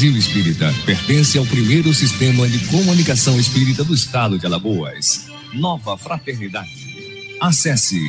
Brasil 0.00 0.16
Espírita 0.16 0.72
pertence 0.86 1.36
ao 1.36 1.44
primeiro 1.44 1.92
sistema 1.92 2.48
de 2.48 2.66
comunicação 2.68 3.38
espírita 3.38 3.84
do 3.84 3.92
estado 3.92 4.38
de 4.38 4.46
Alagoas. 4.46 5.28
Nova 5.52 5.94
Fraternidade. 5.98 7.36
Acesse 7.38 8.00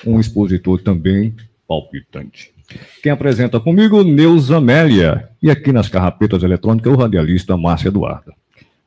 um 0.05 0.19
expositor 0.19 0.81
também 0.83 1.35
palpitante. 1.67 2.53
Quem 3.03 3.13
apresenta 3.13 3.61
comigo, 3.61 4.03
Neuza 4.03 4.57
Amélia. 4.57 5.29
E 5.43 5.51
aqui 5.51 5.73
nas 5.73 5.89
carrapetas 5.89 6.43
eletrônicas, 6.43 6.93
o 6.93 6.97
radialista 6.97 7.57
Márcia 7.57 7.89
Eduarda. 7.89 8.35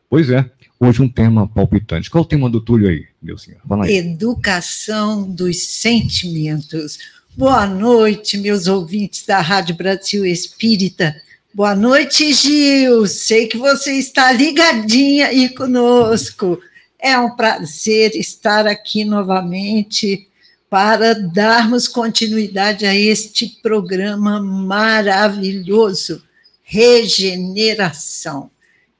Pois 0.09 0.30
é, 0.30 0.50
hoje 0.80 1.02
um 1.02 1.09
tema 1.09 1.48
palpitante. 1.48 2.09
Qual 2.09 2.23
o 2.23 2.28
tema 2.28 2.50
do 2.50 2.59
Túlio 2.59 2.89
aí, 2.89 3.05
meu 3.22 3.38
senhor? 3.38 3.62
Educação 3.88 5.30
dos 5.30 5.64
sentimentos. 5.67 7.00
Boa 7.36 7.66
noite, 7.66 8.38
meus 8.38 8.67
ouvintes 8.67 9.26
da 9.26 9.39
Rádio 9.39 9.76
Brasil 9.76 10.26
Espírita. 10.26 11.16
Boa 11.54 11.76
noite, 11.76 12.32
Gil. 12.32 13.05
Sei 13.08 13.46
que 13.46 13.58
você 13.58 13.92
está 14.00 14.31
ligadinha 14.31 15.28
aí 15.28 15.50
conosco. 15.50 16.58
É 16.98 17.20
um 17.20 17.36
prazer 17.36 18.16
estar 18.16 18.66
aqui 18.66 19.03
novamente 19.03 20.30
para 20.70 21.14
darmos 21.14 21.90
continuidade 21.90 22.86
a 22.86 22.95
este 22.95 23.59
programa 23.62 24.42
maravilhoso, 24.42 26.23
Regeneração. 26.64 28.50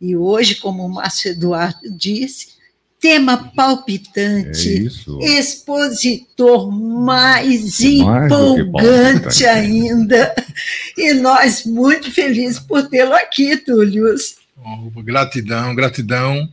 E 0.02 0.14
hoje, 0.18 0.56
como 0.56 0.86
o 0.86 0.90
Márcio 0.90 1.32
Eduardo 1.32 1.90
disse, 1.90 2.56
tema 3.02 3.52
palpitante, 3.56 4.88
é 5.22 5.40
expositor 5.40 6.72
mais, 6.72 7.80
mais 7.82 7.82
empolgante 7.82 9.46
ainda. 9.46 10.34
E 10.96 11.16
nós 11.16 11.66
muito 11.66 12.12
felizes 12.12 12.60
por 12.60 12.88
tê-lo 12.88 13.14
aqui, 13.14 13.58
Túlio. 13.58 14.16
Oh, 14.64 15.02
gratidão, 15.02 15.74
gratidão. 15.74 16.48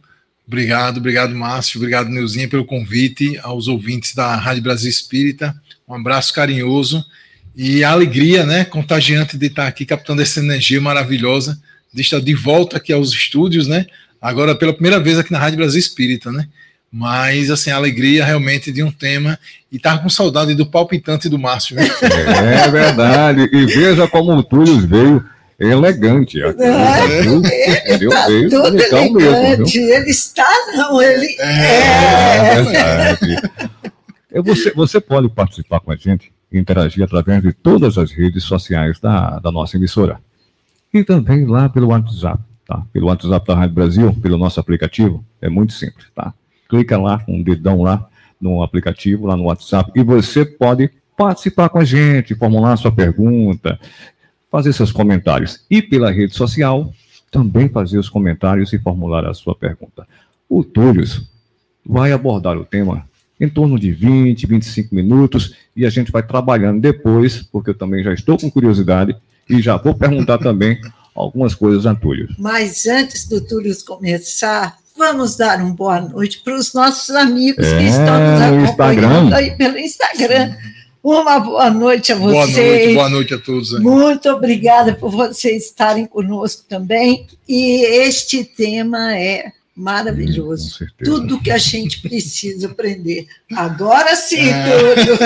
Obrigado, 0.47 0.97
obrigado, 0.97 1.35
Márcio, 1.35 1.79
obrigado, 1.79 2.09
Neuzinha, 2.09 2.49
pelo 2.49 2.65
convite 2.65 3.39
aos 3.43 3.69
ouvintes 3.69 4.15
da 4.15 4.35
Rádio 4.35 4.63
Brasil 4.63 4.89
Espírita. 4.89 5.55
Um 5.87 5.95
abraço 5.95 6.33
carinhoso 6.33 7.05
e 7.55 7.85
a 7.85 7.91
alegria, 7.91 8.47
né, 8.47 8.65
contagiante 8.65 9.37
de 9.37 9.47
estar 9.47 9.67
aqui 9.67 9.85
captando 9.85 10.23
essa 10.23 10.41
energia 10.41 10.81
maravilhosa 10.81 11.61
de 11.93 12.03
estar 12.03 12.21
de 12.21 12.35
volta 12.35 12.77
aqui 12.77 12.93
aos 12.93 13.13
estúdios, 13.13 13.67
né? 13.67 13.87
Agora 14.21 14.55
pela 14.55 14.73
primeira 14.73 14.99
vez 14.99 15.19
aqui 15.19 15.33
na 15.33 15.39
Rádio 15.39 15.59
Brasil 15.59 15.79
Espírita, 15.79 16.33
né? 16.33 16.47
Mas, 16.91 17.51
assim, 17.51 17.71
a 17.71 17.77
alegria 17.77 18.25
realmente 18.25 18.73
de 18.73 18.83
um 18.83 18.91
tema. 18.91 19.39
E 19.71 19.79
tava 19.79 20.03
com 20.03 20.09
saudade 20.09 20.55
do 20.55 20.65
palpitante 20.65 21.29
do 21.29 21.39
Márcio. 21.39 21.77
Né? 21.77 21.87
É 22.65 22.71
verdade. 22.71 23.49
E 23.53 23.67
veja 23.67 24.09
como 24.09 24.33
o 24.33 24.43
Túlio 24.43 24.87
veio 24.87 25.23
elegante. 25.59 26.43
Aqui, 26.43 26.63
é, 26.63 27.95
ele 27.95 28.09
tá 28.09 28.27
veio 28.27 28.51
todo 28.51 29.21
elegante. 29.21 29.79
Mesmo, 29.79 29.95
ele 29.95 30.11
está, 30.11 30.49
não, 30.77 31.03
ele 31.03 31.37
é. 31.39 31.45
é. 31.45 32.55
é 32.55 32.63
verdade. 32.63 33.37
Você, 34.45 34.73
você 34.73 35.01
pode 35.01 35.29
participar 35.29 35.81
com 35.81 35.91
a 35.91 35.97
gente, 35.97 36.33
interagir 36.53 37.03
através 37.03 37.43
de 37.43 37.53
todas 37.53 37.99
as 37.99 38.13
redes 38.13 38.45
sociais 38.45 38.99
da, 39.01 39.39
da 39.39 39.51
nossa 39.51 39.77
emissora 39.77 40.21
e 40.93 41.05
também 41.05 41.47
lá 41.47 41.69
pelo 41.69 41.89
WhatsApp, 41.89 42.43
tá? 42.69 42.83
Pelo 42.93 43.07
WhatsApp 43.07 43.47
da 43.47 43.55
Rádio 43.55 43.75
Brasil, 43.75 44.15
pelo 44.21 44.37
nosso 44.37 44.61
aplicativo, 44.61 45.25
é 45.41 45.49
muito 45.49 45.73
simples, 45.73 46.07
tá? 46.15 46.35
Clica 46.69 46.99
lá 46.99 47.25
um 47.27 47.43
dedão 47.43 47.81
lá 47.81 48.07
no 48.39 48.63
aplicativo, 48.63 49.27
lá 49.27 49.37
no 49.37 49.45
WhatsApp, 49.45 49.91
e 49.97 50.03
você 50.03 50.45
pode 50.45 50.91
participar 51.17 51.71
com 51.71 51.79
a 51.79 51.85
gente, 51.85 52.35
formular 52.35 52.77
sua 52.77 52.93
pergunta, 52.93 53.81
fazer 54.51 54.73
seus 54.75 54.93
comentários. 54.93 55.65
E 55.69 55.81
pela 55.81 56.13
rede 56.13 56.35
social, 56.35 56.93
também 57.31 57.69
fazer 57.69 57.99
os 57.99 58.09
comentários 58.09 58.73
e 58.73 58.79
formular 58.79 59.27
a 59.27 59.35
sua 59.35 59.55
pergunta. 59.55 60.07
O 60.49 60.63
Túlio 60.63 61.05
vai 61.85 62.13
abordar 62.13 62.57
o 62.57 62.65
tema 62.65 63.05
em 63.41 63.49
torno 63.49 63.79
de 63.79 63.91
20, 63.91 64.47
25 64.47 64.95
minutos 64.95 65.55
e 65.75 65.87
a 65.87 65.91
gente 65.91 66.13
vai 66.13 66.23
trabalhando 66.23 66.81
depois, 66.81 67.43
porque 67.43 67.71
eu 67.71 67.75
também 67.75 68.03
já 68.03 68.13
estou 68.13 68.39
com 68.39 68.51
curiosidade 68.51 69.17
e 69.49 69.63
já 69.63 69.77
vou 69.77 69.95
perguntar 69.95 70.39
também 70.39 70.79
algumas 71.19 71.55
coisas 71.55 71.85
a 71.87 71.95
Túlio. 71.95 72.29
Mas 72.39 72.87
antes 72.87 73.27
do 73.27 73.41
Túlio 73.41 73.75
começar, 73.85 74.79
vamos 74.97 75.37
dar 75.37 75.61
uma 75.61 75.75
boa 75.75 76.01
noite 76.01 76.41
para 76.45 76.57
os 76.57 76.73
nossos 76.73 77.11
amigos 77.15 77.67
é, 77.67 77.79
que 77.79 77.85
estão 77.85 78.19
nos 78.21 78.41
acompanhando 78.41 79.35
aí 79.35 79.57
pelo 79.57 79.79
Instagram. 79.79 80.55
Uma 81.03 81.39
boa 81.39 81.71
noite 81.71 82.13
a 82.13 82.17
vocês. 82.17 82.35
Boa 82.35 82.47
noite, 82.47 82.95
boa 82.95 83.09
noite 83.09 83.35
a 83.35 83.39
todos. 83.39 83.75
Aí. 83.75 83.81
Muito 83.81 84.29
obrigada 84.29 84.95
por 84.95 85.11
vocês 85.11 85.67
estarem 85.67 86.07
conosco 86.07 86.65
também. 86.69 87.27
E 87.49 87.83
este 88.05 88.45
tema 88.45 89.17
é 89.17 89.53
maravilhoso. 89.75 90.85
Tudo 91.03 91.41
que 91.41 91.53
a 91.53 91.59
gente 91.59 92.03
precisa 92.03 92.67
aprender. 92.67 93.29
Agora 93.55 94.15
sim, 94.17 94.49
é. 94.51 94.95
Túlio. 94.95 95.19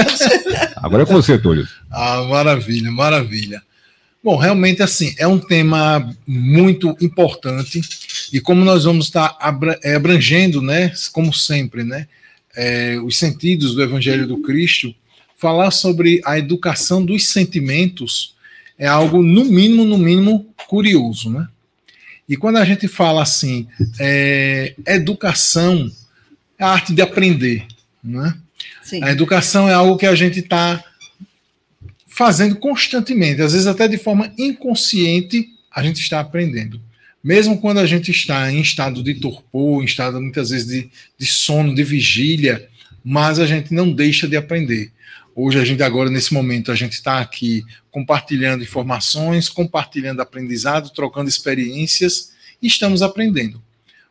Agora 0.77 1.03
é 1.03 1.07
com 1.07 1.15
você, 1.15 1.39
Túlio. 1.39 1.67
Ah, 1.91 2.23
maravilha, 2.25 2.91
maravilha. 2.91 3.63
Bom, 4.23 4.37
realmente 4.37 4.83
assim, 4.83 5.15
é 5.19 5.27
um 5.27 5.39
tema 5.39 6.15
muito 6.27 6.97
importante 7.01 7.81
e 8.33 8.41
como 8.41 8.65
nós 8.65 8.85
vamos 8.85 9.07
estar 9.07 9.37
é, 9.83 9.97
abrangendo, 9.97 10.63
né, 10.63 10.93
como 11.13 11.33
sempre, 11.35 11.83
né, 11.83 12.07
é, 12.55 12.99
os 13.05 13.19
sentidos 13.19 13.75
do 13.75 13.83
Evangelho 13.83 14.27
do 14.27 14.39
Cristo, 14.39 14.95
falar 15.37 15.73
sobre 15.73 16.21
a 16.25 16.39
educação 16.39 17.05
dos 17.05 17.29
sentimentos 17.31 18.37
é 18.79 18.87
algo, 18.87 19.23
no 19.23 19.45
mínimo, 19.45 19.85
no 19.85 19.99
mínimo, 19.99 20.47
curioso, 20.69 21.31
né? 21.31 21.49
E 22.29 22.37
quando 22.37 22.57
a 22.57 22.65
gente 22.65 22.89
fala 22.89 23.23
assim, 23.23 23.67
é, 24.01 24.75
educação 24.87 25.91
é 26.59 26.65
a 26.65 26.69
arte 26.69 26.95
de 26.95 27.03
aprender, 27.03 27.67
né? 28.03 28.35
Sim. 28.83 29.03
A 29.03 29.11
educação 29.11 29.69
é 29.69 29.75
algo 29.75 29.99
que 29.99 30.07
a 30.07 30.15
gente 30.15 30.39
está 30.39 30.83
fazendo 32.15 32.57
constantemente, 32.57 33.41
às 33.41 33.53
vezes 33.53 33.67
até 33.67 33.89
de 33.89 33.97
forma 33.97 34.31
inconsciente, 34.37 35.49
a 35.75 35.83
gente 35.83 35.99
está 35.99 36.21
aprendendo. 36.21 36.79
Mesmo 37.25 37.59
quando 37.59 37.79
a 37.79 37.87
gente 37.87 38.11
está 38.11 38.53
em 38.53 38.61
estado 38.61 39.03
de 39.03 39.15
torpor, 39.15 39.83
em 39.83 39.87
estado 39.87 40.21
muitas 40.21 40.51
vezes 40.51 40.67
de, 40.67 40.91
de 41.19 41.27
sono, 41.27 41.75
de 41.75 41.83
vigília, 41.83 42.69
mas 43.03 43.39
a 43.39 43.47
gente 43.47 43.73
não 43.73 43.91
deixa 43.91 44.29
de 44.29 44.37
aprender. 44.37 44.93
Hoje, 45.35 45.59
a 45.59 45.65
gente, 45.65 45.83
agora, 45.83 46.11
nesse 46.11 46.35
momento, 46.35 46.71
a 46.71 46.75
gente 46.75 46.93
está 46.93 47.19
aqui 47.19 47.65
compartilhando 47.91 48.63
informações, 48.63 49.49
compartilhando 49.49 50.21
aprendizado, 50.21 50.91
trocando 50.91 51.31
experiências 51.31 52.33
e 52.61 52.67
estamos 52.67 53.01
aprendendo. 53.01 53.63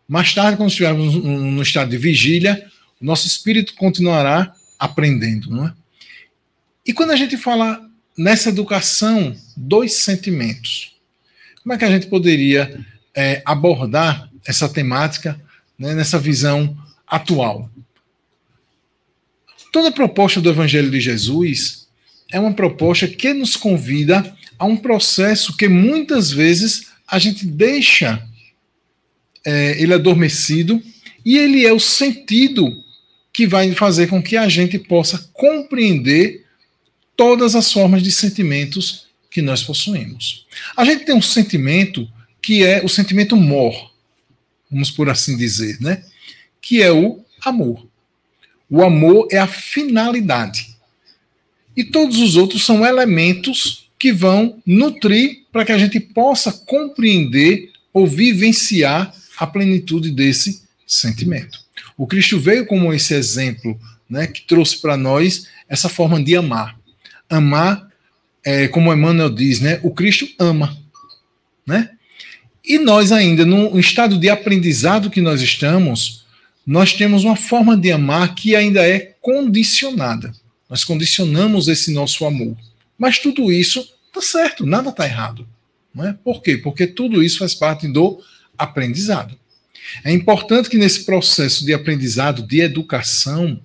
Mais 0.08 0.34
tarde, 0.34 0.58
quando 0.58 0.70
estivermos 0.70 1.14
no 1.14 1.62
estado 1.62 1.92
de 1.92 1.98
vigília, 1.98 2.66
o 3.00 3.06
nosso 3.06 3.28
espírito 3.28 3.76
continuará 3.76 4.52
aprendendo, 4.80 5.52
não 5.52 5.68
é? 5.68 5.74
E 6.84 6.94
quando 6.94 7.12
a 7.12 7.16
gente 7.16 7.38
fala 7.38 7.91
nessa 8.22 8.50
educação 8.50 9.36
dos 9.58 9.94
sentimentos. 9.94 10.96
Como 11.64 11.74
é 11.74 11.78
que 11.78 11.86
a 11.86 11.90
gente 11.90 12.06
poderia 12.06 12.80
é, 13.16 13.42
abordar 13.44 14.30
essa 14.46 14.70
temática 14.70 15.40
né, 15.78 15.96
nessa 15.96 16.20
visão 16.20 16.78
atual? 17.08 17.70
Toda 19.72 19.92
proposta 19.92 20.40
do 20.40 20.50
Evangelho 20.50 20.92
de 20.92 21.00
Jesus 21.00 21.88
é 22.32 22.40
uma 22.40 22.54
proposta 22.54 23.08
que 23.08 23.34
nos 23.34 23.56
convida 23.56 24.36
a 24.60 24.66
um 24.66 24.78
processo 24.78 25.58
que 25.58 25.68
muitas 25.68 26.32
vezes 26.32 26.88
a 27.08 27.18
gente 27.18 27.46
deixa 27.46 28.24
é, 29.44 29.82
ele 29.82 29.94
adormecido 29.94 30.82
e 31.26 31.38
ele 31.38 31.66
é 31.66 31.74
o 31.74 31.80
sentido 31.80 32.84
que 33.34 33.48
vai 33.48 33.72
fazer 33.72 34.08
com 34.08 34.22
que 34.22 34.38
a 34.38 34.48
gente 34.48 34.78
possa 34.78 35.30
compreender 35.34 36.41
todas 37.16 37.56
as 37.56 37.72
formas 37.72 38.04
de 38.04 38.12
sentimentos 38.12 39.08
que 39.30 39.42
nós 39.42 39.64
possuímos. 39.64 40.46
A 40.76 40.84
gente 40.84 41.06
tem 41.06 41.16
um 41.16 41.22
sentimento 41.22 42.08
que 42.42 42.64
é 42.64 42.84
o 42.84 42.90
sentimento 42.90 43.36
mor, 43.36 43.92
vamos 44.70 44.90
por 44.90 45.10
assim 45.10 45.38
dizer, 45.38 45.80
né? 45.80 46.04
Que 46.62 46.82
é 46.82 46.92
o 46.92 47.24
amor. 47.44 47.88
O 48.70 48.84
amor 48.84 49.28
é 49.32 49.38
a 49.38 49.48
finalidade. 49.48 50.76
E 51.76 51.84
todos 51.84 52.20
os 52.20 52.36
outros 52.36 52.66
são 52.66 52.86
elementos 52.86 53.90
que 53.98 54.12
vão 54.12 54.62
nutrir 54.66 55.44
para 55.52 55.64
que 55.64 55.72
a 55.72 55.78
gente 55.78 56.00
possa 56.00 56.52
compreender 56.52 57.72
ou 57.94 58.08
vivenciar 58.08 59.14
a 59.38 59.46
plenitude 59.46 60.12
desse 60.12 60.64
sentimento. 60.88 61.60
O 61.98 62.08
Cristo 62.08 62.40
veio 62.40 62.66
como 62.66 62.94
esse 62.94 63.14
exemplo, 63.14 63.80
né, 64.10 64.28
que 64.28 64.42
trouxe 64.42 64.82
para 64.82 64.98
nós 64.98 65.48
essa 65.70 65.88
forma 65.88 66.22
de 66.22 66.36
amar. 66.36 66.80
Amar, 67.32 67.88
é, 68.44 68.68
como 68.68 68.94
Emmanuel 68.94 69.30
diz, 69.30 69.60
né, 69.60 69.80
o 69.84 69.92
Cristo 69.92 70.28
ama, 70.38 70.78
né? 71.66 71.92
E 72.64 72.78
nós 72.78 73.12
ainda, 73.12 73.46
no 73.46 73.80
estado 73.80 74.18
de 74.18 74.30
aprendizado 74.30 75.10
que 75.10 75.20
nós 75.20 75.42
estamos, 75.42 76.26
nós 76.66 76.94
temos 76.94 77.24
uma 77.24 77.36
forma 77.36 77.76
de 77.76 77.92
amar 77.92 78.36
que 78.36 78.56
ainda 78.56 78.88
é 78.88 79.16
condicionada. 79.20 80.32
Nós 80.70 80.84
condicionamos 80.84 81.68
esse 81.68 81.92
nosso 81.92 82.26
amor. 82.26 82.56
Mas 82.98 83.18
tudo 83.18 83.52
isso 83.52 83.86
está 84.08 84.22
certo, 84.22 84.66
nada 84.66 84.90
está 84.90 85.06
errado. 85.06 85.48
Não 85.94 86.08
é? 86.08 86.14
Por 86.14 86.42
quê? 86.42 86.58
Porque 86.58 86.86
tudo 86.86 87.24
isso 87.24 87.40
faz 87.40 87.56
parte 87.56 87.88
do 87.88 88.22
aprendizado. 88.58 89.36
É 90.04 90.12
importante 90.12 90.70
que 90.70 90.78
nesse 90.78 91.04
processo 91.04 91.66
de 91.66 91.74
aprendizado, 91.74 92.44
de 92.44 92.62
educação, 92.62 93.60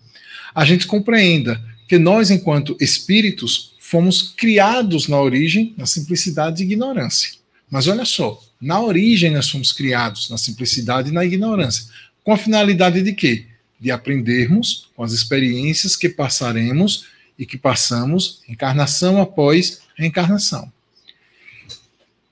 a 0.55 0.65
gente 0.65 0.87
compreenda 0.87 1.63
que 1.89 1.99
nós, 1.99 2.31
enquanto 2.31 2.77
espíritos, 2.81 3.75
fomos 3.79 4.35
criados 4.37 5.09
na 5.09 5.21
origem 5.21 5.75
na 5.77 5.87
simplicidade 5.87 6.63
e 6.63 6.67
ignorância. 6.67 7.33
Mas 7.71 7.87
olha 7.87 8.05
só, 8.05 8.43
na 8.61 8.81
origem 8.81 9.31
nós 9.31 9.49
fomos 9.49 9.73
criados 9.73 10.29
na 10.31 10.39
simplicidade 10.39 11.11
e 11.11 11.13
na 11.13 11.25
ignorância. 11.25 11.87
Com 12.25 12.33
a 12.33 12.39
finalidade 12.39 13.03
de 13.03 13.13
quê? 13.13 13.47
De 13.79 13.91
aprendermos 13.91 14.89
com 14.97 15.03
as 15.03 15.13
experiências 15.13 15.95
que 15.95 16.09
passaremos 16.09 17.07
e 17.39 17.45
que 17.45 17.59
passamos 17.59 18.41
encarnação 18.49 19.21
após 19.21 19.81
reencarnação 19.95 20.73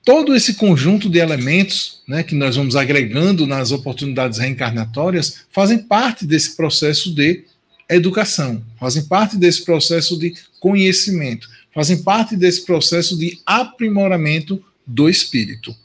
todo 0.05 0.35
esse 0.35 0.53
conjunto 0.53 1.09
de 1.09 1.17
elementos 1.17 2.03
né, 2.07 2.21
que 2.21 2.35
nós 2.35 2.55
vamos 2.55 2.75
agregando 2.75 3.47
nas 3.47 3.71
oportunidades 3.71 4.37
reencarnatórias 4.37 5.41
fazem 5.49 5.79
parte 5.79 6.27
desse 6.27 6.55
processo 6.55 7.13
de 7.13 7.43
educação, 7.89 8.63
fazem 8.79 9.05
parte 9.05 9.37
desse 9.37 9.63
processo 9.63 10.17
de 10.17 10.33
conhecimento, 10.59 11.49
fazem 11.73 12.01
parte 12.01 12.35
desse 12.35 12.65
processo 12.65 13.17
de 13.17 13.39
aprimoramento 13.45 14.63
do 14.85 15.09
espírito. 15.09 15.75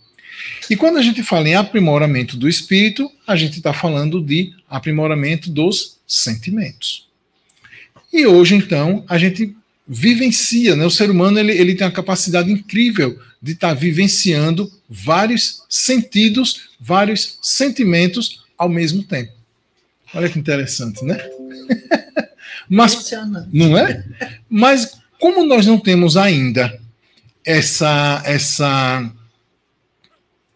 E 0.69 0.77
quando 0.77 0.99
a 0.99 1.03
gente 1.03 1.23
fala 1.23 1.49
em 1.49 1.55
aprimoramento 1.55 2.37
do 2.37 2.49
espírito, 2.49 3.11
a 3.27 3.37
gente 3.37 3.59
está 3.59 3.73
falando 3.73 4.23
de 4.23 4.53
aprimoramento 4.69 5.51
dos 5.51 5.99
sentimentos. 6.07 7.09
E 8.13 8.27
hoje, 8.27 8.55
então, 8.55 9.05
a 9.09 9.19
gente 9.19 9.55
vivencia, 9.87 10.77
né? 10.77 10.87
O 10.87 10.91
ser 10.91 11.11
humano 11.11 11.39
ele, 11.39 11.53
ele 11.53 11.75
tem 11.75 11.87
a 11.87 11.91
capacidade 11.91 12.51
incrível 12.51 13.19
de 13.43 13.53
estar 13.53 13.69
tá 13.69 13.75
vivenciando 13.75 14.71
vários 14.89 15.65
sentidos, 15.69 16.69
vários 16.79 17.39
sentimentos 17.43 18.45
ao 18.57 18.69
mesmo 18.69 19.03
tempo. 19.03 19.33
Olha 20.15 20.29
que 20.29 20.39
interessante, 20.39 21.05
né? 21.05 21.19
Mas 22.69 23.11
não 23.53 23.77
é? 23.77 24.05
Mas 24.49 24.93
como 25.19 25.45
nós 25.45 25.67
não 25.67 25.79
temos 25.79 26.17
ainda 26.17 26.79
essa 27.45 28.23
essa 28.25 29.11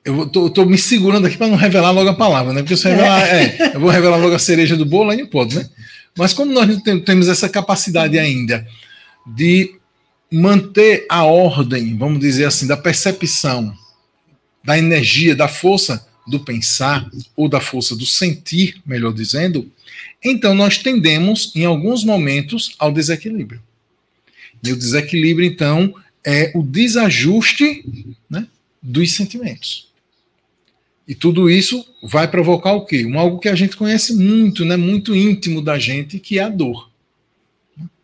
eu 0.04 0.24
estou 0.24 0.66
me 0.66 0.76
segurando 0.76 1.26
aqui 1.26 1.36
para 1.36 1.48
não 1.48 1.56
revelar 1.56 1.90
logo 1.90 2.10
a 2.10 2.14
palavra, 2.14 2.52
né? 2.52 2.60
Porque 2.60 2.76
se 2.76 2.86
revelar, 2.88 3.22
é, 3.22 3.72
eu 3.74 3.80
vou 3.80 3.90
revelar 3.90 4.18
logo 4.18 4.34
a 4.34 4.38
cereja 4.38 4.76
do 4.76 4.84
bolo, 4.84 5.10
aí 5.10 5.16
não 5.16 5.26
pode, 5.26 5.56
né? 5.56 5.68
Mas 6.16 6.34
como 6.34 6.52
nós 6.52 6.68
não 6.68 7.00
temos 7.00 7.26
essa 7.26 7.48
capacidade 7.48 8.18
ainda 8.18 8.66
de 9.26 9.76
manter 10.30 11.06
a 11.08 11.24
ordem, 11.24 11.96
vamos 11.96 12.20
dizer 12.20 12.44
assim, 12.44 12.66
da 12.66 12.76
percepção, 12.76 13.74
da 14.62 14.76
energia, 14.76 15.34
da 15.34 15.48
força 15.48 16.06
do 16.26 16.41
pensar 16.41 17.09
ou 17.37 17.49
da 17.49 17.61
força 17.61 17.94
do 17.94 18.06
sentir, 18.06 18.81
melhor 18.85 19.12
dizendo, 19.12 19.71
então 20.25 20.55
nós 20.55 20.79
tendemos 20.79 21.53
em 21.55 21.65
alguns 21.65 22.05
momentos 22.05 22.75
ao 22.79 22.93
desequilíbrio. 22.93 23.62
E 24.62 24.73
o 24.73 24.76
desequilíbrio 24.76 25.47
então 25.47 25.94
é 26.25 26.50
o 26.55 26.62
desajuste 26.62 27.85
né, 28.31 28.47
dos 28.82 29.12
sentimentos. 29.12 29.88
E 31.06 31.15
tudo 31.15 31.50
isso 31.50 31.85
vai 32.03 32.26
provocar 32.26 32.73
o 32.73 32.87
quê? 32.87 33.05
Um 33.05 33.19
algo 33.19 33.38
que 33.38 33.49
a 33.49 33.55
gente 33.55 33.76
conhece 33.76 34.15
muito, 34.15 34.65
né, 34.65 34.76
muito 34.76 35.15
íntimo 35.15 35.61
da 35.61 35.79
gente, 35.79 36.19
que 36.19 36.38
é 36.38 36.43
a 36.43 36.49
dor. 36.49 36.91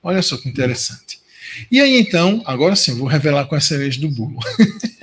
Olha 0.02 0.20
só 0.20 0.36
que 0.36 0.48
interessante. 0.48 1.18
E 1.70 1.80
aí 1.80 1.98
então, 1.98 2.42
agora 2.44 2.76
sim, 2.76 2.94
vou 2.94 3.08
revelar 3.08 3.46
com 3.46 3.54
a 3.54 3.60
cereja 3.60 3.98
do 4.00 4.08
bolo. 4.08 4.38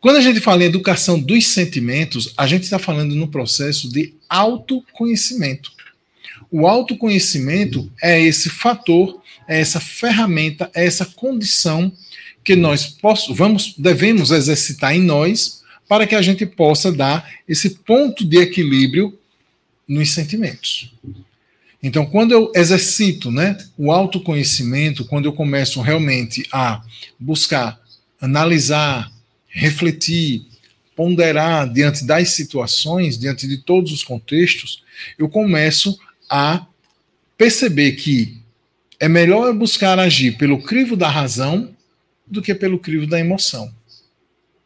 Quando 0.00 0.16
a 0.16 0.20
gente 0.22 0.40
fala 0.40 0.62
em 0.62 0.66
educação 0.66 1.20
dos 1.20 1.46
sentimentos, 1.46 2.32
a 2.34 2.46
gente 2.46 2.62
está 2.62 2.78
falando 2.78 3.14
no 3.14 3.28
processo 3.28 3.86
de 3.90 4.14
autoconhecimento. 4.28 5.70
O 6.50 6.66
autoconhecimento 6.66 7.92
é 8.02 8.18
esse 8.18 8.48
fator, 8.48 9.20
é 9.46 9.60
essa 9.60 9.78
ferramenta, 9.78 10.70
é 10.74 10.86
essa 10.86 11.04
condição 11.04 11.92
que 12.42 12.56
nós 12.56 12.86
posso, 12.86 13.34
vamos, 13.34 13.74
devemos 13.76 14.30
exercitar 14.30 14.94
em 14.94 15.02
nós 15.02 15.62
para 15.86 16.06
que 16.06 16.14
a 16.14 16.22
gente 16.22 16.46
possa 16.46 16.90
dar 16.90 17.30
esse 17.46 17.70
ponto 17.70 18.24
de 18.24 18.38
equilíbrio 18.38 19.18
nos 19.86 20.12
sentimentos. 20.12 20.92
Então, 21.82 22.06
quando 22.06 22.32
eu 22.32 22.50
exercito 22.54 23.30
né, 23.30 23.58
o 23.76 23.92
autoconhecimento, 23.92 25.04
quando 25.04 25.26
eu 25.26 25.32
começo 25.32 25.80
realmente 25.80 26.46
a 26.52 26.82
buscar, 27.18 27.78
analisar, 28.20 29.09
refletir, 29.50 30.46
ponderar 30.94 31.70
diante 31.72 32.04
das 32.04 32.30
situações, 32.30 33.18
diante 33.18 33.46
de 33.48 33.58
todos 33.58 33.92
os 33.92 34.02
contextos, 34.02 34.82
eu 35.18 35.28
começo 35.28 35.98
a 36.28 36.66
perceber 37.36 37.92
que 37.92 38.38
é 38.98 39.08
melhor 39.08 39.46
eu 39.46 39.54
buscar 39.54 39.98
agir 39.98 40.36
pelo 40.36 40.62
crivo 40.62 40.94
da 40.94 41.08
razão 41.08 41.74
do 42.26 42.42
que 42.42 42.54
pelo 42.54 42.78
crivo 42.78 43.06
da 43.06 43.18
emoção. 43.18 43.74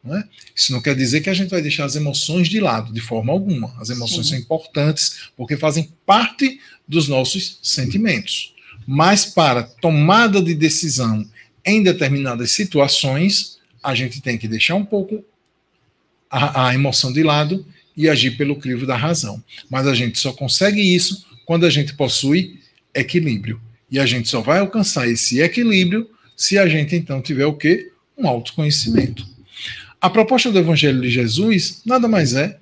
Não 0.03 0.17
é? 0.17 0.23
Isso 0.53 0.71
não 0.71 0.81
quer 0.81 0.95
dizer 0.95 1.21
que 1.21 1.29
a 1.29 1.33
gente 1.33 1.49
vai 1.49 1.61
deixar 1.61 1.85
as 1.85 1.95
emoções 1.95 2.47
de 2.47 2.59
lado, 2.59 2.93
de 2.93 3.01
forma 3.01 3.33
alguma. 3.33 3.73
As 3.79 3.89
emoções 3.89 4.27
Sim. 4.27 4.33
são 4.33 4.39
importantes 4.39 5.29
porque 5.35 5.57
fazem 5.57 5.89
parte 6.05 6.59
dos 6.87 7.07
nossos 7.07 7.57
sentimentos. 7.63 8.53
Mas 8.85 9.25
para 9.25 9.63
tomada 9.63 10.41
de 10.41 10.53
decisão 10.53 11.27
em 11.65 11.81
determinadas 11.81 12.51
situações, 12.51 13.54
a 13.85 13.95
gente 13.95 14.21
tem 14.21 14.37
que 14.37 14.47
deixar 14.47 14.75
um 14.75 14.83
pouco 14.83 15.23
a, 16.29 16.67
a 16.67 16.73
emoção 16.73 17.13
de 17.13 17.23
lado 17.23 17.65
e 17.95 18.09
agir 18.09 18.31
pelo 18.31 18.55
crivo 18.55 18.85
da 18.85 18.97
razão. 18.97 19.41
Mas 19.69 19.87
a 19.87 19.93
gente 19.93 20.19
só 20.19 20.33
consegue 20.33 20.81
isso 20.81 21.25
quando 21.45 21.65
a 21.65 21.69
gente 21.69 21.93
possui 21.93 22.59
equilíbrio. 22.93 23.61
E 23.89 23.99
a 23.99 24.05
gente 24.05 24.27
só 24.27 24.41
vai 24.41 24.59
alcançar 24.59 25.07
esse 25.07 25.39
equilíbrio 25.39 26.09
se 26.35 26.57
a 26.57 26.67
gente 26.67 26.95
então 26.95 27.21
tiver 27.21 27.45
o 27.45 27.53
quê? 27.53 27.91
Um 28.17 28.27
autoconhecimento. 28.27 29.25
A 30.01 30.09
proposta 30.09 30.51
do 30.51 30.59
Evangelho 30.59 31.01
de 31.01 31.09
Jesus 31.09 31.81
nada 31.85 32.07
mais 32.07 32.33
é 32.33 32.59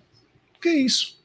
que 0.62 0.70
isso. 0.70 1.18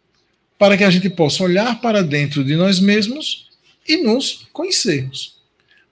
Para 0.58 0.76
que 0.76 0.84
a 0.84 0.90
gente 0.90 1.10
possa 1.10 1.42
olhar 1.42 1.80
para 1.80 2.02
dentro 2.02 2.44
de 2.44 2.56
nós 2.56 2.80
mesmos 2.80 3.48
e 3.86 3.96
nos 3.96 4.46
conhecermos. 4.52 5.37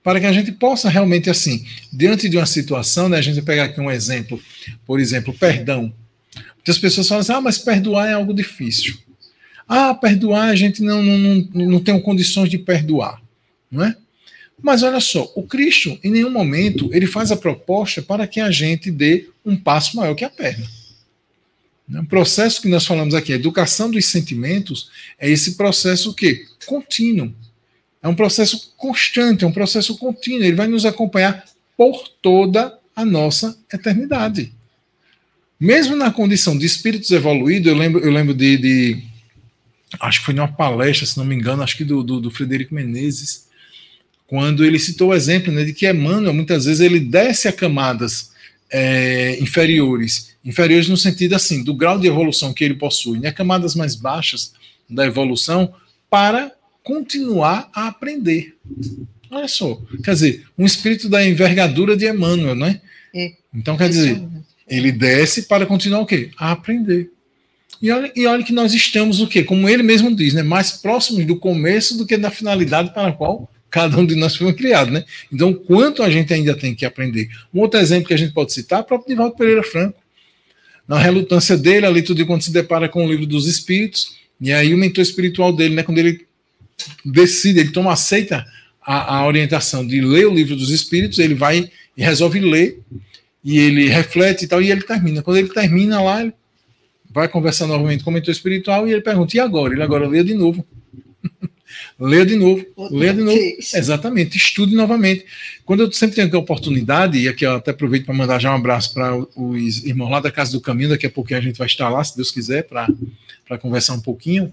Para 0.06 0.20
que 0.20 0.26
a 0.26 0.32
gente 0.32 0.52
possa 0.52 0.88
realmente, 0.88 1.28
assim, 1.28 1.66
diante 1.92 2.28
de 2.28 2.36
uma 2.36 2.46
situação, 2.46 3.08
né, 3.08 3.18
a 3.18 3.20
gente 3.20 3.42
pegar 3.42 3.64
aqui 3.64 3.80
um 3.80 3.90
exemplo, 3.90 4.40
por 4.86 5.00
exemplo, 5.00 5.34
perdão. 5.34 5.92
Muitas 6.54 6.78
pessoas 6.78 7.08
falam 7.08 7.22
assim: 7.22 7.32
ah, 7.32 7.40
mas 7.40 7.58
perdoar 7.58 8.08
é 8.08 8.12
algo 8.12 8.32
difícil. 8.32 8.96
Ah, 9.66 9.92
perdoar, 9.92 10.50
a 10.50 10.54
gente 10.54 10.80
não, 10.80 11.02
não, 11.02 11.48
não, 11.52 11.66
não 11.70 11.80
tem 11.80 12.00
condições 12.00 12.48
de 12.48 12.56
perdoar. 12.56 13.20
Não 13.68 13.84
é? 13.84 13.96
Mas 14.62 14.84
olha 14.84 15.00
só, 15.00 15.28
o 15.34 15.42
Cristo, 15.42 15.98
em 16.04 16.12
nenhum 16.12 16.30
momento, 16.30 16.88
ele 16.92 17.08
faz 17.08 17.32
a 17.32 17.36
proposta 17.36 18.00
para 18.00 18.28
que 18.28 18.38
a 18.38 18.48
gente 18.52 18.92
dê 18.92 19.28
um 19.44 19.56
passo 19.56 19.96
maior 19.96 20.14
que 20.14 20.24
a 20.24 20.30
perna. 20.30 20.68
O 21.92 22.06
processo 22.06 22.62
que 22.62 22.68
nós 22.68 22.86
falamos 22.86 23.12
aqui, 23.12 23.32
a 23.32 23.36
educação 23.36 23.90
dos 23.90 24.06
sentimentos, 24.06 24.88
é 25.18 25.28
esse 25.28 25.56
processo 25.56 26.14
que 26.14 26.46
contínuo. 26.64 27.34
É 28.06 28.08
um 28.08 28.14
processo 28.14 28.72
constante, 28.76 29.42
é 29.42 29.46
um 29.48 29.52
processo 29.52 29.98
contínuo. 29.98 30.44
Ele 30.44 30.54
vai 30.54 30.68
nos 30.68 30.86
acompanhar 30.86 31.44
por 31.76 32.06
toda 32.22 32.78
a 32.94 33.04
nossa 33.04 33.58
eternidade. 33.74 34.52
Mesmo 35.58 35.96
na 35.96 36.12
condição 36.12 36.56
de 36.56 36.64
espíritos 36.64 37.10
evoluídos, 37.10 37.66
eu 37.66 37.76
lembro, 37.76 38.00
eu 38.00 38.12
lembro 38.12 38.32
de, 38.32 38.58
de 38.58 39.02
acho 39.98 40.20
que 40.20 40.26
foi 40.26 40.34
numa 40.34 40.46
palestra, 40.46 41.04
se 41.04 41.18
não 41.18 41.24
me 41.24 41.34
engano, 41.34 41.64
acho 41.64 41.76
que 41.76 41.82
do, 41.82 42.00
do, 42.04 42.20
do 42.20 42.30
Frederico 42.30 42.76
Menezes, 42.76 43.48
quando 44.28 44.64
ele 44.64 44.78
citou 44.78 45.08
o 45.08 45.14
exemplo 45.14 45.52
né, 45.52 45.64
de 45.64 45.72
que 45.72 45.90
Emmanuel, 45.90 46.32
muitas 46.32 46.66
vezes, 46.66 46.80
ele 46.80 47.00
desce 47.00 47.48
a 47.48 47.52
camadas 47.52 48.30
é, 48.70 49.36
inferiores, 49.40 50.36
inferiores 50.44 50.88
no 50.88 50.96
sentido 50.96 51.34
assim, 51.34 51.64
do 51.64 51.74
grau 51.74 51.98
de 51.98 52.06
evolução 52.06 52.54
que 52.54 52.62
ele 52.62 52.74
possui, 52.74 53.18
né, 53.18 53.32
camadas 53.32 53.74
mais 53.74 53.96
baixas 53.96 54.52
da 54.88 55.04
evolução, 55.04 55.74
para 56.08 56.52
continuar 56.86 57.68
a 57.74 57.88
aprender. 57.88 58.54
Olha 59.28 59.48
só, 59.48 59.82
quer 60.04 60.12
dizer, 60.12 60.46
um 60.56 60.64
espírito 60.64 61.08
da 61.08 61.26
envergadura 61.26 61.96
de 61.96 62.08
Emmanuel, 62.08 62.54
né? 62.54 62.80
É. 63.12 63.32
Então, 63.52 63.76
quer 63.76 63.88
dizer, 63.88 64.22
ele 64.68 64.92
desce 64.92 65.48
para 65.48 65.66
continuar 65.66 65.98
o 65.98 66.06
quê? 66.06 66.30
A 66.38 66.52
aprender. 66.52 67.10
E 67.82 67.90
olha, 67.90 68.12
e 68.14 68.24
olha 68.24 68.44
que 68.44 68.52
nós 68.52 68.72
estamos 68.72 69.20
o 69.20 69.26
quê? 69.26 69.42
Como 69.42 69.68
ele 69.68 69.82
mesmo 69.82 70.14
diz, 70.14 70.32
né? 70.32 70.44
Mais 70.44 70.70
próximos 70.70 71.26
do 71.26 71.36
começo 71.36 71.98
do 71.98 72.06
que 72.06 72.16
da 72.16 72.30
finalidade 72.30 72.94
para 72.94 73.08
a 73.08 73.12
qual 73.12 73.50
cada 73.68 73.98
um 73.98 74.06
de 74.06 74.14
nós 74.14 74.36
foi 74.36 74.54
criado, 74.54 74.92
né? 74.92 75.04
Então, 75.30 75.52
quanto 75.52 76.04
a 76.04 76.08
gente 76.08 76.32
ainda 76.32 76.54
tem 76.54 76.72
que 76.72 76.86
aprender? 76.86 77.28
Um 77.52 77.62
outro 77.62 77.80
exemplo 77.80 78.06
que 78.06 78.14
a 78.14 78.18
gente 78.18 78.32
pode 78.32 78.52
citar 78.52 78.78
é 78.78 78.82
o 78.82 78.84
próprio 78.84 79.08
Divaldo 79.08 79.34
Pereira 79.34 79.64
Franco. 79.64 79.98
Na 80.86 81.00
relutância 81.00 81.56
dele, 81.56 81.84
ali 81.84 82.00
tudo 82.00 82.24
quando 82.24 82.42
se 82.42 82.52
depara 82.52 82.88
com 82.88 83.04
o 83.04 83.10
livro 83.10 83.26
dos 83.26 83.48
Espíritos, 83.48 84.14
e 84.40 84.52
aí 84.52 84.72
o 84.72 84.78
mentor 84.78 85.02
espiritual 85.02 85.52
dele, 85.52 85.74
né? 85.74 85.82
Quando 85.82 85.98
ele 85.98 86.26
decide, 87.04 87.60
ele 87.60 87.72
toma, 87.72 87.92
aceita 87.92 88.46
a, 88.80 89.16
a 89.16 89.26
orientação 89.26 89.86
de 89.86 90.00
ler 90.00 90.26
o 90.26 90.34
livro 90.34 90.56
dos 90.56 90.70
Espíritos, 90.70 91.18
ele 91.18 91.34
vai 91.34 91.70
e 91.96 92.02
resolve 92.02 92.40
ler, 92.40 92.80
e 93.42 93.58
ele 93.58 93.88
reflete 93.88 94.44
e 94.44 94.48
tal, 94.48 94.60
e 94.60 94.70
ele 94.70 94.82
termina. 94.82 95.22
Quando 95.22 95.38
ele 95.38 95.48
termina 95.48 96.00
lá, 96.02 96.22
ele 96.22 96.32
vai 97.10 97.28
conversar 97.28 97.66
novamente 97.66 98.04
com 98.04 98.10
o 98.10 98.12
mentor 98.12 98.32
espiritual 98.32 98.86
e 98.86 98.92
ele 98.92 99.00
pergunta: 99.00 99.36
e 99.36 99.40
agora? 99.40 99.72
Ele 99.72 99.82
agora 99.82 100.06
lê 100.06 100.22
de 100.22 100.34
novo. 100.34 100.66
Leia 101.98 102.26
de 102.26 102.36
novo, 102.36 102.64
Outra 102.76 102.96
leia 102.96 103.14
de 103.14 103.22
novo. 103.22 103.36
Vez. 103.36 103.72
Exatamente, 103.74 104.36
estude 104.36 104.74
novamente. 104.74 105.24
Quando 105.64 105.82
eu 105.82 105.90
sempre 105.90 106.16
tenho 106.16 106.34
a 106.34 106.38
oportunidade, 106.38 107.18
e 107.18 107.26
aqui 107.26 107.44
eu 107.44 107.56
até 107.56 107.70
aproveito 107.70 108.04
para 108.04 108.14
mandar 108.14 108.38
já 108.38 108.52
um 108.52 108.56
abraço 108.56 108.92
para 108.92 109.16
os 109.16 109.84
irmãos 109.84 110.10
lá 110.10 110.20
da 110.20 110.30
Casa 110.30 110.52
do 110.52 110.60
Caminho, 110.60 110.90
daqui 110.90 111.06
a 111.06 111.10
pouquinho 111.10 111.38
a 111.38 111.42
gente 111.42 111.56
vai 111.56 111.66
estar 111.66 111.88
lá, 111.88 112.04
se 112.04 112.14
Deus 112.14 112.30
quiser, 112.30 112.64
para 112.64 113.58
conversar 113.58 113.94
um 113.94 114.00
pouquinho 114.00 114.52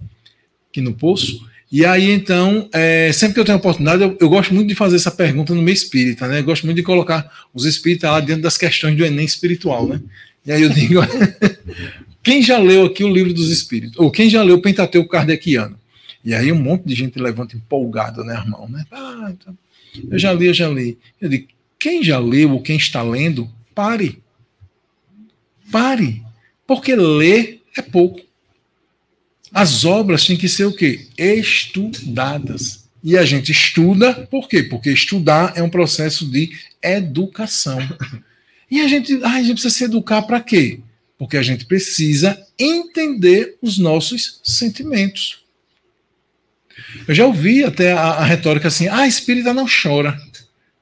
aqui 0.70 0.80
no 0.80 0.94
Poço. 0.94 1.46
E 1.74 1.84
aí, 1.84 2.12
então, 2.12 2.70
é, 2.72 3.12
sempre 3.12 3.34
que 3.34 3.40
eu 3.40 3.46
tenho 3.46 3.58
oportunidade, 3.58 4.04
eu, 4.04 4.16
eu, 4.22 4.30
gosto 4.30 4.54
muito 4.54 4.68
de 4.68 4.76
fazer 4.76 4.96
essa 4.96 5.10
pergunta 5.10 5.56
no 5.56 5.62
meio 5.64 5.74
espírita, 5.74 6.28
né? 6.28 6.38
Eu 6.38 6.44
gosto 6.44 6.68
muito 6.68 6.76
de 6.78 6.84
colocar 6.84 7.28
os 7.52 7.66
espíritas 7.66 8.12
lá 8.12 8.20
dentro 8.20 8.44
das 8.44 8.60
questões 8.60 8.96
do 8.96 9.04
Enem 9.04 9.26
espiritual, 9.26 9.88
né? 9.88 10.00
E 10.46 10.52
aí 10.52 10.62
eu 10.62 10.70
digo, 10.70 11.00
quem 12.22 12.44
já 12.44 12.60
leu 12.60 12.86
aqui 12.86 13.04
o 13.04 13.12
livro 13.12 13.34
dos 13.34 13.50
espíritos? 13.50 13.98
Ou 13.98 14.12
quem 14.12 14.30
já 14.30 14.44
leu 14.44 14.58
o 14.58 14.62
Pentateuco 14.62 15.10
Kardeciano? 15.10 15.76
E 16.24 16.36
aí 16.36 16.52
um 16.52 16.62
monte 16.62 16.84
de 16.86 16.94
gente 16.94 17.18
levanta 17.18 17.58
empolgado, 17.58 18.24
né, 18.24 18.36
irmão? 18.36 18.70
Né? 18.70 18.86
Ah, 18.92 19.32
então, 19.32 19.58
eu 20.12 20.20
já 20.20 20.32
li, 20.32 20.46
eu 20.46 20.54
já 20.54 20.70
li. 20.70 21.00
Eu 21.20 21.28
digo, 21.28 21.48
quem 21.80 22.04
já 22.04 22.20
leu 22.20 22.52
ou 22.52 22.62
quem 22.62 22.78
está 22.78 23.02
lendo, 23.02 23.50
pare. 23.74 24.22
Pare. 25.72 26.22
Porque 26.68 26.96
ler 26.96 27.64
é 27.76 27.82
pouco. 27.82 28.22
As 29.54 29.86
obras 29.86 30.26
têm 30.26 30.36
que 30.36 30.50
ser 30.50 30.66
o 30.66 30.74
quê? 30.74 31.08
Estudadas. 31.18 32.86
E 33.04 33.18
a 33.18 33.24
gente 33.24 33.52
estuda, 33.52 34.28
por 34.32 34.48
quê? 34.48 34.64
Porque 34.64 34.90
estudar 34.90 35.54
é 35.56 35.62
um 35.62 35.70
processo 35.70 36.26
de 36.26 36.52
educação. 36.82 37.78
E 38.72 38.82
a 38.82 38.88
gente, 38.88 39.20
ah, 39.24 39.34
a 39.34 39.42
gente 39.42 39.54
precisa 39.54 39.74
se 39.74 39.84
educar 39.84 40.24
para 40.24 40.40
quê? 40.42 40.80
Porque 41.18 41.38
a 41.38 41.44
gente 41.44 41.66
precisa 41.66 42.42
entender 42.58 43.58
os 43.62 43.78
nossos 43.78 44.40
sentimentos. 44.44 45.44
Eu 47.08 47.14
já 47.14 47.26
ouvi 47.26 47.64
até 47.64 47.94
a, 47.94 48.02
a 48.02 48.26
retórica 48.26 48.70
assim: 48.70 48.88
ah, 48.88 49.08
espírita 49.08 49.54
não 49.54 49.68
chora. 49.68 50.18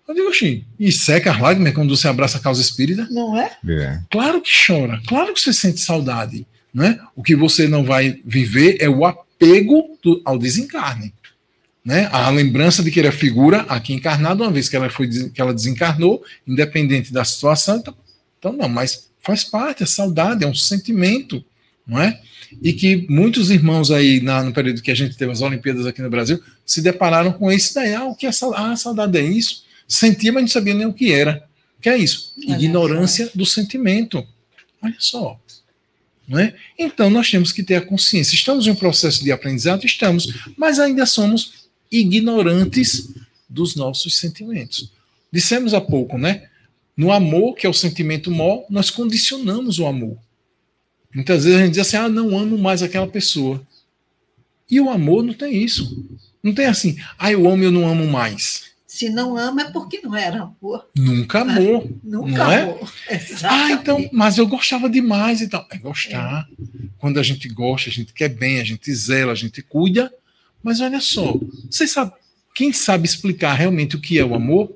Eu 0.08 0.16
digo 0.16 0.30
assim, 0.30 0.66
e 0.80 0.92
seca 0.92 1.32
as 1.32 1.40
lágrimas 1.40 1.74
quando 1.74 1.96
você 1.96 2.08
abraça 2.08 2.38
a 2.38 2.42
causa 2.42 2.62
espírita? 2.62 3.08
Não 3.12 3.38
é? 3.38 3.58
é? 3.68 4.01
Claro 4.10 4.42
que 4.42 4.51
chora, 4.66 5.01
claro 5.08 5.34
que 5.34 5.40
você 5.40 5.54
sente 5.54 5.80
saudade. 5.80 6.46
Né? 6.74 7.00
O 7.16 7.24
que 7.24 7.36
você 7.36 7.68
não 7.68 7.84
vai 7.84 8.22
viver 8.25 8.78
é 8.80 8.90
o 8.90 9.06
apego 9.06 9.98
do, 10.01 10.22
ao 10.24 10.38
desencarne. 10.38 11.13
Né? 11.84 12.08
A 12.12 12.30
lembrança 12.30 12.84
de 12.84 12.92
que 12.92 13.00
ele 13.00 13.08
é 13.08 13.12
figura 13.12 13.62
aqui 13.62 13.94
encarnado, 13.94 14.44
uma 14.44 14.51
vez 14.51 14.70
que 14.70 14.75
ela, 14.75 14.90
foi, 14.90 15.08
que 15.08 15.42
ela 15.42 15.54
desencarnou, 15.54 16.24
independente 16.48 17.12
da 17.12 17.25
situação, 17.25 17.78
então, 17.78 17.96
então 18.40 18.54
não, 18.54 18.70
mas 18.70 19.10
faz 19.20 19.44
parte, 19.44 19.84
a 19.84 19.88
saudade, 19.88 20.44
é 20.44 20.48
um 20.48 20.56
sentimento, 20.56 21.44
não 21.86 22.00
é? 22.00 22.20
e 22.62 22.74
que 22.74 23.06
muitos 23.10 23.51
irmãos 23.51 23.92
aí, 23.92 24.20
na, 24.20 24.44
no 24.44 24.51
período 24.51 24.82
que 24.82 24.92
a 24.92 24.96
gente 24.96 25.16
teve 25.16 25.32
as 25.32 25.42
Olimpíadas 25.42 25.86
aqui 25.86 26.01
no 26.01 26.10
Brasil, 26.10 26.42
se 26.66 26.82
depararam 26.82 27.32
com 27.32 27.51
esse 27.51 27.74
daí. 27.74 27.94
Ah, 27.94 28.06
o 28.06 28.16
que 28.16 28.25
é 28.25 28.32
saudade? 28.32 28.63
Ah, 28.66 28.75
saudade 28.75 29.18
é 29.18 29.22
isso. 29.22 29.63
Sentia, 29.88 30.32
mas 30.34 30.42
não 30.42 30.48
sabia 30.48 30.74
nem 30.74 30.88
o 30.88 30.94
que 30.94 31.12
era. 31.12 31.48
O 31.78 31.82
que 31.82 31.90
é 31.90 31.98
isso? 31.98 32.34
Ignorância 32.38 33.30
do 33.34 33.46
sentimento. 33.46 34.25
Olha 34.82 34.96
só. 34.98 35.40
É? 36.30 36.54
Então, 36.80 37.10
nós 37.10 37.30
temos 37.30 37.51
que 37.51 37.62
ter 37.62 37.75
a 37.75 37.82
consciência. 37.82 38.36
Estamos 38.36 38.66
em 38.66 38.72
um 38.72 38.75
processo 38.75 39.24
de 39.24 39.32
aprendizado? 39.32 39.86
Estamos, 39.86 40.28
mas 40.56 40.80
ainda 40.80 41.06
somos 41.06 41.70
ignorantes 41.92 43.10
dos 43.50 43.75
nossos 43.75 44.18
sentimentos. 44.18 44.92
Dissemos 45.32 45.74
há 45.74 45.82
pouco, 45.82 46.18
né? 46.18 46.48
No 46.96 47.12
amor, 47.12 47.56
que 47.56 47.66
é 47.66 47.70
o 47.70 47.74
sentimento 47.74 48.32
maior, 48.32 48.66
nós 48.70 48.90
condicionamos 48.90 49.80
o 49.80 49.86
amor. 49.86 50.18
Muitas 51.13 51.44
vezes 51.44 51.60
a 51.60 51.66
gente 51.66 51.74
diz 51.74 51.88
assim: 51.88 51.98
ah, 51.98 52.08
não 52.08 52.38
amo 52.38 52.58
mais 52.58 52.82
aquela 52.82 53.08
pessoa. 53.08 53.66
E 54.70 54.80
o 54.80 54.90
amor 54.90 55.24
não 55.24 55.34
tem 55.34 55.62
isso. 55.62 56.08
Não 56.42 56.54
tem 56.54 56.66
assim, 56.66 56.98
ah, 57.20 57.32
eu 57.32 57.50
amo 57.50 57.63
e 57.63 57.66
eu 57.66 57.72
não 57.72 57.88
amo 57.88 58.08
mais. 58.08 58.71
Se 58.92 59.10
não 59.10 59.38
ama 59.38 59.62
é 59.62 59.72
porque 59.72 60.02
não 60.04 60.14
era 60.14 60.42
amor. 60.42 60.86
Nunca 60.94 61.40
amou. 61.40 61.90
Nunca 62.04 62.44
não 62.44 62.52
é? 62.52 62.62
amou. 62.64 62.90
Ah, 63.42 63.72
então, 63.72 64.10
mas 64.12 64.38
eu 64.38 64.46
gostava 64.46 64.90
demais 64.90 65.40
e 65.40 65.48
tal. 65.48 65.66
É 65.72 65.78
gostar. 65.78 66.46
É. 66.52 66.66
Quando 66.98 67.18
a 67.18 67.24
gente 67.24 67.48
gosta, 67.48 67.90
a 67.90 67.94
gente 67.94 68.12
quer 68.12 68.28
bem, 68.28 68.60
a 68.60 68.66
gente 68.66 68.94
zela, 68.94 69.32
a 69.32 69.36
gente 69.36 69.62
cuida. 69.62 70.14
Mas 70.62 70.82
olha 70.82 71.00
só, 71.00 71.40
você 71.70 71.88
sabe, 71.88 72.12
quem 72.54 72.74
sabe 72.74 73.06
explicar 73.06 73.54
realmente 73.54 73.96
o 73.96 74.02
que 74.02 74.20
é 74.20 74.26
o 74.26 74.36
amor 74.36 74.76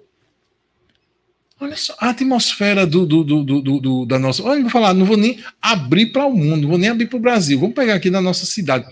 Olha 1.59 1.75
só, 1.75 1.93
a 1.99 2.11
atmosfera 2.11 2.87
do, 2.87 3.05
do, 3.05 3.21
do, 3.21 3.43
do, 3.43 3.79
do 3.81 4.05
da 4.05 4.17
nossa. 4.17 4.41
Olha, 4.43 4.61
vou 4.61 4.69
falar, 4.69 4.93
não 4.93 5.05
vou 5.05 5.17
nem 5.17 5.43
abrir 5.61 6.13
para 6.13 6.25
o 6.25 6.33
mundo, 6.33 6.61
não 6.61 6.69
vou 6.69 6.77
nem 6.77 6.89
abrir 6.89 7.07
para 7.07 7.17
o 7.17 7.21
Brasil. 7.21 7.59
Vamos 7.59 7.75
pegar 7.75 7.95
aqui 7.95 8.09
na 8.09 8.21
nossa 8.21 8.45
cidade. 8.45 8.87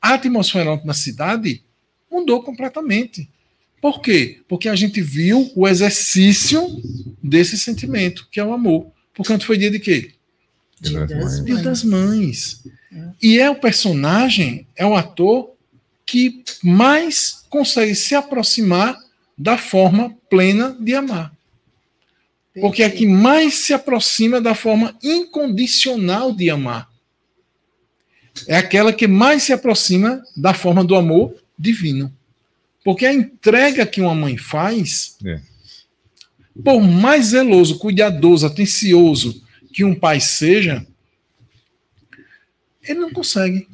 A 0.00 0.14
atmosfera 0.14 0.80
na 0.82 0.94
cidade 0.94 1.62
mudou 2.10 2.42
completamente. 2.42 3.28
Por 3.82 4.00
quê? 4.00 4.40
Porque 4.46 4.68
a 4.68 4.76
gente 4.76 5.02
viu 5.02 5.50
o 5.56 5.66
exercício 5.66 6.80
desse 7.20 7.58
sentimento, 7.58 8.28
que 8.30 8.38
é 8.38 8.44
o 8.44 8.52
amor. 8.52 8.92
Portanto, 9.12 9.44
foi 9.44 9.58
dia 9.58 9.72
de 9.72 9.80
quê? 9.80 10.12
Dia 10.80 11.04
das 11.04 11.10
mães. 11.10 11.44
Dia 11.44 11.56
das 11.56 11.82
mães. 11.82 12.62
É. 12.92 13.10
E 13.20 13.40
é 13.40 13.50
o 13.50 13.56
personagem, 13.56 14.68
é 14.76 14.86
o 14.86 14.94
ator 14.94 15.50
que 16.06 16.44
mais 16.62 17.44
consegue 17.50 17.96
se 17.96 18.14
aproximar 18.14 18.96
da 19.36 19.58
forma 19.58 20.16
plena 20.30 20.76
de 20.78 20.94
amar. 20.94 21.32
Porque 22.60 22.84
é 22.84 22.90
que 22.90 23.04
mais 23.04 23.54
se 23.54 23.74
aproxima 23.74 24.40
da 24.40 24.54
forma 24.54 24.96
incondicional 25.02 26.32
de 26.32 26.50
amar. 26.50 26.88
É 28.46 28.56
aquela 28.56 28.92
que 28.92 29.08
mais 29.08 29.42
se 29.42 29.52
aproxima 29.52 30.22
da 30.36 30.54
forma 30.54 30.84
do 30.84 30.94
amor 30.94 31.34
divino. 31.58 32.14
Porque 32.84 33.06
a 33.06 33.12
entrega 33.12 33.86
que 33.86 34.00
uma 34.00 34.14
mãe 34.14 34.36
faz, 34.36 35.16
é. 35.24 35.40
por 36.64 36.80
mais 36.80 37.26
zeloso, 37.26 37.78
cuidadoso, 37.78 38.46
atencioso 38.46 39.42
que 39.72 39.84
um 39.84 39.94
pai 39.94 40.20
seja, 40.20 40.86
ele 42.82 43.00
não 43.00 43.12
consegue. 43.12 43.68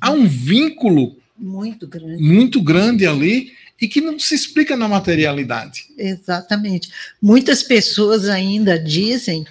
Há 0.00 0.10
um 0.10 0.26
vínculo 0.26 1.16
muito 1.36 1.86
grande, 1.86 2.22
muito 2.22 2.60
grande 2.60 3.06
ali 3.06 3.52
e 3.80 3.86
que 3.86 4.00
não 4.00 4.18
se 4.18 4.34
explica 4.34 4.76
na 4.76 4.88
materialidade. 4.88 5.86
Exatamente. 5.96 6.90
Muitas 7.22 7.62
pessoas 7.62 8.28
ainda 8.28 8.78
dizem 8.78 9.46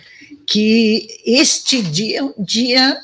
que 0.46 1.08
este 1.26 1.82
dia 1.82 2.20
é 2.20 2.24
um 2.24 2.34
dia 2.44 2.98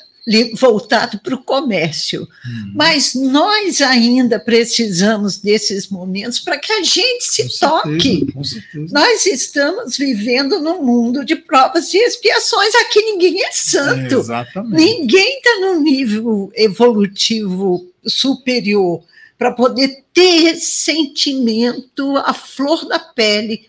voltado 0.56 1.20
para 1.20 1.36
o 1.36 1.44
comércio. 1.44 2.28
Hum. 2.46 2.72
Mas 2.76 3.14
nós 3.14 3.82
ainda 3.82 4.40
precisamos 4.40 5.38
desses 5.38 5.90
momentos 5.90 6.40
para 6.40 6.58
que 6.58 6.72
a 6.72 6.82
gente 6.82 7.24
se 7.24 7.44
com 7.44 7.68
toque. 7.68 8.26
Certeza, 8.44 8.94
nós 8.94 9.26
estamos 9.26 9.98
vivendo 9.98 10.62
num 10.62 10.82
mundo 10.82 11.26
de 11.26 11.36
provas 11.36 11.94
e 11.94 11.98
expiações. 11.98 12.74
Aqui 12.76 13.02
ninguém 13.02 13.44
é 13.44 13.52
santo. 13.52 14.32
É, 14.32 14.48
ninguém 14.70 15.38
está 15.38 15.60
no 15.60 15.82
nível 15.82 16.52
evolutivo 16.56 17.86
superior 18.06 19.04
para 19.38 19.52
poder 19.52 20.06
ter 20.14 20.56
sentimento 20.56 22.16
à 22.18 22.34
flor 22.34 22.88
da 22.88 23.00
pele 23.00 23.68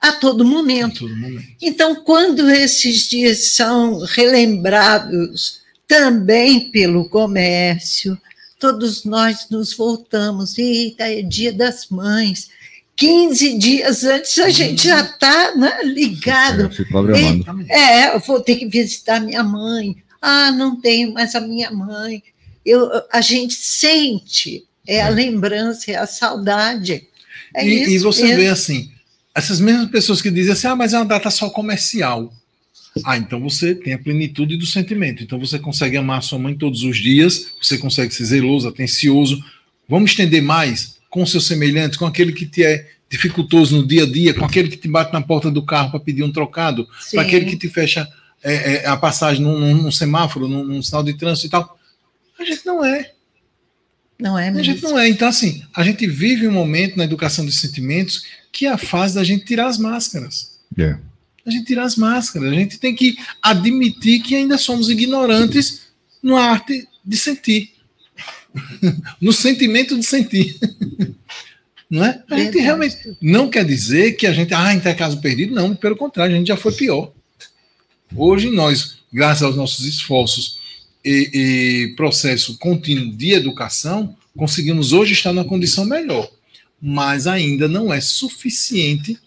a 0.00 0.12
todo 0.12 0.44
momento. 0.44 1.06
A 1.06 1.08
todo 1.08 1.16
momento. 1.16 1.48
Então, 1.62 1.94
quando 2.04 2.50
esses 2.50 3.08
dias 3.08 3.52
são 3.52 4.00
relembrados 4.00 5.57
também 5.88 6.70
pelo 6.70 7.08
comércio, 7.08 8.16
todos 8.60 9.04
nós 9.04 9.48
nos 9.50 9.74
voltamos. 9.74 10.56
Eita, 10.58 11.04
é 11.04 11.22
dia 11.22 11.52
das 11.52 11.88
mães. 11.88 12.50
15 12.94 13.58
dias 13.58 14.04
antes 14.04 14.38
a 14.38 14.50
gente 14.50 14.88
já 14.88 15.00
está 15.00 15.54
né, 15.56 15.82
ligado. 15.84 16.70
É, 17.68 17.80
é, 17.80 18.14
eu 18.14 18.20
vou 18.20 18.40
ter 18.40 18.56
que 18.56 18.66
visitar 18.66 19.20
minha 19.20 19.42
mãe. 19.42 19.96
Ah, 20.20 20.52
não 20.52 20.80
tenho 20.80 21.12
mais 21.12 21.34
a 21.34 21.40
minha 21.40 21.70
mãe. 21.70 22.22
Eu, 22.66 22.90
a 23.10 23.20
gente 23.20 23.54
sente 23.54 24.68
é 24.88 25.02
a 25.02 25.10
lembrança, 25.10 25.90
é 25.90 25.96
a 25.96 26.06
saudade. 26.06 27.06
É 27.54 27.66
e, 27.66 27.94
e, 27.94 27.98
você 27.98 28.22
mesmo. 28.22 28.36
vê 28.38 28.48
assim, 28.48 28.90
essas 29.34 29.60
mesmas 29.60 29.90
pessoas 29.90 30.22
que 30.22 30.30
dizem 30.30 30.52
assim, 30.52 30.66
ah, 30.66 30.74
mas 30.74 30.94
é 30.94 30.98
uma 30.98 31.04
data 31.04 31.30
só 31.30 31.50
comercial. 31.50 32.32
Ah, 33.04 33.16
então 33.16 33.40
você 33.40 33.74
tem 33.74 33.92
a 33.92 33.98
plenitude 33.98 34.56
do 34.56 34.66
sentimento. 34.66 35.22
Então 35.22 35.38
você 35.38 35.58
consegue 35.58 35.96
amar 35.96 36.22
sua 36.22 36.38
mãe 36.38 36.54
todos 36.54 36.82
os 36.82 36.96
dias, 36.96 37.52
você 37.60 37.78
consegue 37.78 38.14
ser 38.14 38.24
zeloso, 38.24 38.68
atencioso. 38.68 39.42
Vamos 39.88 40.10
estender 40.10 40.42
mais 40.42 40.98
com 41.10 41.24
seus 41.24 41.46
semelhantes, 41.46 41.98
com 41.98 42.06
aquele 42.06 42.32
que 42.32 42.46
te 42.46 42.64
é 42.64 42.86
dificultoso 43.10 43.76
no 43.76 43.86
dia 43.86 44.04
a 44.04 44.06
dia, 44.06 44.34
com 44.34 44.44
aquele 44.44 44.68
que 44.68 44.76
te 44.76 44.86
bate 44.86 45.12
na 45.12 45.22
porta 45.22 45.50
do 45.50 45.64
carro 45.64 45.90
para 45.90 46.00
pedir 46.00 46.22
um 46.22 46.32
trocado, 46.32 46.86
para 47.10 47.22
aquele 47.22 47.46
que 47.46 47.56
te 47.56 47.68
fecha 47.68 48.06
é, 48.42 48.74
é, 48.74 48.86
a 48.86 48.96
passagem 48.96 49.42
num, 49.42 49.74
num 49.74 49.90
semáforo, 49.90 50.46
num, 50.46 50.62
num, 50.62 50.82
sinal 50.82 51.02
de 51.02 51.14
trânsito 51.14 51.46
e 51.46 51.50
tal. 51.50 51.78
A 52.38 52.44
gente 52.44 52.64
não 52.66 52.84
é. 52.84 53.12
Não 54.18 54.38
é 54.38 54.50
mesmo. 54.50 54.60
A 54.60 54.62
gente 54.62 54.82
não 54.82 54.98
é. 54.98 55.08
Então, 55.08 55.28
assim, 55.28 55.62
a 55.74 55.82
gente 55.82 56.06
vive 56.06 56.46
um 56.46 56.52
momento 56.52 56.96
na 56.96 57.04
educação 57.04 57.44
dos 57.44 57.58
sentimentos 57.58 58.22
que 58.52 58.66
é 58.66 58.70
a 58.70 58.78
fase 58.78 59.14
da 59.14 59.24
gente 59.24 59.44
tirar 59.44 59.68
as 59.68 59.78
máscaras. 59.78 60.58
Yeah. 60.76 61.00
A 61.48 61.50
gente 61.50 61.66
tirar 61.66 61.84
as 61.84 61.96
máscaras. 61.96 62.52
A 62.52 62.54
gente 62.54 62.78
tem 62.78 62.94
que 62.94 63.16
admitir 63.42 64.22
que 64.22 64.34
ainda 64.34 64.58
somos 64.58 64.90
ignorantes 64.90 65.88
na 66.22 66.40
arte 66.40 66.86
de 67.04 67.16
sentir. 67.16 67.72
no 69.20 69.32
sentimento 69.32 69.98
de 69.98 70.04
sentir. 70.04 70.58
Não 71.90 72.04
é? 72.04 72.22
A 72.30 72.38
gente 72.38 72.58
realmente 72.58 73.16
não 73.18 73.48
quer 73.48 73.64
dizer 73.64 74.12
que 74.12 74.26
a 74.26 74.32
gente, 74.32 74.52
ah, 74.52 74.74
então 74.74 74.92
é 74.92 74.94
caso 74.94 75.22
perdido, 75.22 75.54
não, 75.54 75.74
pelo 75.74 75.96
contrário, 75.96 76.34
a 76.34 76.38
gente 76.38 76.48
já 76.48 76.56
foi 76.56 76.72
pior. 76.72 77.10
Hoje 78.14 78.50
nós, 78.50 78.98
graças 79.10 79.42
aos 79.42 79.56
nossos 79.56 79.86
esforços 79.86 80.58
e, 81.02 81.30
e 81.32 81.94
processo 81.96 82.58
contínuo 82.58 83.10
de 83.16 83.32
educação, 83.32 84.14
conseguimos 84.36 84.92
hoje 84.92 85.14
estar 85.14 85.32
numa 85.32 85.46
condição 85.46 85.86
melhor, 85.86 86.30
mas 86.78 87.26
ainda 87.26 87.66
não 87.66 87.90
é 87.90 88.02
suficiente 88.02 89.18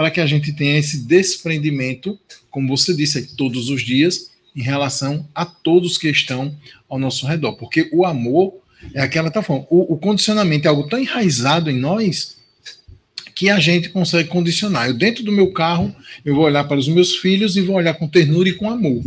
para 0.00 0.10
que 0.10 0.18
a 0.22 0.24
gente 0.24 0.50
tenha 0.54 0.78
esse 0.78 1.02
desprendimento, 1.02 2.18
como 2.50 2.74
você 2.74 2.96
disse, 2.96 3.36
todos 3.36 3.68
os 3.68 3.82
dias, 3.82 4.30
em 4.56 4.62
relação 4.62 5.28
a 5.34 5.44
todos 5.44 5.98
que 5.98 6.08
estão 6.08 6.56
ao 6.88 6.98
nosso 6.98 7.26
redor, 7.26 7.52
porque 7.56 7.90
o 7.92 8.06
amor 8.06 8.54
é 8.94 9.02
aquela 9.02 9.30
tá 9.30 9.42
falando. 9.42 9.66
O, 9.68 9.92
o, 9.92 9.98
condicionamento 9.98 10.64
é 10.64 10.70
algo 10.70 10.88
tão 10.88 10.98
enraizado 10.98 11.70
em 11.70 11.78
nós 11.78 12.38
que 13.34 13.50
a 13.50 13.60
gente 13.60 13.90
consegue 13.90 14.30
condicionar. 14.30 14.86
Eu 14.88 14.94
dentro 14.94 15.22
do 15.22 15.30
meu 15.30 15.52
carro, 15.52 15.94
eu 16.24 16.34
vou 16.34 16.44
olhar 16.44 16.64
para 16.64 16.78
os 16.78 16.88
meus 16.88 17.16
filhos 17.16 17.58
e 17.58 17.60
vou 17.60 17.76
olhar 17.76 17.92
com 17.92 18.08
ternura 18.08 18.48
e 18.48 18.54
com 18.54 18.70
amor. 18.70 19.02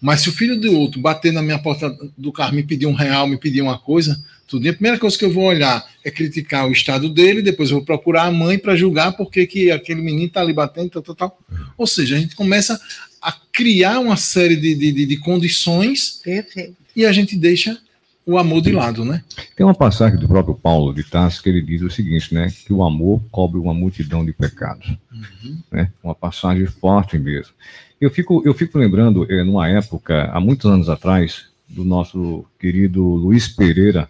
Mas 0.00 0.22
se 0.22 0.30
o 0.30 0.32
filho 0.32 0.58
do 0.58 0.74
outro 0.74 1.02
bater 1.02 1.34
na 1.34 1.42
minha 1.42 1.58
porta 1.58 1.94
do 2.16 2.32
carro, 2.32 2.54
me 2.54 2.62
pedir 2.62 2.86
um 2.86 2.94
real, 2.94 3.26
me 3.26 3.36
pedir 3.36 3.60
uma 3.60 3.78
coisa, 3.78 4.18
tudo, 4.50 4.68
a 4.68 4.72
primeira 4.72 4.98
coisa 4.98 5.16
que 5.16 5.24
eu 5.24 5.32
vou 5.32 5.44
olhar 5.44 5.86
é 6.04 6.10
criticar 6.10 6.66
o 6.66 6.72
estado 6.72 7.08
dele, 7.08 7.40
depois 7.40 7.70
eu 7.70 7.76
vou 7.76 7.84
procurar 7.84 8.24
a 8.24 8.32
mãe 8.32 8.58
para 8.58 8.74
julgar 8.74 9.12
porque 9.12 9.46
que 9.46 9.70
aquele 9.70 10.02
menino 10.02 10.26
está 10.26 10.40
ali 10.40 10.52
batendo, 10.52 10.90
tal, 10.90 11.02
tal, 11.02 11.14
tal. 11.14 11.38
Ou 11.78 11.86
seja, 11.86 12.16
a 12.16 12.18
gente 12.18 12.34
começa 12.34 12.78
a 13.22 13.32
criar 13.52 14.00
uma 14.00 14.16
série 14.16 14.56
de, 14.56 14.74
de, 14.74 15.06
de 15.06 15.16
condições 15.18 16.20
Perfeito. 16.24 16.76
e 16.96 17.06
a 17.06 17.12
gente 17.12 17.36
deixa 17.36 17.78
o 18.26 18.36
amor 18.36 18.60
de 18.60 18.72
lado, 18.72 19.04
né? 19.04 19.22
Tem 19.56 19.64
uma 19.64 19.74
passagem 19.74 20.18
do 20.18 20.28
próprio 20.28 20.54
Paulo 20.54 20.92
de 20.92 21.04
Tarso 21.04 21.42
que 21.42 21.48
ele 21.48 21.62
diz 21.62 21.82
o 21.82 21.90
seguinte, 21.90 22.34
né? 22.34 22.52
Que 22.66 22.72
o 22.72 22.82
amor 22.82 23.22
cobre 23.30 23.58
uma 23.58 23.72
multidão 23.72 24.24
de 24.24 24.32
pecados. 24.32 24.96
Uhum. 25.12 25.58
Né? 25.70 25.90
Uma 26.02 26.14
passagem 26.14 26.66
forte 26.66 27.18
mesmo. 27.18 27.54
Eu 28.00 28.10
fico, 28.10 28.42
eu 28.44 28.54
fico 28.54 28.78
lembrando, 28.78 29.30
é, 29.30 29.44
numa 29.44 29.68
época, 29.68 30.30
há 30.32 30.40
muitos 30.40 30.70
anos 30.70 30.88
atrás, 30.88 31.46
do 31.68 31.84
nosso 31.84 32.44
querido 32.58 33.02
Luiz 33.02 33.48
Pereira, 33.48 34.08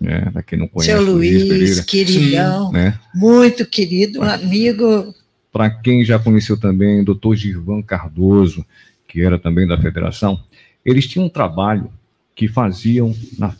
né? 0.00 0.30
Para 0.32 0.42
quem 0.42 0.58
não 0.58 0.68
conhece, 0.68 0.90
Seu 0.90 1.02
Luiz, 1.02 1.42
Luiz 1.42 1.48
Pereira, 1.48 1.82
queridão, 1.82 2.72
né? 2.72 2.98
muito 3.14 3.66
querido, 3.66 4.20
um 4.20 4.24
amigo. 4.24 5.14
Para 5.52 5.70
quem 5.70 6.04
já 6.04 6.18
conheceu 6.18 6.58
também 6.58 7.00
o 7.00 7.04
doutor 7.04 7.34
Girvan 7.34 7.82
Cardoso, 7.82 8.64
que 9.08 9.22
era 9.22 9.38
também 9.38 9.66
da 9.66 9.80
federação, 9.80 10.42
eles 10.84 11.06
tinham 11.06 11.26
um 11.26 11.30
trabalho 11.30 11.90
que 12.34 12.46
faziam 12.46 13.14
na, 13.38 13.54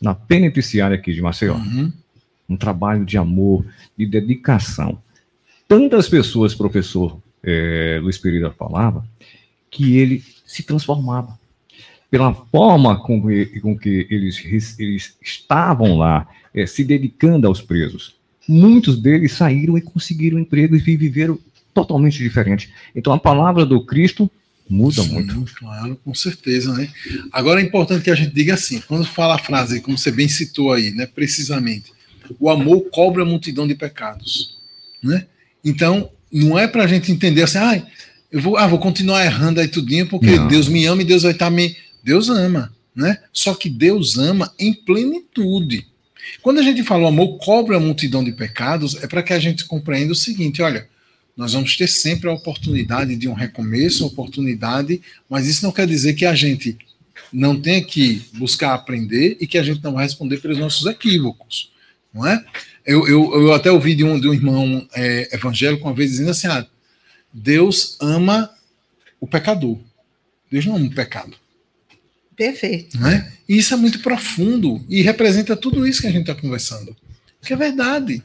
na 0.00 0.14
penitenciária 0.14 0.96
aqui 0.96 1.12
de 1.12 1.20
Maceió. 1.20 1.56
Uhum. 1.56 1.92
Um 2.48 2.56
trabalho 2.56 3.04
de 3.04 3.18
amor, 3.18 3.64
de 3.96 4.06
dedicação. 4.06 4.98
Tantas 5.68 6.08
pessoas, 6.08 6.54
professor 6.54 7.18
é, 7.42 7.98
Luiz 8.02 8.16
Pereira 8.16 8.50
falava, 8.50 9.06
que 9.70 9.98
ele 9.98 10.22
se 10.46 10.62
transformava. 10.62 11.38
Pela 12.14 12.32
forma 12.32 12.96
com 13.00 13.26
que, 13.26 13.60
com 13.60 13.76
que 13.76 14.06
eles, 14.08 14.78
eles 14.78 15.16
estavam 15.20 15.98
lá, 15.98 16.28
é, 16.54 16.64
se 16.64 16.84
dedicando 16.84 17.48
aos 17.48 17.60
presos. 17.60 18.14
Muitos 18.46 18.96
deles 18.96 19.32
saíram 19.32 19.76
e 19.76 19.80
conseguiram 19.80 20.38
emprego 20.38 20.76
e 20.76 20.78
viveram 20.78 21.36
totalmente 21.72 22.18
diferente. 22.18 22.70
Então, 22.94 23.12
a 23.12 23.18
palavra 23.18 23.66
do 23.66 23.84
Cristo 23.84 24.30
Muda 24.68 25.02
Sim, 25.02 25.12
muito. 25.12 25.44
Claro, 25.56 25.98
com 26.04 26.14
certeza, 26.14 26.72
né? 26.72 26.88
Agora 27.32 27.60
é 27.60 27.64
importante 27.64 28.04
que 28.04 28.10
a 28.10 28.14
gente 28.14 28.32
diga 28.32 28.54
assim, 28.54 28.80
quando 28.80 29.04
fala 29.04 29.34
a 29.34 29.38
frase, 29.38 29.80
como 29.80 29.98
você 29.98 30.10
bem 30.10 30.28
citou 30.28 30.72
aí, 30.72 30.90
né, 30.90 31.06
precisamente, 31.06 31.92
o 32.40 32.48
amor 32.48 32.88
cobre 32.90 33.20
a 33.20 33.26
multidão 33.26 33.66
de 33.66 33.74
pecados, 33.74 34.56
né? 35.02 35.26
Então, 35.62 36.08
não 36.32 36.58
é 36.58 36.66
para 36.66 36.84
a 36.84 36.86
gente 36.86 37.12
entender 37.12 37.42
assim, 37.42 37.58
ah, 37.58 37.82
eu 38.32 38.40
vou, 38.40 38.56
ah, 38.56 38.66
vou 38.66 38.78
continuar 38.78 39.24
errando 39.24 39.60
aí 39.60 39.68
tudinho 39.68 40.06
porque 40.08 40.34
não. 40.34 40.48
Deus 40.48 40.66
me 40.66 40.84
ama 40.86 41.02
e 41.02 41.04
Deus 41.04 41.22
vai 41.22 41.32
estar 41.32 41.50
me... 41.50 41.76
Deus 42.04 42.28
ama, 42.28 42.70
né? 42.94 43.18
Só 43.32 43.54
que 43.54 43.70
Deus 43.70 44.18
ama 44.18 44.52
em 44.58 44.74
plenitude. 44.74 45.86
Quando 46.42 46.60
a 46.60 46.62
gente 46.62 46.82
fala 46.82 47.04
o 47.04 47.06
amor 47.08 47.38
cobre 47.38 47.74
a 47.74 47.80
multidão 47.80 48.22
de 48.22 48.32
pecados, 48.32 49.02
é 49.02 49.06
para 49.06 49.22
que 49.22 49.32
a 49.32 49.38
gente 49.38 49.64
compreenda 49.64 50.12
o 50.12 50.16
seguinte, 50.16 50.60
olha, 50.60 50.86
nós 51.34 51.54
vamos 51.54 51.76
ter 51.76 51.88
sempre 51.88 52.28
a 52.28 52.32
oportunidade 52.32 53.16
de 53.16 53.26
um 53.26 53.32
recomeço, 53.32 54.06
oportunidade, 54.06 55.00
mas 55.28 55.46
isso 55.46 55.64
não 55.64 55.72
quer 55.72 55.86
dizer 55.86 56.12
que 56.12 56.26
a 56.26 56.34
gente 56.34 56.76
não 57.32 57.60
tenha 57.60 57.82
que 57.82 58.22
buscar 58.34 58.74
aprender 58.74 59.38
e 59.40 59.46
que 59.46 59.58
a 59.58 59.62
gente 59.62 59.82
não 59.82 59.94
vai 59.94 60.04
responder 60.04 60.38
pelos 60.38 60.58
nossos 60.58 60.86
equívocos, 60.86 61.72
não 62.12 62.26
é? 62.26 62.44
Eu, 62.86 63.08
eu, 63.08 63.32
eu 63.34 63.52
até 63.54 63.72
ouvi 63.72 63.94
de 63.94 64.04
um, 64.04 64.20
de 64.20 64.28
um 64.28 64.34
irmão 64.34 64.86
é, 64.94 65.34
evangélico 65.34 65.88
uma 65.88 65.94
vez 65.94 66.10
dizendo 66.10 66.30
assim: 66.30 66.46
ah, 66.48 66.66
Deus 67.32 67.96
ama 67.98 68.50
o 69.18 69.26
pecador, 69.26 69.78
Deus 70.50 70.66
não 70.66 70.76
ama 70.76 70.86
o 70.86 70.94
pecado. 70.94 71.34
Perfeito. 72.36 72.98
Não 72.98 73.08
é? 73.08 73.32
E 73.48 73.56
isso 73.56 73.74
é 73.74 73.76
muito 73.76 74.00
profundo 74.00 74.84
e 74.88 75.02
representa 75.02 75.56
tudo 75.56 75.86
isso 75.86 76.00
que 76.00 76.06
a 76.06 76.12
gente 76.12 76.28
está 76.28 76.34
conversando, 76.34 76.96
que 77.42 77.52
é 77.52 77.56
verdade. 77.56 78.22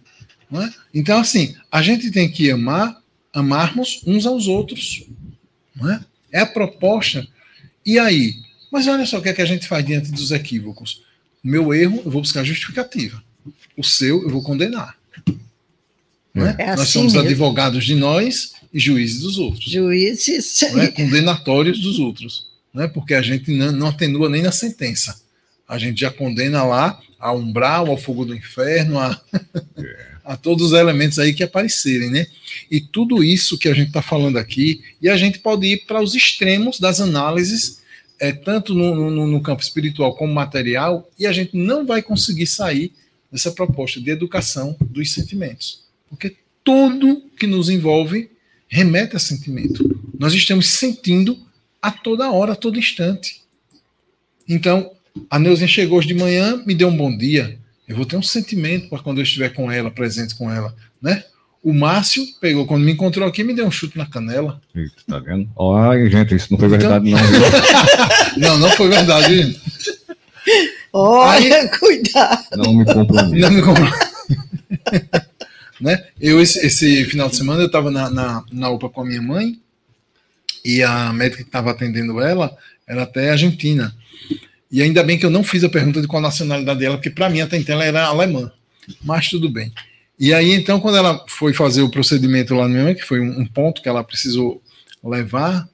É? 0.51 0.69
Então, 0.93 1.19
assim, 1.19 1.55
a 1.71 1.81
gente 1.81 2.09
tem 2.09 2.29
que 2.29 2.49
amar, 2.49 3.01
amarmos 3.31 4.01
uns 4.05 4.25
aos 4.25 4.47
outros. 4.47 5.05
É? 6.31 6.39
é? 6.39 6.41
a 6.41 6.45
proposta. 6.45 7.27
E 7.85 7.99
aí? 7.99 8.35
Mas 8.71 8.87
olha 8.87 9.05
só 9.05 9.19
o 9.19 9.21
que, 9.21 9.29
é 9.29 9.33
que 9.33 9.41
a 9.41 9.45
gente 9.45 9.67
faz 9.67 9.85
diante 9.85 10.11
dos 10.11 10.31
equívocos. 10.31 11.03
Meu 11.43 11.73
erro, 11.73 12.01
eu 12.03 12.11
vou 12.11 12.21
buscar 12.21 12.43
justificativa. 12.43 13.23
O 13.77 13.83
seu, 13.83 14.23
eu 14.23 14.29
vou 14.29 14.41
condenar. 14.41 14.97
É? 16.35 16.63
É 16.63 16.67
nós 16.71 16.81
assim 16.81 16.93
somos 16.93 17.13
mesmo. 17.13 17.27
advogados 17.27 17.85
de 17.85 17.95
nós 17.95 18.53
e 18.73 18.79
juízes 18.79 19.21
dos 19.21 19.37
outros. 19.37 19.69
Juízes. 19.69 20.63
É? 20.63 20.87
Condenatórios 20.87 21.79
dos 21.79 21.99
outros. 21.99 22.48
Não 22.79 22.85
é? 22.85 22.87
Porque 22.87 23.13
a 23.13 23.21
gente 23.21 23.51
não, 23.51 23.73
não 23.73 23.87
atenua 23.87 24.29
nem 24.29 24.41
na 24.41 24.53
sentença. 24.53 25.21
A 25.67 25.77
gente 25.77 25.99
já 25.99 26.09
condena 26.09 26.63
lá 26.63 26.97
a 27.19 27.33
umbral, 27.33 27.87
ao 27.87 27.97
fogo 27.97 28.23
do 28.23 28.33
inferno, 28.33 28.97
a. 28.97 29.21
É 29.77 30.09
a 30.29 30.37
todos 30.37 30.67
os 30.67 30.73
elementos 30.73 31.17
aí 31.17 31.33
que 31.33 31.43
aparecerem, 31.43 32.11
né? 32.11 32.27
E 32.69 32.79
tudo 32.79 33.23
isso 33.23 33.57
que 33.57 33.67
a 33.67 33.73
gente 33.73 33.87
está 33.87 34.01
falando 34.01 34.37
aqui, 34.37 34.79
e 35.01 35.09
a 35.09 35.17
gente 35.17 35.39
pode 35.39 35.65
ir 35.65 35.87
para 35.87 36.03
os 36.03 36.13
extremos 36.13 36.79
das 36.79 37.01
análises, 37.01 37.81
é, 38.19 38.31
tanto 38.31 38.75
no, 38.75 39.09
no, 39.09 39.25
no 39.25 39.41
campo 39.41 39.63
espiritual 39.63 40.15
como 40.15 40.31
material, 40.31 41.09
e 41.17 41.25
a 41.25 41.31
gente 41.31 41.57
não 41.57 41.83
vai 41.83 42.03
conseguir 42.03 42.45
sair 42.45 42.93
dessa 43.31 43.51
proposta 43.51 43.99
de 43.99 44.11
educação 44.11 44.77
dos 44.79 45.11
sentimentos. 45.11 45.81
Porque 46.07 46.35
tudo 46.63 47.23
que 47.35 47.47
nos 47.47 47.67
envolve 47.67 48.29
remete 48.67 49.15
a 49.15 49.19
sentimento. 49.19 49.99
Nós 50.19 50.35
estamos 50.35 50.67
sentindo 50.67 51.39
a 51.81 51.91
toda 51.91 52.31
hora, 52.31 52.53
a 52.53 52.55
todo 52.55 52.79
instante. 52.79 53.41
Então, 54.47 54.91
a 55.29 55.39
Neuzinha 55.39 55.67
chegou 55.67 55.97
hoje 55.97 56.07
de 56.07 56.13
manhã, 56.13 56.61
me 56.65 56.73
deu 56.73 56.87
um 56.87 56.97
bom 56.97 57.15
dia. 57.15 57.57
Eu 57.87 57.95
vou 57.95 58.05
ter 58.05 58.17
um 58.17 58.23
sentimento 58.23 58.89
para 58.89 58.99
quando 58.99 59.17
eu 59.17 59.23
estiver 59.23 59.49
com 59.49 59.71
ela, 59.71 59.89
presente 59.89 60.35
com 60.35 60.51
ela, 60.51 60.75
né? 61.01 61.23
O 61.61 61.73
Márcio 61.73 62.23
pegou, 62.39 62.65
quando 62.65 62.85
me 62.85 62.93
encontrou 62.93 63.27
aqui, 63.27 63.43
me 63.43 63.53
deu 63.53 63.67
um 63.67 63.71
chute 63.71 63.97
na 63.97 64.05
canela. 64.05 64.61
Eita, 64.73 64.95
tá 65.05 65.19
vendo? 65.19 65.49
Olha, 65.55 66.09
gente, 66.09 66.35
isso 66.35 66.47
não 66.51 66.57
foi 66.57 66.67
então... 66.67 66.79
verdade, 66.79 67.11
não. 67.11 67.19
não, 68.37 68.57
não 68.59 68.69
foi 68.71 68.87
verdade. 68.87 69.59
Olha, 70.93 71.61
Aí... 71.61 71.69
cuidado. 71.69 72.45
Não 72.55 72.73
me 72.73 72.85
comprometa. 72.85 73.49
Não 73.49 73.51
me 73.51 73.61
comprometa. 73.61 75.29
né? 75.81 76.05
Eu, 76.19 76.41
esse, 76.41 76.65
esse, 76.65 77.05
final 77.05 77.29
de 77.29 77.35
semana, 77.35 77.61
eu 77.61 77.67
estava 77.67 77.91
na, 77.91 78.09
na, 78.09 78.43
na 78.51 78.69
UPA 78.69 78.89
com 78.89 79.01
a 79.01 79.05
minha 79.05 79.21
mãe, 79.21 79.59
e 80.63 80.83
a 80.83 81.11
médica 81.13 81.43
que 81.43 81.49
estava 81.49 81.71
atendendo 81.71 82.21
ela 82.21 82.55
era 82.87 83.03
até 83.03 83.31
argentina. 83.31 83.95
E 84.71 84.81
ainda 84.81 85.03
bem 85.03 85.17
que 85.17 85.25
eu 85.25 85.29
não 85.29 85.43
fiz 85.43 85.63
a 85.63 85.69
pergunta 85.69 86.01
de 86.01 86.07
qual 86.07 86.21
nacionalidade 86.21 86.79
dela, 86.79 86.97
porque 86.97 87.09
para 87.09 87.29
mim 87.29 87.41
até 87.41 87.57
então 87.57 87.75
ela 87.75 87.85
era 87.85 88.05
alemã. 88.05 88.51
Mas 89.03 89.29
tudo 89.29 89.49
bem. 89.49 89.71
E 90.19 90.33
aí, 90.33 90.51
então, 90.51 90.79
quando 90.81 90.97
ela 90.97 91.23
foi 91.29 91.53
fazer 91.53 91.81
o 91.81 91.89
procedimento 91.89 92.53
lá 92.53 92.67
no 92.67 92.73
meu, 92.73 92.93
que 92.93 93.05
foi 93.05 93.21
um 93.21 93.45
ponto 93.45 93.81
que 93.81 93.87
ela 93.87 94.03
precisou 94.03 94.61
levar, 95.01 95.67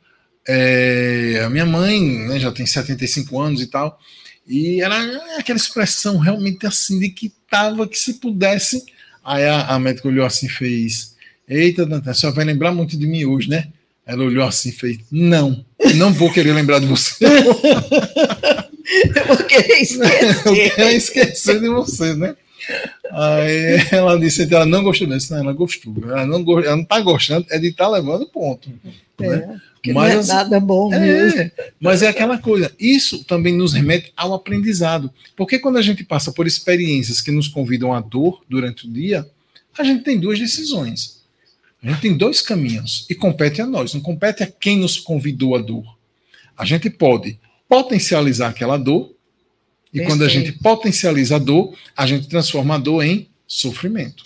é, 0.47 1.41
a 1.43 1.49
minha 1.49 1.65
mãe 1.65 1.99
né, 2.27 2.39
já 2.39 2.51
tem 2.51 2.65
75 2.65 3.41
anos 3.41 3.61
e 3.61 3.67
tal, 3.67 3.99
e 4.47 4.81
era 4.81 4.95
aquela 5.39 5.57
expressão 5.57 6.19
realmente 6.19 6.67
assim 6.67 6.99
de 6.99 7.09
que 7.09 7.33
tava 7.49 7.87
que 7.87 7.97
se 7.97 8.15
pudesse. 8.15 8.85
Aí 9.23 9.43
a, 9.45 9.65
a 9.67 9.79
médica 9.79 10.07
olhou 10.07 10.25
assim 10.25 10.47
fez: 10.47 11.15
Eita, 11.47 11.85
Dante, 11.85 12.13
senhora 12.13 12.35
vai 12.35 12.45
lembrar 12.45 12.71
muito 12.71 12.95
de 12.95 13.07
mim 13.07 13.25
hoje, 13.25 13.49
né? 13.49 13.69
Ela 14.05 14.23
olhou 14.23 14.45
assim 14.45 14.69
e 14.69 14.73
fez: 14.73 14.99
Não, 15.11 15.65
não 15.95 16.13
vou 16.13 16.31
querer 16.31 16.53
lembrar 16.53 16.79
de 16.79 16.85
você. 16.85 17.25
Eu 19.15 19.25
vou 19.25 19.37
querer 19.37 19.81
esquecer. 19.81 20.45
Eu 20.45 20.75
quero 20.75 20.89
esquecer 20.91 21.59
de 21.59 21.67
você, 21.69 22.13
né? 22.13 22.35
Aí 23.11 23.79
ela 23.91 24.19
disse 24.19 24.45
que 24.45 24.53
ela 24.53 24.65
não 24.65 24.83
gostou 24.83 25.07
disso, 25.07 25.33
não, 25.33 25.39
ela 25.39 25.53
gostou. 25.53 25.93
Ela 26.03 26.25
não, 26.25 26.59
ela 26.59 26.75
não 26.75 26.83
tá 26.83 26.99
gostando, 26.99 27.45
é 27.49 27.59
de 27.59 27.67
estar 27.67 27.85
tá 27.85 27.91
levando 27.91 28.27
ponto. 28.27 28.69
É, 29.19 29.27
né? 29.27 29.61
mas, 29.87 30.13
não 30.13 30.21
é 30.21 30.37
nada 30.37 30.59
bom 30.59 30.93
é, 30.93 30.99
mesmo. 30.99 31.51
Mas 31.79 32.01
é 32.01 32.07
aquela 32.07 32.37
coisa, 32.37 32.71
isso 32.79 33.23
também 33.23 33.55
nos 33.55 33.73
remete 33.73 34.11
ao 34.15 34.33
aprendizado. 34.33 35.11
Porque 35.35 35.59
quando 35.59 35.77
a 35.77 35.81
gente 35.81 36.03
passa 36.03 36.31
por 36.31 36.47
experiências 36.47 37.21
que 37.21 37.31
nos 37.31 37.47
convidam 37.47 37.93
à 37.93 38.01
dor 38.01 38.41
durante 38.49 38.87
o 38.87 38.91
dia, 38.91 39.27
a 39.77 39.83
gente 39.83 40.03
tem 40.03 40.19
duas 40.19 40.39
decisões. 40.39 41.23
A 41.85 41.91
gente 41.91 42.01
tem 42.01 42.17
dois 42.17 42.41
caminhos 42.41 43.05
e 43.07 43.13
compete 43.13 43.61
a 43.61 43.65
nós, 43.67 43.93
não 43.93 44.01
compete 44.01 44.41
a 44.41 44.47
quem 44.47 44.79
nos 44.79 44.97
convidou 44.97 45.55
à 45.55 45.61
dor. 45.61 45.85
A 46.57 46.65
gente 46.65 46.89
pode 46.89 47.39
potencializar 47.69 48.49
aquela 48.49 48.75
dor 48.75 49.13
e 49.93 49.99
Perfeito. 49.99 50.07
quando 50.07 50.23
a 50.23 50.27
gente 50.27 50.51
potencializa 50.53 51.35
a 51.35 51.39
dor, 51.39 51.77
a 51.95 52.07
gente 52.07 52.27
transforma 52.27 52.73
a 52.73 52.77
dor 52.79 53.03
em 53.03 53.29
sofrimento. 53.45 54.23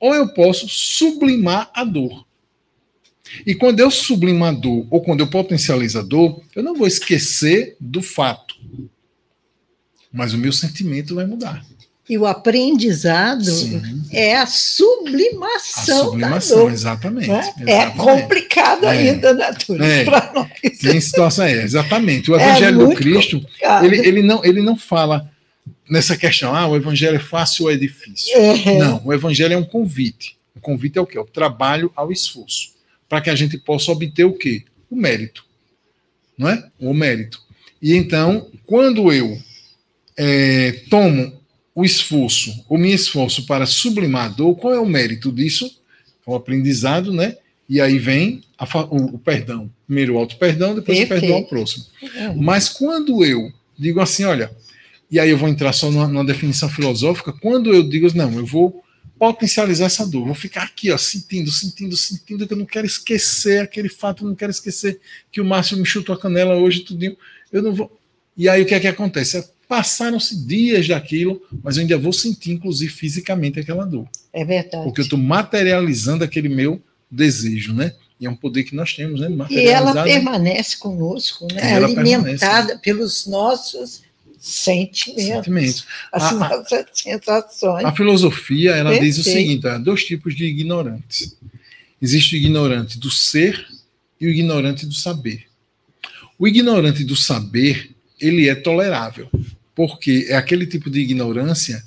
Ou 0.00 0.12
eu 0.12 0.34
posso 0.34 0.68
sublimar 0.68 1.70
a 1.72 1.84
dor. 1.84 2.26
E 3.46 3.54
quando 3.54 3.78
eu 3.78 3.90
sublimo 3.90 4.44
a 4.44 4.50
dor, 4.50 4.84
ou 4.90 5.00
quando 5.00 5.20
eu 5.20 5.30
potencializo 5.30 5.96
a 5.96 6.02
dor, 6.02 6.42
eu 6.56 6.62
não 6.62 6.74
vou 6.74 6.88
esquecer 6.88 7.76
do 7.78 8.02
fato. 8.02 8.56
Mas 10.12 10.34
o 10.34 10.38
meu 10.38 10.52
sentimento 10.52 11.14
vai 11.14 11.24
mudar. 11.24 11.64
E 12.10 12.18
o 12.18 12.26
aprendizado 12.26 13.44
Sim. 13.44 13.80
é 14.10 14.34
a 14.34 14.44
sublimação. 14.44 16.00
A 16.00 16.04
sublimação, 16.06 16.56
da 16.56 16.62
dor, 16.64 16.72
exatamente, 16.72 17.28
né? 17.28 17.38
exatamente, 17.38 17.70
É 17.70 17.90
complicado 17.90 18.84
é. 18.84 18.88
ainda, 18.88 19.32
né, 19.32 19.52
Túlio? 19.64 19.84
É. 19.84 20.04
Tem 20.70 21.00
situação, 21.00 21.44
é, 21.44 21.62
exatamente. 21.62 22.28
O 22.28 22.36
é 22.36 22.42
Evangelho 22.42 22.82
é 22.82 22.88
do 22.88 22.94
Cristo, 22.96 23.46
ele, 23.84 23.98
ele, 23.98 24.22
não, 24.22 24.44
ele 24.44 24.60
não 24.60 24.76
fala 24.76 25.30
nessa 25.88 26.16
questão, 26.16 26.52
ah, 26.52 26.66
o 26.66 26.74
Evangelho 26.74 27.14
é 27.14 27.20
fácil 27.20 27.66
ou 27.66 27.70
é 27.70 27.76
difícil. 27.76 28.36
É. 28.36 28.76
Não, 28.76 29.00
o 29.04 29.12
Evangelho 29.12 29.54
é 29.54 29.56
um 29.56 29.64
convite. 29.64 30.36
O 30.56 30.58
convite 30.60 30.98
é 30.98 31.00
o 31.00 31.06
quê? 31.06 31.16
O 31.16 31.24
trabalho 31.24 31.92
ao 31.94 32.10
esforço. 32.10 32.72
Para 33.08 33.20
que 33.20 33.30
a 33.30 33.36
gente 33.36 33.56
possa 33.56 33.92
obter 33.92 34.24
o 34.24 34.32
quê? 34.32 34.64
O 34.90 34.96
mérito. 34.96 35.44
Não 36.36 36.48
é? 36.48 36.64
O 36.76 36.92
mérito. 36.92 37.40
E 37.80 37.94
então, 37.94 38.48
quando 38.66 39.12
eu 39.12 39.38
é, 40.16 40.72
tomo 40.90 41.39
o 41.80 41.84
esforço, 41.84 42.62
o 42.68 42.76
meu 42.76 42.94
esforço 42.94 43.46
para 43.46 43.64
sublimar 43.64 44.26
a 44.26 44.28
dor, 44.28 44.54
qual 44.54 44.74
é 44.74 44.78
o 44.78 44.84
mérito 44.84 45.32
disso? 45.32 45.80
O 46.26 46.34
aprendizado, 46.34 47.10
né? 47.10 47.38
E 47.66 47.80
aí 47.80 47.98
vem 47.98 48.42
a, 48.58 48.66
o, 48.84 49.14
o, 49.14 49.18
perdão. 49.18 49.70
Primeiro 49.86 50.14
o 50.14 50.18
auto-perdão, 50.18 50.74
depois 50.74 50.98
Perfeito. 50.98 51.16
o 51.16 51.20
perdão 51.20 51.36
ao 51.38 51.46
próximo. 51.46 51.86
Mas 52.36 52.68
quando 52.68 53.24
eu 53.24 53.50
digo 53.78 53.98
assim, 53.98 54.24
olha, 54.24 54.50
e 55.10 55.18
aí 55.18 55.30
eu 55.30 55.38
vou 55.38 55.48
entrar 55.48 55.72
só 55.72 55.90
numa, 55.90 56.06
numa, 56.06 56.24
definição 56.24 56.68
filosófica, 56.68 57.32
quando 57.32 57.72
eu 57.72 57.82
digo, 57.88 58.14
não, 58.14 58.30
eu 58.34 58.44
vou 58.44 58.84
potencializar 59.18 59.86
essa 59.86 60.06
dor, 60.06 60.26
vou 60.26 60.34
ficar 60.34 60.64
aqui, 60.64 60.92
ó, 60.92 60.98
sentindo, 60.98 61.50
sentindo, 61.50 61.96
sentindo, 61.96 62.46
que 62.46 62.52
eu 62.52 62.58
não 62.58 62.66
quero 62.66 62.86
esquecer 62.86 63.62
aquele 63.62 63.88
fato, 63.88 64.24
eu 64.24 64.28
não 64.28 64.36
quero 64.36 64.50
esquecer 64.50 65.00
que 65.32 65.40
o 65.40 65.44
Márcio 65.46 65.78
me 65.78 65.86
chutou 65.86 66.14
a 66.14 66.18
canela 66.18 66.56
hoje, 66.56 66.80
tudinho, 66.80 67.16
eu 67.50 67.62
não 67.62 67.74
vou... 67.74 67.98
E 68.36 68.50
aí 68.50 68.60
o 68.60 68.66
que 68.66 68.74
é 68.74 68.80
que 68.80 68.86
acontece? 68.86 69.42
Passaram-se 69.70 70.34
dias 70.34 70.88
daquilo, 70.88 71.40
mas 71.62 71.76
eu 71.76 71.82
ainda 71.82 71.96
vou 71.96 72.12
sentir, 72.12 72.50
inclusive, 72.50 72.92
fisicamente 72.92 73.60
aquela 73.60 73.84
dor. 73.84 74.08
É 74.32 74.44
verdade. 74.44 74.82
Porque 74.82 75.00
eu 75.00 75.04
estou 75.04 75.16
materializando 75.16 76.24
aquele 76.24 76.48
meu 76.48 76.82
desejo, 77.08 77.72
né? 77.72 77.94
E 78.18 78.26
é 78.26 78.30
um 78.30 78.34
poder 78.34 78.64
que 78.64 78.74
nós 78.74 78.92
temos, 78.92 79.20
né? 79.20 79.28
E 79.48 79.68
ela 79.68 80.02
permanece 80.02 80.76
conosco, 80.76 81.46
né? 81.54 81.76
Alimentada 81.76 82.10
permanece. 82.10 82.78
pelos 82.82 83.28
nossos 83.28 84.02
sentimentos, 84.40 85.24
sentimentos. 85.24 85.86
as 86.12 86.24
a, 86.24 86.32
nossas 86.32 86.86
sensações. 86.92 87.84
A 87.84 87.92
filosofia, 87.92 88.72
ela 88.72 88.90
Perfeito. 88.90 89.14
diz 89.14 89.24
o 89.24 89.30
seguinte: 89.30 89.68
há 89.68 89.78
dois 89.78 90.02
tipos 90.04 90.34
de 90.34 90.46
ignorantes. 90.46 91.36
Existe 92.02 92.34
o 92.34 92.38
ignorante 92.38 92.98
do 92.98 93.08
ser 93.08 93.64
e 94.20 94.26
o 94.26 94.30
ignorante 94.30 94.84
do 94.84 94.94
saber. 94.94 95.44
O 96.36 96.48
ignorante 96.48 97.04
do 97.04 97.14
saber, 97.14 97.92
ele 98.20 98.48
é 98.48 98.56
tolerável 98.56 99.30
porque 99.80 100.26
é 100.28 100.36
aquele 100.36 100.66
tipo 100.66 100.90
de 100.90 101.00
ignorância 101.00 101.82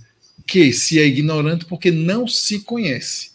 que 0.48 0.74
se 0.74 0.98
é 0.98 1.06
ignorante 1.06 1.64
porque 1.66 1.92
não 1.92 2.28
se 2.28 2.62
conhece. 2.62 3.34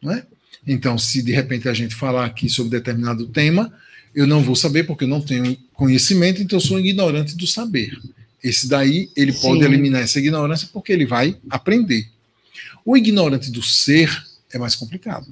Não 0.00 0.10
é? 0.10 0.24
Então, 0.66 0.96
se 0.96 1.20
de 1.20 1.32
repente 1.32 1.68
a 1.68 1.74
gente 1.74 1.94
falar 1.94 2.24
aqui 2.24 2.48
sobre 2.48 2.70
determinado 2.70 3.26
tema, 3.26 3.70
eu 4.14 4.26
não 4.26 4.42
vou 4.42 4.56
saber 4.56 4.84
porque 4.84 5.04
eu 5.04 5.08
não 5.08 5.20
tenho 5.20 5.54
conhecimento, 5.74 6.40
então 6.40 6.56
eu 6.56 6.62
sou 6.62 6.80
ignorante 6.80 7.36
do 7.36 7.46
saber. 7.46 7.94
Esse 8.42 8.66
daí, 8.66 9.10
ele 9.14 9.34
Sim. 9.34 9.42
pode 9.42 9.64
eliminar 9.64 10.00
essa 10.00 10.18
ignorância 10.18 10.70
porque 10.72 10.90
ele 10.90 11.04
vai 11.04 11.36
aprender. 11.50 12.08
O 12.86 12.96
ignorante 12.96 13.50
do 13.50 13.62
ser 13.62 14.08
é 14.50 14.56
mais 14.56 14.74
complicado. 14.74 15.26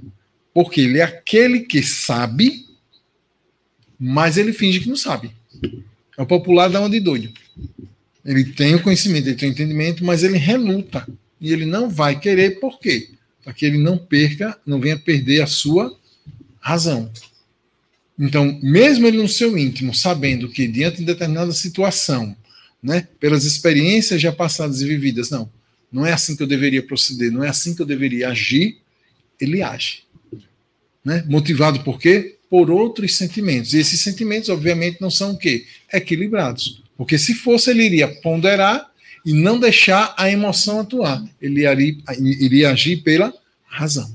Porque 0.52 0.82
ele 0.82 0.98
é 0.98 1.04
aquele 1.04 1.60
que 1.60 1.82
sabe, 1.82 2.66
mas 3.98 4.36
ele 4.36 4.52
finge 4.52 4.80
que 4.80 4.90
não 4.90 4.96
sabe. 4.96 5.30
É 6.18 6.20
o 6.20 6.26
popular 6.26 6.68
da 6.68 6.82
onde 6.82 7.00
doido. 7.00 7.32
Ele 8.24 8.44
tem 8.44 8.74
o 8.74 8.82
conhecimento, 8.82 9.28
ele 9.28 9.36
tem 9.36 9.48
o 9.48 9.52
entendimento, 9.52 10.04
mas 10.04 10.22
ele 10.22 10.36
reluta. 10.36 11.06
E 11.40 11.52
ele 11.52 11.64
não 11.64 11.88
vai 11.88 12.18
querer, 12.18 12.60
por 12.60 12.78
quê? 12.78 13.10
Para 13.42 13.52
que 13.52 13.64
ele 13.64 13.78
não 13.78 13.96
perca, 13.96 14.58
não 14.66 14.80
venha 14.80 14.98
perder 14.98 15.42
a 15.42 15.46
sua 15.46 15.98
razão. 16.60 17.10
Então, 18.18 18.58
mesmo 18.62 19.06
ele 19.06 19.16
no 19.16 19.28
seu 19.28 19.56
íntimo, 19.56 19.94
sabendo 19.94 20.50
que 20.50 20.68
diante 20.68 20.98
de 20.98 21.04
determinada 21.06 21.52
situação, 21.52 22.36
né, 22.82 23.08
pelas 23.18 23.44
experiências 23.44 24.20
já 24.20 24.30
passadas 24.30 24.82
e 24.82 24.86
vividas, 24.86 25.30
não, 25.30 25.50
não 25.90 26.04
é 26.04 26.12
assim 26.12 26.36
que 26.36 26.42
eu 26.42 26.46
deveria 26.46 26.82
proceder, 26.82 27.32
não 27.32 27.42
é 27.42 27.48
assim 27.48 27.74
que 27.74 27.80
eu 27.80 27.86
deveria 27.86 28.28
agir, 28.28 28.76
ele 29.40 29.62
age. 29.62 30.04
Né? 31.02 31.24
Motivado 31.26 31.80
por 31.80 31.98
quê? 31.98 32.36
Por 32.50 32.70
outros 32.70 33.16
sentimentos. 33.16 33.72
E 33.72 33.78
esses 33.78 34.00
sentimentos, 34.02 34.50
obviamente, 34.50 35.00
não 35.00 35.10
são 35.10 35.32
o 35.32 35.38
quê? 35.38 35.64
Equilibrados. 35.90 36.82
Porque 37.00 37.16
se 37.16 37.32
fosse, 37.32 37.70
ele 37.70 37.82
iria 37.82 38.06
ponderar 38.06 38.92
e 39.24 39.32
não 39.32 39.58
deixar 39.58 40.14
a 40.18 40.30
emoção 40.30 40.80
atuar. 40.80 41.24
Ele 41.40 41.66
iria, 41.66 41.96
iria 42.18 42.70
agir 42.72 42.98
pela 42.98 43.32
razão. 43.64 44.14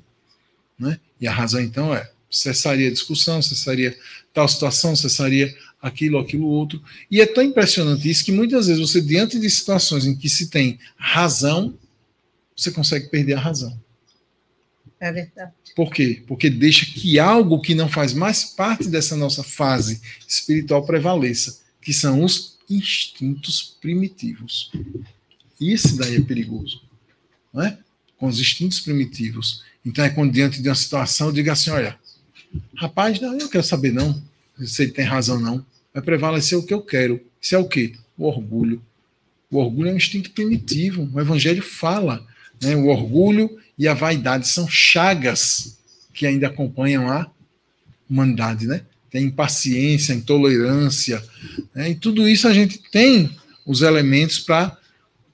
Né? 0.78 1.00
E 1.20 1.28
a 1.28 1.32
razão, 1.32 1.60
então, 1.60 1.96
é 1.96 2.08
cessaria 2.30 2.88
a 2.88 2.92
discussão, 2.92 3.42
cessaria 3.42 3.98
tal 4.32 4.48
situação, 4.48 4.96
cessaria 4.96 5.52
aquilo, 5.82 6.20
aquilo, 6.20 6.46
outro. 6.46 6.80
E 7.10 7.20
é 7.20 7.26
tão 7.26 7.44
impressionante 7.44 8.08
isso 8.08 8.24
que 8.24 8.32
muitas 8.32 8.68
vezes 8.68 8.80
você, 8.80 9.02
diante 9.02 9.40
de 9.40 9.50
situações 9.50 10.06
em 10.06 10.16
que 10.16 10.30
se 10.30 10.52
tem 10.52 10.78
razão, 10.96 11.76
você 12.56 12.70
consegue 12.70 13.10
perder 13.10 13.34
a 13.34 13.40
razão. 13.40 13.76
É 15.00 15.12
verdade. 15.12 15.54
Por 15.76 15.92
quê? 15.92 16.22
Porque 16.28 16.52
deixa 16.52 16.86
que 16.86 17.18
algo 17.18 17.60
que 17.60 17.74
não 17.74 17.90
faz 17.90 18.14
mais 18.14 18.44
parte 18.44 18.88
dessa 18.88 19.16
nossa 19.16 19.42
fase 19.44 20.00
espiritual 20.28 20.86
prevaleça, 20.86 21.62
que 21.82 21.92
são 21.92 22.24
os 22.24 22.55
instintos 22.70 23.78
primitivos. 23.80 24.72
Isso 25.60 25.98
daí 25.98 26.18
é 26.18 26.22
perigoso. 26.22 26.82
Não 27.54 27.64
é? 27.64 27.78
Com 28.18 28.28
os 28.28 28.40
instintos 28.40 28.80
primitivos. 28.80 29.64
Então 29.86 30.04
é 30.04 30.10
quando 30.10 30.32
diante 30.32 30.62
de 30.62 30.70
uma 30.70 30.76
situação 30.76 31.28
eu 31.28 31.34
digo 31.34 31.52
assim, 31.52 31.70
olha, 31.70 31.98
rapaz, 32.76 33.20
não, 33.20 33.34
eu 33.34 33.40
não 33.40 33.50
quero 33.50 33.64
saber 33.64 33.94
não, 33.94 34.22
se 34.60 34.84
ele 34.84 34.92
tem 34.92 35.06
razão 35.06 35.40
não. 35.40 35.66
Vai 35.94 36.04
prevalecer 36.04 36.58
o 36.58 36.64
que 36.64 36.74
eu 36.74 36.82
quero. 36.82 37.22
Isso 37.42 37.56
é 37.56 37.58
o 37.58 37.68
quê? 37.68 37.94
O 38.18 38.26
orgulho. 38.26 38.82
O 39.50 39.58
orgulho 39.58 39.90
é 39.90 39.94
um 39.94 39.98
instinto 39.98 40.32
primitivo. 40.32 41.10
O 41.14 41.22
evangelho 41.22 41.62
fala. 41.62 42.26
Né? 42.62 42.76
O 42.76 42.88
orgulho 42.88 43.58
e 43.78 43.88
a 43.88 43.94
vaidade 43.94 44.48
são 44.48 44.68
chagas 44.68 45.78
que 46.14 46.26
ainda 46.26 46.48
acompanham 46.48 47.10
a 47.10 47.30
humanidade, 48.10 48.68
né? 48.68 48.86
Tem 49.16 49.28
impaciência, 49.28 50.12
intolerância, 50.12 51.24
né? 51.74 51.92
e 51.92 51.96
tudo 51.96 52.28
isso 52.28 52.50
a 52.50 52.54
gente 52.54 52.82
tem 52.92 53.32
os 53.66 53.82
elementos 53.82 54.40
para 54.40 54.78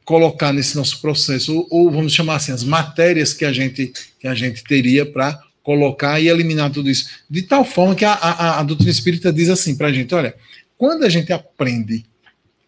colocar 0.06 0.54
nesse 0.54 0.76
nosso 0.76 1.02
processo, 1.02 1.56
ou, 1.56 1.68
ou, 1.72 1.92
vamos 1.92 2.14
chamar 2.14 2.36
assim, 2.36 2.52
as 2.52 2.64
matérias 2.64 3.34
que 3.34 3.44
a 3.44 3.52
gente, 3.52 3.92
que 4.20 4.28
a 4.28 4.36
gente 4.36 4.64
teria 4.64 5.04
para 5.04 5.42
colocar 5.64 6.20
e 6.20 6.28
eliminar 6.28 6.70
tudo 6.70 6.92
isso. 6.92 7.10
De 7.28 7.42
tal 7.42 7.66
forma 7.66 7.96
que 7.96 8.06
a, 8.06 8.14
a, 8.14 8.60
a 8.60 8.64
doutrina 8.64 8.92
espírita 8.92 9.34
diz 9.34 9.50
assim 9.50 9.76
para 9.76 9.88
a 9.88 9.92
gente: 9.92 10.14
olha, 10.14 10.36
quando 10.78 11.04
a 11.04 11.10
gente 11.10 11.34
aprende 11.34 12.06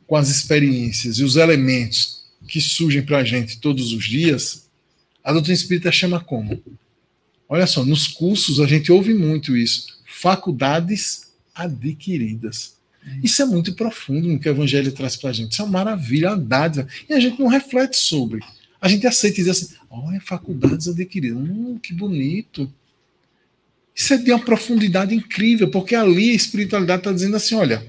com 0.07 0.15
as 0.15 0.29
experiências 0.29 1.19
e 1.19 1.23
os 1.23 1.35
elementos 1.35 2.23
que 2.47 2.59
surgem 2.59 3.03
para 3.03 3.19
a 3.19 3.23
gente 3.23 3.59
todos 3.59 3.93
os 3.93 4.03
dias, 4.03 4.67
a 5.23 5.31
doutrina 5.31 5.53
espírita 5.53 5.91
chama 5.91 6.19
como? 6.19 6.59
Olha 7.47 7.67
só, 7.67 7.85
nos 7.85 8.07
cursos 8.07 8.59
a 8.59 8.65
gente 8.65 8.91
ouve 8.91 9.13
muito 9.13 9.55
isso 9.55 9.93
faculdades 10.23 11.33
adquiridas. 11.53 12.77
Isso 13.21 13.41
é 13.41 13.45
muito 13.45 13.73
profundo 13.73 14.29
no 14.29 14.39
que 14.39 14.47
o 14.47 14.51
Evangelho 14.51 14.93
traz 14.93 15.17
para 15.17 15.31
a 15.31 15.33
gente. 15.33 15.51
Isso 15.51 15.61
é 15.61 15.65
uma 15.65 15.83
maravilha, 15.83 16.29
uma 16.29 16.37
dádiva. 16.37 16.87
E 17.09 17.13
a 17.13 17.19
gente 17.19 17.37
não 17.37 17.47
reflete 17.47 17.97
sobre. 17.97 18.39
A 18.79 18.87
gente 18.87 19.05
aceita 19.05 19.41
e 19.41 19.43
diz 19.43 19.49
assim: 19.49 19.75
olha, 19.89 20.21
faculdades 20.21 20.87
adquiridas. 20.87 21.37
Hum, 21.37 21.77
que 21.77 21.93
bonito. 21.93 22.71
Isso 23.93 24.13
é 24.13 24.17
de 24.17 24.31
uma 24.31 24.39
profundidade 24.39 25.13
incrível, 25.13 25.69
porque 25.69 25.93
ali 25.93 26.31
a 26.31 26.35
espiritualidade 26.35 27.01
está 27.01 27.11
dizendo 27.11 27.35
assim: 27.35 27.55
olha, 27.55 27.85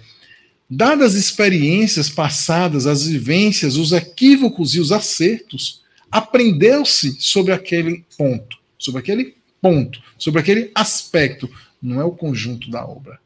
dadas 0.68 1.14
as 1.14 1.20
experiências 1.20 2.10
passadas, 2.10 2.84
as 2.88 3.06
vivências, 3.06 3.76
os 3.76 3.92
equívocos 3.92 4.74
e 4.74 4.80
os 4.80 4.90
acertos, 4.90 5.82
aprendeu-se 6.10 7.16
sobre 7.20 7.52
aquele 7.52 8.04
ponto, 8.18 8.58
sobre 8.76 8.98
aquele 8.98 9.36
ponto, 9.62 10.02
sobre 10.18 10.40
aquele 10.40 10.72
aspecto. 10.74 11.48
Não 11.84 12.00
é 12.00 12.04
o 12.04 12.12
conjunto 12.12 12.70
da 12.70 12.82
obra. 12.82 13.20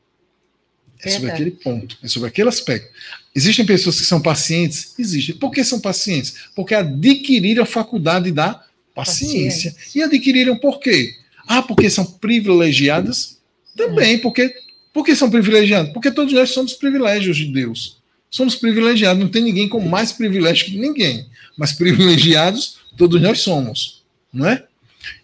É 1.01 1.11
sobre 1.11 1.31
aquele 1.31 1.53
ponto, 1.53 1.97
é 2.03 2.09
sobre 2.09 2.29
aquele 2.29 2.49
aspecto. 2.49 2.93
Existem 3.33 3.65
pessoas 3.65 4.01
que 4.01 4.05
são 4.05 4.21
pacientes? 4.21 4.95
Existem. 4.99 5.37
Por 5.37 5.53
que 5.53 5.63
são 5.63 5.79
pacientes? 5.79 6.35
Porque 6.57 6.75
adquiriram 6.75 7.63
a 7.63 7.67
faculdade 7.67 8.33
da 8.33 8.65
paciência. 8.93 9.71
paciência. 9.71 9.99
E 10.01 10.03
adquiriram 10.03 10.57
por 10.57 10.81
quê? 10.81 11.15
Ah, 11.47 11.63
porque 11.63 11.89
são 11.89 12.05
privilegiadas? 12.05 13.39
Também, 13.77 14.15
é. 14.15 14.19
porque, 14.19 14.53
porque 14.93 15.15
são 15.15 15.31
privilegiados? 15.31 15.93
Porque 15.93 16.11
todos 16.11 16.35
nós 16.35 16.51
somos 16.51 16.73
privilégios 16.73 17.37
de 17.37 17.45
Deus. 17.45 17.99
Somos 18.29 18.57
privilegiados, 18.57 19.23
não 19.23 19.31
tem 19.31 19.43
ninguém 19.43 19.69
com 19.69 19.81
mais 19.81 20.11
privilégio 20.11 20.67
que 20.67 20.77
ninguém. 20.77 21.29
Mas 21.57 21.73
privilegiados, 21.73 22.79
todos 22.97 23.23
nós 23.23 23.41
somos. 23.41 24.03
Não 24.33 24.49
é? 24.49 24.65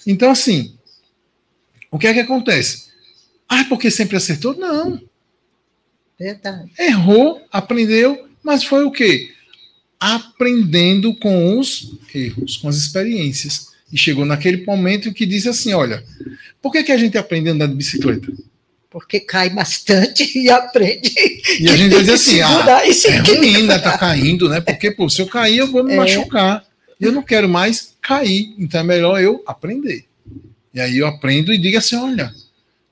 Então, 0.06 0.30
assim, 0.30 0.74
o 1.90 1.98
que 1.98 2.06
é 2.06 2.14
que 2.14 2.20
acontece? 2.20 2.83
Ah, 3.48 3.64
porque 3.68 3.90
sempre 3.90 4.16
acertou? 4.16 4.56
Não. 4.56 5.00
Verdade. 6.18 6.70
Errou, 6.78 7.40
aprendeu, 7.50 8.28
mas 8.42 8.64
foi 8.64 8.84
o 8.84 8.90
quê? 8.90 9.30
Aprendendo 9.98 11.14
com 11.14 11.58
os 11.58 11.96
erros, 12.14 12.56
com 12.56 12.68
as 12.68 12.76
experiências. 12.76 13.74
E 13.92 13.98
chegou 13.98 14.24
naquele 14.24 14.64
momento 14.64 15.12
que 15.12 15.26
disse 15.26 15.48
assim: 15.48 15.72
olha, 15.72 16.02
por 16.60 16.72
que, 16.72 16.82
que 16.82 16.92
a 16.92 16.96
gente 16.96 17.16
aprende 17.18 17.48
a 17.48 17.52
andar 17.52 17.66
de 17.66 17.74
bicicleta? 17.74 18.32
Porque 18.90 19.20
cai 19.20 19.50
bastante 19.50 20.30
e 20.38 20.50
aprende. 20.50 21.12
E 21.60 21.68
a 21.68 21.76
gente 21.76 21.96
dizer 21.96 22.12
assim: 22.12 22.40
ah, 22.40 22.82
é 23.06 23.18
ruim, 23.18 23.62
né? 23.66 23.78
Tá 23.78 23.98
caindo, 23.98 24.48
né? 24.48 24.60
Porque, 24.60 24.90
pô, 24.90 25.08
se 25.08 25.20
eu 25.20 25.26
cair, 25.26 25.58
eu 25.58 25.70
vou 25.70 25.84
me 25.84 25.92
é. 25.92 25.96
machucar. 25.96 26.64
E 27.00 27.04
eu 27.04 27.12
não 27.12 27.22
quero 27.22 27.48
mais 27.48 27.94
cair. 28.00 28.54
Então 28.58 28.80
é 28.80 28.84
melhor 28.84 29.20
eu 29.20 29.42
aprender. 29.46 30.04
E 30.72 30.80
aí 30.80 30.98
eu 30.98 31.06
aprendo 31.06 31.52
e 31.52 31.58
digo 31.58 31.78
assim: 31.78 31.96
olha, 31.96 32.32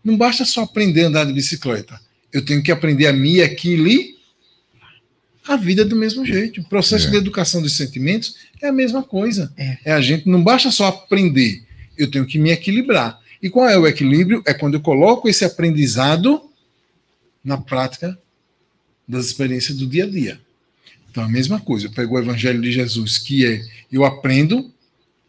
não 0.05 0.17
basta 0.17 0.45
só 0.45 0.63
aprender 0.63 1.05
a 1.05 1.09
andar 1.09 1.25
de 1.25 1.33
bicicleta 1.33 2.01
eu 2.33 2.43
tenho 2.45 2.63
que 2.63 2.73
aprender 2.73 3.07
a 3.07 3.13
me 3.13 3.41
equilibrar. 3.41 4.17
A 5.47 5.57
vida 5.57 5.83
é 5.83 5.85
do 5.85 5.97
mesmo 5.97 6.25
jeito. 6.25 6.61
O 6.61 6.65
processo 6.65 7.09
é. 7.09 7.11
de 7.11 7.17
educação 7.17 7.61
dos 7.61 7.77
sentimentos 7.77 8.37
é 8.61 8.69
a 8.69 8.73
mesma 8.73 9.03
coisa. 9.03 9.53
É. 9.57 9.79
é 9.85 9.93
a 9.93 10.01
gente 10.01 10.29
não 10.29 10.43
basta 10.43 10.71
só 10.71 10.87
aprender, 10.87 11.63
eu 11.99 12.11
tenho 12.11 12.25
que 12.25 12.39
me 12.39 12.51
equilibrar. 12.51 13.21
E 13.43 13.51
qual 13.51 13.69
é 13.69 13.77
o 13.77 13.87
equilíbrio? 13.87 14.43
É 14.47 14.55
quando 14.55 14.75
eu 14.75 14.81
coloco 14.81 15.29
esse 15.29 15.45
aprendizado 15.45 16.49
na 17.45 17.59
prática 17.59 18.17
das 19.07 19.27
experiências 19.27 19.77
do 19.77 19.87
dia 19.87 20.05
a 20.05 20.09
dia. 20.09 20.41
Então, 21.11 21.25
a 21.25 21.29
mesma 21.29 21.61
coisa. 21.61 21.89
Eu 21.89 21.93
pego 21.93 22.15
o 22.15 22.19
Evangelho 22.19 22.63
de 22.63 22.71
Jesus, 22.71 23.19
que 23.19 23.45
é 23.45 23.63
eu 23.91 24.05
aprendo 24.05 24.73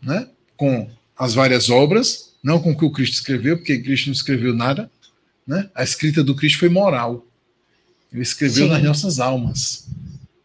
né, 0.01 0.27
com 0.55 0.89
as 1.17 1.33
várias 1.33 1.69
obras, 1.69 2.32
não 2.43 2.59
com 2.59 2.71
o 2.71 2.77
que 2.77 2.83
o 2.83 2.91
Cristo 2.91 3.13
escreveu, 3.13 3.57
porque 3.57 3.79
Cristo 3.79 4.07
não 4.07 4.13
escreveu 4.13 4.53
nada, 4.53 4.91
né? 5.47 5.69
A 5.73 5.83
escrita 5.83 6.23
do 6.23 6.35
Cristo 6.35 6.59
foi 6.59 6.69
moral. 6.69 7.25
Ele 8.11 8.21
escreveu 8.21 8.65
Sim. 8.65 8.71
nas 8.71 8.83
nossas 8.83 9.19
almas. 9.19 9.87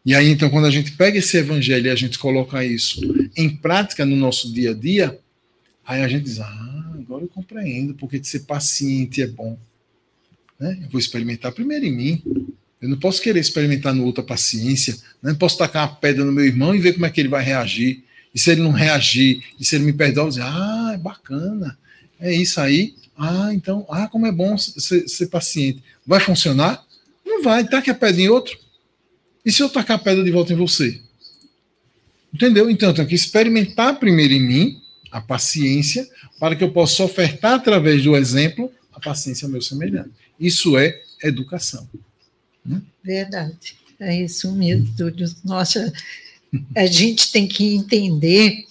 E 0.05 0.15
aí, 0.15 0.29
então, 0.29 0.49
quando 0.49 0.65
a 0.65 0.71
gente 0.71 0.93
pega 0.93 1.19
esse 1.19 1.37
evangelho 1.37 1.87
e 1.87 1.89
a 1.89 1.95
gente 1.95 2.17
coloca 2.17 2.63
isso 2.63 3.01
em 3.35 3.49
prática 3.49 4.05
no 4.05 4.15
nosso 4.15 4.51
dia 4.51 4.71
a 4.71 4.73
dia, 4.73 5.19
aí 5.85 6.01
a 6.01 6.07
gente 6.07 6.23
diz: 6.23 6.39
Ah, 6.39 6.93
agora 6.97 7.23
eu 7.23 7.27
compreendo 7.27 7.93
porque 7.93 8.17
de 8.17 8.27
ser 8.27 8.39
paciente 8.39 9.21
é 9.21 9.27
bom. 9.27 9.57
Né? 10.59 10.79
Eu 10.83 10.89
vou 10.89 10.99
experimentar 10.99 11.51
primeiro 11.51 11.85
em 11.85 11.95
mim. 11.95 12.23
Eu 12.81 12.87
não 12.87 12.97
posso 12.97 13.21
querer 13.21 13.39
experimentar 13.39 13.93
no 13.93 14.05
outro 14.05 14.23
a 14.23 14.25
paciência. 14.25 14.93
Né? 15.21 15.31
Não 15.31 15.35
posso 15.35 15.57
tacar 15.57 15.87
uma 15.87 15.95
pedra 15.95 16.23
no 16.23 16.31
meu 16.31 16.45
irmão 16.45 16.73
e 16.73 16.79
ver 16.79 16.93
como 16.93 17.05
é 17.05 17.09
que 17.09 17.19
ele 17.19 17.29
vai 17.29 17.43
reagir. 17.43 18.03
E 18.33 18.39
se 18.39 18.51
ele 18.51 18.61
não 18.61 18.71
reagir, 18.71 19.43
e 19.59 19.65
se 19.65 19.75
ele 19.75 19.85
me 19.85 19.93
perdoar, 19.93 20.25
eu 20.25 20.29
dizer, 20.29 20.43
ah, 20.43 20.91
é 20.93 20.97
bacana. 20.97 21.77
É 22.19 22.33
isso 22.33 22.59
aí. 22.59 22.95
Ah, 23.17 23.49
então, 23.53 23.85
ah, 23.89 24.07
como 24.07 24.25
é 24.25 24.31
bom 24.31 24.57
ser, 24.57 25.07
ser 25.07 25.27
paciente. 25.27 25.83
Vai 26.05 26.19
funcionar? 26.19 26.85
Não 27.25 27.43
vai. 27.43 27.67
Taque 27.67 27.89
a 27.89 27.95
pedra 27.95 28.21
em 28.21 28.29
outro. 28.29 28.57
E 29.45 29.51
se 29.51 29.61
eu 29.61 29.69
tacar 29.69 29.97
a 29.97 29.99
pedra 29.99 30.23
de 30.23 30.31
volta 30.31 30.53
em 30.53 30.55
você? 30.55 30.99
Entendeu? 32.33 32.69
Então, 32.69 32.89
eu 32.89 32.93
tenho 32.93 33.07
que 33.07 33.15
experimentar 33.15 33.99
primeiro 33.99 34.33
em 34.33 34.41
mim 34.41 34.81
a 35.11 35.19
paciência, 35.19 36.07
para 36.39 36.55
que 36.55 36.63
eu 36.63 36.71
possa 36.71 37.03
ofertar 37.03 37.53
através 37.53 38.03
do 38.03 38.15
exemplo 38.15 38.71
a 38.93 38.99
paciência 38.99 39.45
ao 39.45 39.51
meu 39.51 39.61
semelhante. 39.61 40.11
Isso 40.39 40.77
é 40.77 41.01
educação. 41.23 41.89
Né? 42.65 42.81
Verdade. 43.03 43.75
É 43.99 44.21
isso 44.21 44.51
mesmo. 44.53 44.87
Nossa, 45.43 45.91
a 46.75 46.85
gente 46.85 47.31
tem 47.31 47.47
que 47.47 47.75
entender 47.75 48.65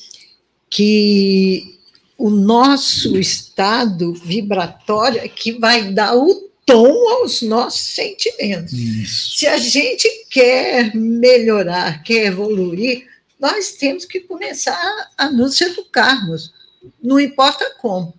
que 0.71 1.78
o 2.19 2.29
nosso 2.29 3.17
estado 3.17 4.13
vibratório 4.13 5.21
é 5.21 5.29
que 5.29 5.53
vai 5.53 5.93
dar 5.93 6.17
o 6.17 6.51
tom 6.67 7.09
aos 7.11 7.41
nossos 7.43 7.81
sentimentos. 7.81 8.73
Isso. 8.73 9.39
Se 9.39 9.47
a 9.47 9.57
gente 9.57 10.27
quer 10.29 10.95
melhorar, 10.97 12.03
quer 12.03 12.27
evoluir, 12.27 13.07
nós 13.41 13.73
temos 13.73 14.05
que 14.05 14.19
começar 14.19 15.09
a 15.17 15.31
nos 15.31 15.61
educarmos, 15.61 16.53
não 17.01 17.21
importa 17.21 17.65
como. 17.81 18.13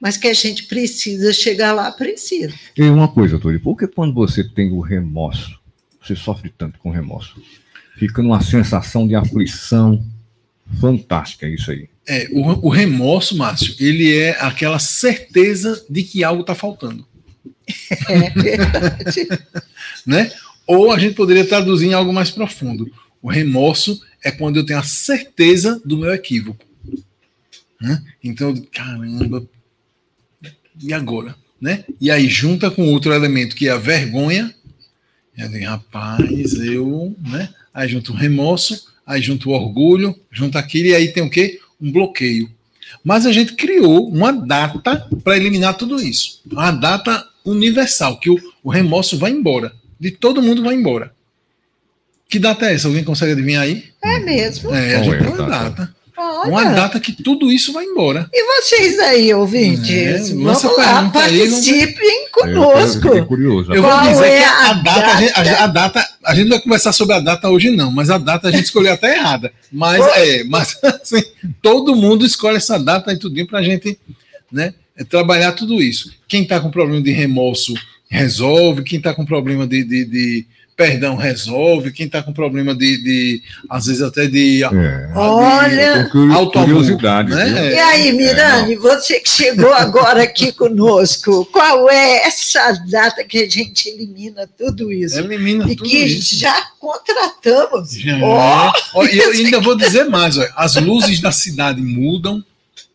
Mas 0.00 0.16
que 0.16 0.28
a 0.28 0.34
gente 0.34 0.64
precisa 0.64 1.32
chegar 1.32 1.72
lá, 1.72 1.90
precisa. 1.90 2.54
E 2.76 2.82
uma 2.82 3.08
coisa, 3.08 3.38
Tori, 3.38 3.58
por 3.58 3.76
que 3.76 3.88
quando 3.88 4.14
você 4.14 4.44
tem 4.44 4.70
o 4.70 4.80
remorso, 4.80 5.58
você 6.00 6.14
sofre 6.14 6.52
tanto 6.56 6.78
com 6.78 6.90
remorso? 6.90 7.42
Fica 7.96 8.22
numa 8.22 8.42
sensação 8.42 9.08
de 9.08 9.14
aflição 9.14 10.04
fantástica, 10.80 11.48
isso 11.48 11.70
aí. 11.70 11.88
É, 12.06 12.28
o, 12.32 12.66
o 12.66 12.68
remorso, 12.68 13.36
Márcio, 13.36 13.74
ele 13.80 14.14
é 14.14 14.30
aquela 14.40 14.78
certeza 14.78 15.84
de 15.88 16.02
que 16.02 16.22
algo 16.22 16.42
está 16.42 16.54
faltando. 16.54 17.06
É 18.08 18.30
verdade. 18.30 19.28
né? 20.06 20.30
Ou 20.66 20.92
a 20.92 20.98
gente 20.98 21.14
poderia 21.14 21.46
traduzir 21.46 21.88
em 21.88 21.94
algo 21.94 22.12
mais 22.12 22.30
profundo. 22.30 22.90
O 23.22 23.30
remorso 23.30 24.02
é 24.22 24.30
quando 24.30 24.58
eu 24.58 24.66
tenho 24.66 24.78
a 24.78 24.82
certeza 24.82 25.80
do 25.84 25.96
meu 25.96 26.12
equívoco. 26.12 26.64
Né? 27.80 28.02
Então, 28.22 28.54
caramba, 28.72 29.46
e 30.82 30.92
agora? 30.92 31.34
Né? 31.60 31.84
E 32.00 32.10
aí 32.10 32.28
junta 32.28 32.70
com 32.70 32.92
outro 32.92 33.12
elemento 33.12 33.56
que 33.56 33.68
é 33.68 33.72
a 33.72 33.78
vergonha. 33.78 34.54
E 35.36 35.42
aí, 35.42 35.64
rapaz, 35.64 36.54
eu, 36.54 37.16
né? 37.20 37.48
Aí 37.72 37.88
junto 37.88 38.12
o 38.12 38.16
remorso, 38.16 38.86
aí 39.06 39.20
junto 39.20 39.50
o 39.50 39.52
orgulho, 39.52 40.18
junto 40.30 40.56
aquilo, 40.56 40.88
e 40.88 40.94
aí 40.94 41.08
tem 41.08 41.22
o 41.22 41.30
quê? 41.30 41.60
Um 41.84 41.92
bloqueio. 41.92 42.50
Mas 43.02 43.26
a 43.26 43.32
gente 43.32 43.54
criou 43.54 44.08
uma 44.08 44.32
data 44.32 45.06
para 45.22 45.36
eliminar 45.36 45.76
tudo 45.76 46.00
isso. 46.00 46.40
Uma 46.50 46.70
data 46.70 47.26
universal, 47.44 48.18
que 48.18 48.30
o, 48.30 48.38
o 48.62 48.70
remorso 48.70 49.18
vai 49.18 49.30
embora. 49.30 49.72
De 50.00 50.10
todo 50.10 50.42
mundo 50.42 50.62
vai 50.62 50.74
embora. 50.74 51.12
Que 52.28 52.38
data 52.38 52.66
é 52.66 52.74
essa? 52.74 52.88
Alguém 52.88 53.04
consegue 53.04 53.32
adivinhar 53.32 53.62
aí? 53.62 53.84
É 54.02 54.18
mesmo? 54.18 54.74
É, 54.74 54.96
a 54.96 55.02
gente 55.02 55.18
tem 55.18 55.28
uma 55.28 55.46
data. 55.46 55.94
Olha. 56.16 56.48
Uma 56.48 56.64
data 56.64 57.00
que 57.00 57.12
tudo 57.12 57.50
isso 57.50 57.72
vai 57.72 57.84
embora. 57.84 58.28
E 58.32 58.44
vocês 58.44 58.98
aí, 59.00 59.34
ouvintes? 59.34 60.30
É, 60.30 60.34
vamos 60.34 60.62
lá, 60.76 61.10
participem 61.10 62.28
conosco. 62.30 63.08
Eu, 63.08 63.26
curioso. 63.26 63.72
eu 63.74 63.82
vou 63.82 64.00
dizer 64.02 64.26
é 64.26 64.38
que 64.38 64.44
a, 64.44 64.70
a, 64.70 64.72
data, 64.74 65.06
a, 65.06 65.16
gente, 65.16 65.34
a, 65.34 65.66
data, 65.66 66.08
a 66.24 66.34
gente 66.34 66.44
não 66.44 66.56
vai 66.56 66.60
conversar 66.60 66.92
sobre 66.92 67.16
a 67.16 67.20
data 67.20 67.50
hoje 67.50 67.70
não, 67.70 67.90
mas 67.90 68.10
a 68.10 68.18
data 68.18 68.48
a 68.48 68.52
gente 68.52 68.64
escolheu 68.64 68.92
até 68.92 69.16
errada. 69.16 69.52
Mas 69.72 70.06
é, 70.16 70.44
mas 70.44 70.78
assim, 70.84 71.22
todo 71.60 71.96
mundo 71.96 72.24
escolhe 72.24 72.58
essa 72.58 72.78
data 72.78 73.12
e 73.12 73.18
tudinho 73.18 73.48
para 73.48 73.58
a 73.58 73.62
gente, 73.62 73.98
né, 74.52 74.72
trabalhar 75.08 75.52
tudo 75.52 75.82
isso. 75.82 76.12
Quem 76.28 76.42
está 76.42 76.60
com 76.60 76.70
problema 76.70 77.02
de 77.02 77.10
remorso 77.10 77.74
resolve, 78.08 78.84
quem 78.84 78.98
está 78.98 79.12
com 79.12 79.26
problema 79.26 79.66
de, 79.66 79.82
de, 79.82 80.04
de 80.04 80.46
perdão 80.76 81.14
resolve, 81.14 81.92
quem 81.92 82.06
está 82.06 82.22
com 82.22 82.32
problema 82.32 82.74
de, 82.74 83.02
de, 83.02 83.42
às 83.70 83.86
vezes 83.86 84.02
até 84.02 84.26
de, 84.26 84.64
é. 84.64 85.12
olha, 85.14 86.10
curiosidade. 86.52 87.30
Né? 87.30 87.74
E 87.74 87.78
aí, 87.78 88.12
Mirane, 88.12 88.74
é, 88.74 88.76
você 88.76 89.20
que 89.20 89.28
chegou 89.28 89.72
agora 89.72 90.24
aqui 90.24 90.52
conosco, 90.52 91.44
qual 91.46 91.88
é 91.88 92.26
essa 92.26 92.72
data 92.90 93.22
que 93.24 93.38
a 93.38 93.48
gente 93.48 93.88
elimina 93.88 94.48
tudo 94.58 94.92
isso? 94.92 95.18
Elimina 95.18 95.64
e 95.70 95.76
tudo 95.76 95.88
que 95.88 95.96
isso. 95.96 96.36
já 96.36 96.54
contratamos. 96.80 97.92
Já. 97.92 98.72
Oh, 98.94 99.04
e 99.04 99.16
eu 99.16 99.30
ainda 99.30 99.60
vou 99.60 99.76
dizer 99.76 100.04
mais, 100.04 100.36
olha, 100.36 100.52
as 100.56 100.74
luzes 100.76 101.20
da 101.20 101.30
cidade 101.30 101.80
mudam. 101.80 102.44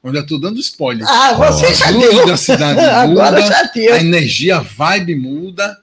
Olha, 0.02 0.20
estou 0.20 0.40
dando 0.40 0.60
spoiler. 0.62 1.06
Ah, 1.06 1.34
você 1.34 1.66
As 1.66 1.78
já 1.78 1.90
luzes 1.90 2.10
deu. 2.10 2.26
da 2.28 2.38
cidade 2.38 2.80
mudam, 3.10 3.94
a 3.94 4.00
energia, 4.00 4.58
a 4.58 4.62
vibe 4.62 5.16
muda 5.16 5.78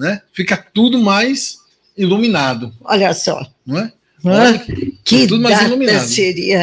né? 0.00 0.22
Fica 0.32 0.56
tudo 0.56 0.98
mais 0.98 1.58
iluminado. 1.94 2.72
Olha 2.80 3.12
só. 3.12 3.46
Não 3.66 3.78
é? 3.78 3.92
Que 5.02 5.26
tudo 5.26 5.40
mais 5.40 5.56
data 5.56 5.68
iluminado. 5.68 6.06
seria 6.06 6.58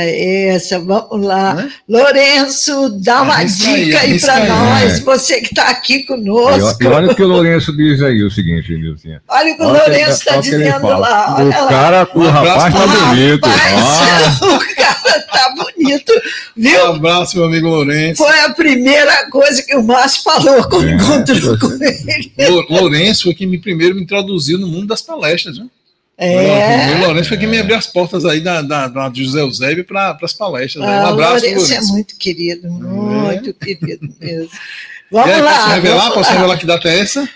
essa? 0.54 0.80
Vamos 0.80 1.26
lá. 1.26 1.56
Né? 1.56 1.72
Lourenço, 1.90 2.90
dá 3.02 3.24
uma 3.24 3.44
dica 3.44 4.00
aí, 4.00 4.14
aí 4.14 4.20
para 4.20 4.46
nós, 4.46 5.00
é. 5.00 5.00
você 5.02 5.42
que 5.42 5.48
está 5.48 5.70
aqui 5.70 6.04
conosco. 6.04 6.84
E 6.84 6.88
olha 6.88 7.12
o 7.12 7.16
que 7.16 7.24
o 7.24 7.28
Lourenço 7.28 7.76
diz 7.76 8.02
aí, 8.02 8.24
o 8.24 8.30
seguinte, 8.30 8.72
Nilzinha. 8.78 9.22
Olha 9.28 9.54
o 9.54 9.58
que 9.58 9.64
o 9.64 9.68
Lourenço 9.68 10.20
está 10.20 10.38
dizendo 10.38 10.88
lá. 10.88 11.36
Olha 11.38 11.64
o 11.64 11.68
cara, 11.68 12.10
o 12.14 12.28
rapaz 12.28 12.74
está 12.74 12.88
bonito. 12.88 13.48
Rapaz, 13.48 14.42
O 14.42 14.76
cara 14.76 15.18
está 15.18 15.54
bonito, 15.56 16.14
viu? 16.56 16.86
Um 16.86 16.96
abraço, 16.96 17.38
meu 17.38 17.48
amigo 17.48 17.68
Lourenço. 17.68 18.24
Foi 18.24 18.40
a 18.40 18.52
primeira 18.52 19.30
coisa 19.30 19.64
que 19.64 19.76
o 19.76 19.84
Márcio 19.84 20.24
falou 20.24 20.64
quando 20.70 20.88
é, 20.88 20.94
encontrou 20.94 21.58
com 21.58 21.72
ele. 21.84 22.32
Lourenço 22.70 23.24
foi 23.24 23.34
quem 23.34 23.48
me 23.48 23.58
primeiro 23.58 23.96
me 23.96 24.04
introduziu 24.04 24.60
no 24.60 24.68
mundo 24.68 24.88
das 24.88 25.02
palestras, 25.02 25.58
viu? 25.58 25.70
É. 26.18 26.96
O 26.96 27.06
Lourenço 27.06 27.30
foi 27.30 27.38
quem 27.38 27.48
me 27.48 27.60
abriu 27.60 27.78
as 27.78 27.86
portas 27.86 28.26
aí 28.26 28.42
da, 28.42 28.64
da, 28.64 28.88
da 28.88 29.12
José 29.14 29.42
Eusébio 29.42 29.86
para 29.86 30.18
as 30.22 30.34
palestras. 30.34 30.84
Né? 30.84 30.98
Ah, 30.98 31.04
um 31.04 31.08
abraço, 31.10 31.46
Lourenço. 31.46 31.60
Lourenço 31.60 31.74
é 31.74 31.94
muito 31.94 32.18
querido, 32.18 32.72
muito 32.72 33.50
é. 33.52 33.54
querido 33.54 34.16
mesmo. 34.20 34.50
Vamos 35.12 35.32
aí, 35.32 35.42
lá. 35.42 35.54
Posso 35.54 35.70
revelar? 35.70 36.00
Vamos 36.00 36.14
posso 36.16 36.30
lá. 36.30 36.36
revelar 36.36 36.58
que 36.58 36.66
data 36.66 36.90
é 36.90 37.00
essa? 37.00 37.30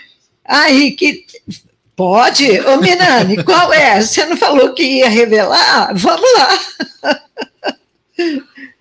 Aí, 0.44 0.90
que. 0.92 1.24
Pode? 1.94 2.60
Ô, 2.60 2.78
Minani, 2.78 3.42
qual 3.44 3.72
é? 3.72 4.00
Você 4.00 4.26
não 4.26 4.36
falou 4.36 4.74
que 4.74 4.82
ia 4.82 5.08
revelar? 5.08 5.92
Vamos 5.94 6.28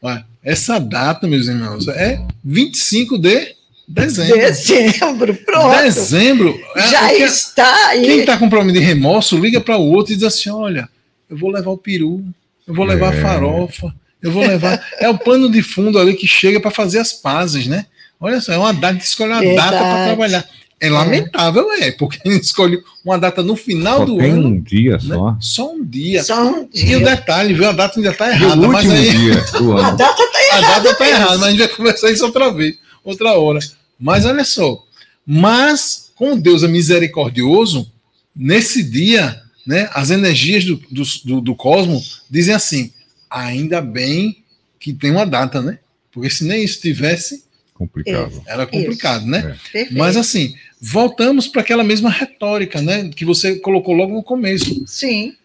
lá. 0.02 0.26
Essa 0.44 0.80
data, 0.80 1.28
meus 1.28 1.48
irmãos, 1.48 1.88
é 1.88 2.20
25 2.44 3.20
de 3.20 3.56
Dezembro. 3.92 4.38
Dezembro, 4.38 5.36
pronto. 5.36 5.82
Dezembro. 5.84 6.62
É, 6.76 6.88
Já 6.88 7.14
está 7.14 7.88
aí. 7.88 8.06
Quem 8.06 8.20
está 8.22 8.38
com 8.38 8.50
problema 8.50 8.72
de 8.72 8.80
remorso, 8.80 9.38
liga 9.38 9.60
para 9.60 9.78
o 9.78 9.92
outro 9.92 10.14
e 10.14 10.16
diz 10.16 10.24
assim: 10.24 10.50
olha, 10.50 10.88
eu 11.30 11.38
vou 11.38 11.50
levar 11.50 11.72
o 11.72 11.78
peru, 11.78 12.24
eu 12.66 12.74
vou 12.74 12.86
levar 12.86 13.14
é. 13.14 13.20
a 13.20 13.22
farofa, 13.22 13.94
eu 14.22 14.32
vou 14.32 14.46
levar. 14.46 14.82
é 15.00 15.10
o 15.10 15.18
pano 15.18 15.52
de 15.52 15.62
fundo 15.62 16.00
ali 16.00 16.14
que 16.14 16.28
chega 16.28 16.60
para 16.60 16.72
fazer 16.72 17.00
as 17.00 17.12
pazes, 17.12 17.68
né? 17.68 17.86
Olha 18.20 18.40
só, 18.40 18.54
é 18.54 18.58
uma 18.58 18.74
data 18.74 18.98
que 18.98 19.04
escolhe 19.04 19.32
uma 19.32 19.42
Verdade. 19.42 19.72
data 19.72 19.84
para 19.84 20.06
trabalhar. 20.06 20.46
É 20.80 20.90
lamentável, 20.90 21.72
é, 21.74 21.92
porque 21.92 22.18
ele 22.26 22.38
escolhe 22.38 22.82
uma 23.06 23.18
data 23.18 23.44
no 23.44 23.56
final 23.56 24.00
só 24.00 24.06
do 24.06 24.18
tem 24.18 24.32
ano. 24.32 24.48
um 24.48 24.60
dia 24.60 24.94
né? 24.94 25.00
só. 25.16 25.38
Só 25.40 25.74
um 25.74 25.86
dia. 25.86 26.24
Só 26.24 26.44
um 26.44 26.68
dia. 26.68 26.94
E 26.94 26.96
o 26.96 27.06
detalhe, 27.06 27.54
viu? 27.54 27.70
A 27.70 27.72
data 27.72 28.00
ainda 28.00 28.10
está 28.10 28.30
errada. 28.30 28.68
mas 28.68 28.90
aí... 28.90 29.12
dia 29.12 29.36
do 29.60 29.74
ano. 29.78 29.88
A 29.88 29.92
data 29.92 30.24
está 30.24 30.44
errada. 30.44 30.68
A 30.68 30.80
data 30.80 30.90
está 30.90 31.10
errada, 31.10 31.38
mas 31.38 31.44
a 31.44 31.52
gente 31.52 31.60
vai 31.60 31.68
conversar 31.68 32.12
isso 32.12 32.26
outra 32.26 32.52
vez, 32.52 32.78
outra 33.04 33.34
hora. 33.34 33.60
Mas 34.02 34.26
olha 34.26 34.44
só, 34.44 34.84
mas 35.26 36.12
como 36.16 36.42
Deus 36.42 36.64
é 36.64 36.68
misericordioso, 36.68 37.92
nesse 38.36 38.84
dia, 38.84 39.42
né, 39.66 39.90
as 39.94 40.10
energias 40.10 40.66
do, 40.66 40.82
do, 41.24 41.42
do 41.42 41.56
cosmos 41.56 42.24
dizem 42.30 42.54
assim: 42.54 42.92
ainda 43.30 43.80
bem 43.80 44.44
que 44.80 44.92
tem 44.92 45.12
uma 45.12 45.26
data, 45.26 45.62
né? 45.62 45.80
Porque 46.12 46.30
se 46.30 46.44
nem 46.44 46.64
isso 46.64 46.82
tivesse, 46.82 47.44
complicado. 47.74 48.44
era 48.46 48.66
complicado, 48.66 49.22
isso. 49.22 49.30
né? 49.30 49.58
É. 49.74 49.92
Mas 49.92 50.18
assim, 50.18 50.56
voltamos 50.80 51.48
para 51.48 51.62
aquela 51.62 51.84
mesma 51.84 52.10
retórica, 52.10 52.82
né? 52.82 53.10
Que 53.10 53.24
você 53.24 53.58
colocou 53.58 53.94
logo 53.94 54.14
no 54.14 54.24
começo. 54.24 54.84
Sim. 54.88 55.36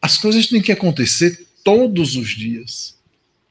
As 0.00 0.16
coisas 0.16 0.46
têm 0.46 0.62
que 0.62 0.72
acontecer 0.72 1.46
todos 1.62 2.16
os 2.16 2.30
dias. 2.30 2.96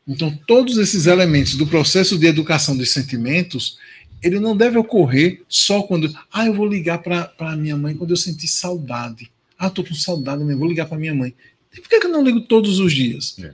Então, 0.08 0.38
todos 0.46 0.78
esses 0.78 1.08
elementos 1.08 1.56
do 1.56 1.66
processo 1.66 2.18
de 2.18 2.28
educação 2.28 2.78
dos 2.78 2.92
sentimentos, 2.92 3.78
ele 4.26 4.40
não 4.40 4.58
deve 4.58 4.76
ocorrer 4.76 5.44
só 5.48 5.84
quando. 5.84 6.12
Ah, 6.34 6.48
eu 6.48 6.54
vou 6.54 6.66
ligar 6.66 6.98
para 6.98 7.56
minha 7.56 7.78
mãe 7.78 7.96
quando 7.96 8.10
eu 8.10 8.18
sentir 8.18 8.48
saudade. 8.48 9.32
Ah, 9.58 9.68
estou 9.68 9.86
com 9.86 9.94
saudade, 9.94 10.42
eu 10.42 10.58
vou 10.58 10.68
ligar 10.68 10.88
para 10.88 10.98
minha 10.98 11.14
mãe. 11.14 11.34
E 11.72 11.80
por 11.80 11.88
que, 11.88 12.00
que 12.00 12.08
eu 12.08 12.12
não 12.12 12.24
ligo 12.24 12.42
todos 12.42 12.80
os 12.80 12.92
dias? 12.92 13.36
É. 13.40 13.54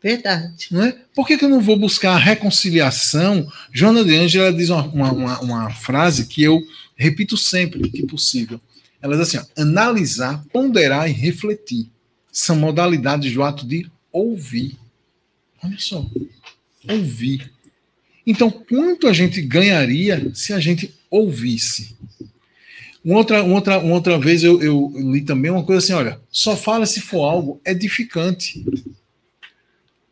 Verdade. 0.00 0.68
Não 0.70 0.84
é? 0.84 0.96
Por 1.12 1.26
que, 1.26 1.36
que 1.36 1.44
eu 1.44 1.48
não 1.48 1.60
vou 1.60 1.76
buscar 1.76 2.12
a 2.12 2.18
reconciliação? 2.18 3.50
Joana 3.72 4.04
de 4.04 4.14
Angela 4.14 4.52
diz 4.52 4.68
uma, 4.68 4.84
uma, 4.84 5.12
uma, 5.12 5.40
uma 5.40 5.70
frase 5.70 6.26
que 6.26 6.42
eu 6.42 6.60
repito 6.94 7.36
sempre 7.36 7.90
que 7.90 8.06
possível. 8.06 8.60
Ela 9.00 9.16
diz 9.16 9.28
assim: 9.28 9.38
ó, 9.38 9.60
analisar, 9.60 10.44
ponderar 10.52 11.10
e 11.10 11.12
refletir 11.12 11.90
são 12.30 12.54
modalidades 12.54 13.32
do 13.32 13.42
ato 13.42 13.66
de 13.66 13.90
ouvir. 14.12 14.78
Olha 15.62 15.76
só. 15.78 16.06
Ouvir. 16.88 17.50
Então, 18.26 18.50
quanto 18.50 19.08
a 19.08 19.12
gente 19.12 19.40
ganharia 19.42 20.30
se 20.34 20.52
a 20.52 20.60
gente 20.60 20.94
ouvisse? 21.10 21.96
Uma 23.04 23.18
outra, 23.18 23.42
uma 23.42 23.54
outra, 23.54 23.78
uma 23.78 23.94
outra 23.94 24.18
vez 24.18 24.44
eu, 24.44 24.62
eu 24.62 24.92
li 24.96 25.22
também 25.22 25.50
uma 25.50 25.64
coisa 25.64 25.78
assim: 25.78 25.92
olha, 25.92 26.20
só 26.30 26.56
fala 26.56 26.86
se 26.86 27.00
for 27.00 27.24
algo 27.24 27.60
edificante. 27.64 28.64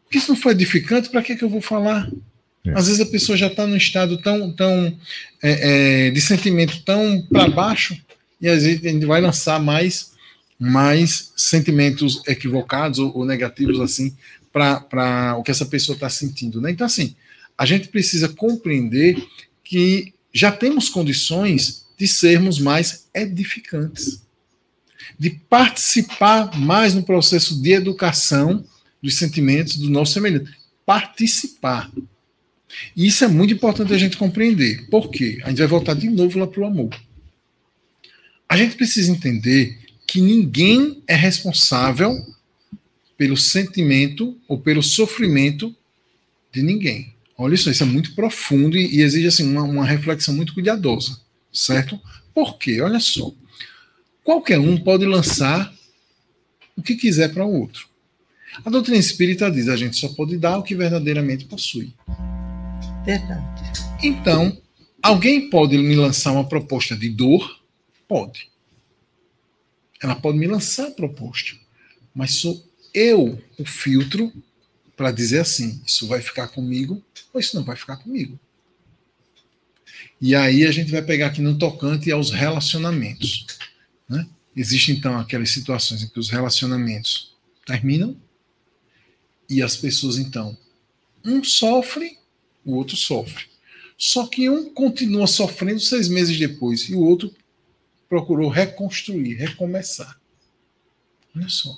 Porque 0.05 0.19
se 0.19 0.29
não 0.29 0.35
for 0.35 0.51
edificante, 0.51 1.09
para 1.09 1.23
que, 1.23 1.37
que 1.37 1.45
eu 1.45 1.49
vou 1.49 1.61
falar? 1.61 2.11
É. 2.67 2.73
Às 2.73 2.89
vezes 2.89 3.01
a 3.01 3.07
pessoa 3.07 3.39
já 3.39 3.47
está 3.47 3.65
num 3.65 3.77
estado 3.77 4.19
tão, 4.19 4.53
tão 4.53 4.99
é, 5.41 6.09
é, 6.09 6.11
de 6.11 6.21
sentimento 6.21 6.83
tão 6.83 7.23
para 7.31 7.49
baixo, 7.49 7.97
e 8.41 8.49
às 8.49 8.65
vezes 8.65 8.85
a 8.85 8.89
gente 8.89 9.07
vai 9.07 9.21
lançar 9.21 9.61
mais, 9.61 10.11
mais 10.59 11.33
sentimentos 11.37 12.23
equivocados 12.27 12.99
ou, 12.99 13.19
ou 13.19 13.25
negativos 13.25 13.81
assim 13.81 14.17
para 14.53 15.37
o 15.39 15.45
que 15.45 15.51
essa 15.53 15.65
pessoa 15.65 15.95
está 15.95 16.11
sentindo. 16.11 16.61
Né? 16.61 16.73
Então, 16.73 16.87
assim, 16.87 17.15
a 17.61 17.67
gente 17.67 17.89
precisa 17.89 18.27
compreender 18.27 19.23
que 19.63 20.15
já 20.33 20.51
temos 20.51 20.89
condições 20.89 21.85
de 21.99 22.09
sermos 22.09 22.59
mais 22.59 23.07
edificantes, 23.13 24.23
de 25.19 25.29
participar 25.29 26.59
mais 26.59 26.95
no 26.95 27.03
processo 27.03 27.61
de 27.61 27.73
educação 27.73 28.65
dos 29.03 29.17
sentimentos 29.17 29.77
do 29.77 29.91
nosso 29.91 30.15
semelhante. 30.15 30.51
Participar. 30.87 31.93
E 32.97 33.07
isso 33.07 33.27
é 33.27 33.29
muito 33.29 33.53
importante 33.53 33.93
a 33.93 33.99
gente 33.99 34.17
compreender. 34.17 34.89
Por 34.89 35.11
quê? 35.11 35.39
A 35.45 35.51
gente 35.51 35.59
vai 35.59 35.67
voltar 35.67 35.93
de 35.93 36.09
novo 36.09 36.39
lá 36.39 36.47
para 36.47 36.63
o 36.63 36.65
amor. 36.65 36.99
A 38.49 38.57
gente 38.57 38.75
precisa 38.75 39.13
entender 39.13 39.79
que 40.07 40.23
ninguém 40.23 41.03
é 41.07 41.15
responsável 41.15 42.27
pelo 43.19 43.37
sentimento 43.37 44.35
ou 44.49 44.59
pelo 44.59 44.83
sofrimento 44.83 45.77
de 46.51 46.63
ninguém. 46.63 47.20
Olha 47.43 47.55
isso, 47.55 47.71
isso 47.71 47.83
é 47.83 47.87
muito 47.87 48.15
profundo 48.15 48.77
e, 48.77 48.97
e 48.97 49.01
exige 49.01 49.27
assim, 49.27 49.51
uma, 49.51 49.63
uma, 49.63 49.87
reflexão 49.87 50.35
muito 50.35 50.53
cuidadosa, 50.53 51.19
certo? 51.51 51.99
Por 52.35 52.59
quê? 52.59 52.83
Olha 52.83 53.01
só. 53.01 53.33
Qualquer 54.23 54.59
um 54.59 54.77
pode 54.77 55.07
lançar 55.07 55.73
o 56.77 56.83
que 56.83 56.95
quiser 56.95 57.33
para 57.33 57.47
o 57.47 57.61
outro. 57.61 57.89
A 58.63 58.69
doutrina 58.69 58.99
espírita 58.99 59.51
diz: 59.51 59.69
a 59.69 59.77
gente 59.77 59.97
só 59.97 60.09
pode 60.09 60.37
dar 60.37 60.59
o 60.59 60.63
que 60.63 60.75
verdadeiramente 60.75 61.47
possui. 61.47 61.95
Verdade. 63.07 63.43
Então, 64.03 64.61
alguém 65.03 65.49
pode 65.49 65.79
me 65.79 65.97
lançar 65.97 66.33
uma 66.33 66.47
proposta 66.47 66.95
de 66.95 67.09
dor? 67.09 67.59
Pode. 68.07 68.51
Ela 70.03 70.15
pode 70.15 70.37
me 70.37 70.47
lançar 70.47 70.89
a 70.89 70.91
proposta, 70.91 71.57
mas 72.15 72.35
sou 72.35 72.63
eu 72.93 73.43
o 73.59 73.65
filtro 73.65 74.31
para 75.01 75.13
dizer 75.13 75.41
assim: 75.41 75.81
isso 75.87 76.07
vai 76.07 76.21
ficar 76.21 76.49
comigo 76.49 77.03
ou 77.33 77.41
isso 77.41 77.57
não 77.57 77.65
vai 77.65 77.75
ficar 77.75 77.97
comigo. 77.97 78.39
E 80.21 80.35
aí 80.35 80.67
a 80.67 80.71
gente 80.71 80.93
vai 80.93 81.01
pegar 81.01 81.29
aqui 81.29 81.41
no 81.41 81.57
tocante 81.57 82.13
aos 82.13 82.31
relacionamentos. 82.31 83.47
Né? 84.07 84.29
Existem 84.55 84.97
então 84.97 85.19
aquelas 85.19 85.49
situações 85.49 86.03
em 86.03 86.09
que 86.09 86.21
os 86.21 86.29
relacionamentos 86.29 87.35
terminam 87.65 88.15
e 89.49 89.63
as 89.63 89.75
pessoas 89.75 90.19
então 90.19 90.55
um 91.25 91.43
sofre, 91.43 92.19
o 92.63 92.75
outro 92.75 92.95
sofre. 92.95 93.47
Só 93.97 94.27
que 94.27 94.51
um 94.51 94.69
continua 94.75 95.27
sofrendo 95.27 95.81
seis 95.81 96.11
meses 96.11 96.39
depois 96.39 96.91
e 96.91 96.95
o 96.95 97.01
outro 97.01 97.35
procurou 98.07 98.51
reconstruir, 98.51 99.37
recomeçar. 99.37 100.21
Olha 101.35 101.49
só. 101.49 101.75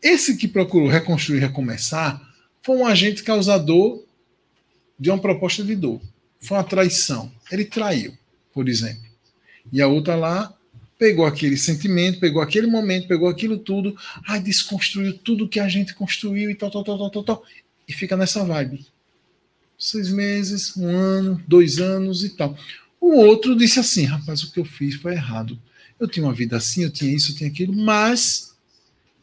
Esse 0.00 0.38
que 0.38 0.48
procurou 0.48 0.88
reconstruir, 0.88 1.40
recomeçar, 1.40 2.33
foi 2.64 2.76
um 2.76 2.86
agente 2.86 3.22
causador 3.22 4.02
de 4.98 5.10
uma 5.10 5.18
proposta 5.18 5.62
de 5.62 5.76
dor. 5.76 6.00
Foi 6.40 6.56
uma 6.56 6.64
traição. 6.64 7.30
Ele 7.50 7.64
traiu, 7.64 8.16
por 8.52 8.68
exemplo. 8.68 9.04
E 9.72 9.80
a 9.80 9.86
outra 9.86 10.16
lá 10.16 10.52
pegou 10.98 11.26
aquele 11.26 11.56
sentimento, 11.56 12.20
pegou 12.20 12.40
aquele 12.40 12.66
momento, 12.66 13.08
pegou 13.08 13.28
aquilo 13.28 13.58
tudo, 13.58 13.96
ai, 14.26 14.40
desconstruiu 14.40 15.18
tudo 15.18 15.48
que 15.48 15.60
a 15.60 15.68
gente 15.68 15.94
construiu 15.94 16.50
e 16.50 16.54
tal, 16.54 16.70
tal, 16.70 16.84
tal, 16.84 16.98
tal, 16.98 17.10
tal, 17.10 17.24
tal 17.24 17.44
e 17.86 17.92
fica 17.92 18.16
nessa 18.16 18.44
vibe. 18.44 18.86
Seis 19.78 20.08
meses, 20.08 20.76
um 20.76 20.88
ano, 20.88 21.42
dois 21.46 21.78
anos 21.78 22.24
e 22.24 22.30
tal. 22.30 22.56
O 23.00 23.16
outro 23.16 23.56
disse 23.56 23.78
assim: 23.78 24.04
rapaz, 24.04 24.42
o 24.42 24.52
que 24.52 24.60
eu 24.60 24.64
fiz 24.64 24.94
foi 24.94 25.12
errado. 25.12 25.60
Eu 25.98 26.08
tinha 26.08 26.24
uma 26.24 26.34
vida 26.34 26.56
assim, 26.56 26.84
eu 26.84 26.90
tinha 26.90 27.14
isso, 27.14 27.32
eu 27.32 27.36
tinha 27.36 27.50
aquilo, 27.50 27.74
mas 27.74 28.53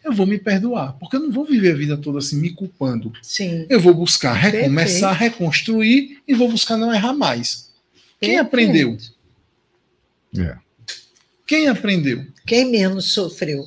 eu 0.04 0.12
vou 0.12 0.26
me 0.26 0.38
perdoar, 0.38 0.94
porque 0.94 1.16
eu 1.16 1.20
não 1.20 1.32
vou 1.32 1.46
viver 1.46 1.74
a 1.74 1.78
vida 1.78 1.98
toda 1.98 2.20
assim 2.20 2.38
me 2.40 2.52
culpando. 2.52 3.14
Sim. 3.22 3.66
Eu 3.70 3.80
vou 3.80 3.94
buscar 3.94 4.34
recomeçar, 4.34 5.18
Perfeito. 5.18 5.40
reconstruir 5.40 6.22
e 6.28 6.34
vou 6.34 6.50
buscar 6.50 6.78
não 6.78 6.94
errar 6.94 7.14
mais. 7.14 7.72
Quem 8.20 8.32
Perfeito. 8.32 8.48
aprendeu? 8.48 8.98
É. 10.38 10.58
Quem 11.46 11.68
aprendeu? 11.68 12.26
Quem 12.46 12.70
menos 12.70 13.12
sofreu. 13.12 13.66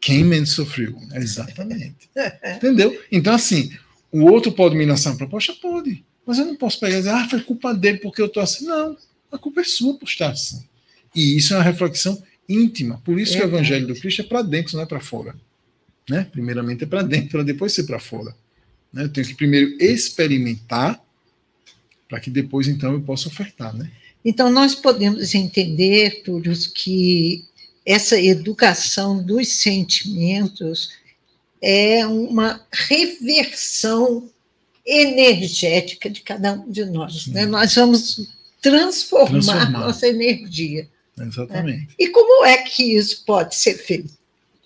Quem 0.00 0.22
menos 0.22 0.50
sofreu, 0.50 0.96
exatamente. 1.14 2.08
Entendeu? 2.56 3.02
Então, 3.10 3.34
assim, 3.34 3.72
o 4.12 4.24
outro 4.24 4.52
pode 4.52 4.76
me 4.76 4.84
lançar 4.84 5.10
uma 5.10 5.16
proposta? 5.16 5.52
Pode. 5.54 6.04
Mas 6.24 6.38
eu 6.38 6.44
não 6.44 6.56
posso 6.56 6.78
pegar 6.78 6.94
e 6.94 6.98
dizer, 6.98 7.10
ah, 7.10 7.28
foi 7.28 7.40
culpa 7.40 7.72
dele 7.74 7.98
porque 7.98 8.20
eu 8.20 8.26
estou 8.26 8.42
assim. 8.42 8.66
Não, 8.66 8.96
a 9.32 9.38
culpa 9.38 9.62
é 9.62 9.64
sua 9.64 9.98
por 9.98 10.06
estar 10.06 10.30
assim. 10.30 10.64
E 11.14 11.36
isso 11.36 11.54
é 11.54 11.56
uma 11.56 11.62
reflexão 11.62 12.22
íntima. 12.48 13.00
Por 13.04 13.18
isso 13.18 13.34
é 13.34 13.38
que 13.38 13.44
o 13.44 13.48
evangelho 13.48 13.86
do 13.86 13.94
Cristo 13.94 14.22
é 14.22 14.24
para 14.24 14.42
dentro, 14.42 14.76
não 14.76 14.82
é 14.82 14.86
para 14.86 15.00
fora. 15.00 15.34
Né? 16.08 16.26
Primeiramente 16.30 16.84
é 16.84 16.86
para 16.86 17.02
dentro, 17.02 17.30
para 17.30 17.42
depois 17.42 17.72
ser 17.72 17.84
para 17.84 17.98
fora. 17.98 18.34
Né? 18.92 19.04
Eu 19.04 19.08
tenho 19.08 19.26
que 19.26 19.34
primeiro 19.34 19.76
experimentar, 19.80 21.02
para 22.08 22.20
que 22.20 22.30
depois, 22.30 22.68
então, 22.68 22.92
eu 22.92 23.00
possa 23.00 23.28
ofertar. 23.28 23.74
Né? 23.74 23.90
Então, 24.24 24.50
nós 24.50 24.74
podemos 24.74 25.34
entender, 25.34 26.22
Túlio, 26.22 26.52
que 26.72 27.44
essa 27.84 28.20
educação 28.20 29.22
dos 29.22 29.48
sentimentos 29.48 30.90
é 31.60 32.06
uma 32.06 32.64
reversão 32.72 34.28
energética 34.84 36.08
de 36.08 36.20
cada 36.20 36.52
um 36.52 36.70
de 36.70 36.84
nós. 36.84 37.26
Né? 37.26 37.44
Nós 37.46 37.74
vamos 37.74 38.28
transformar, 38.62 39.30
transformar. 39.30 39.70
nossa 39.70 40.06
energia. 40.06 40.88
Exatamente. 41.18 41.78
Né? 41.78 41.88
E 41.98 42.08
como 42.08 42.44
é 42.44 42.58
que 42.58 42.96
isso 42.96 43.24
pode 43.24 43.54
ser 43.56 43.74
feito? 43.74 44.15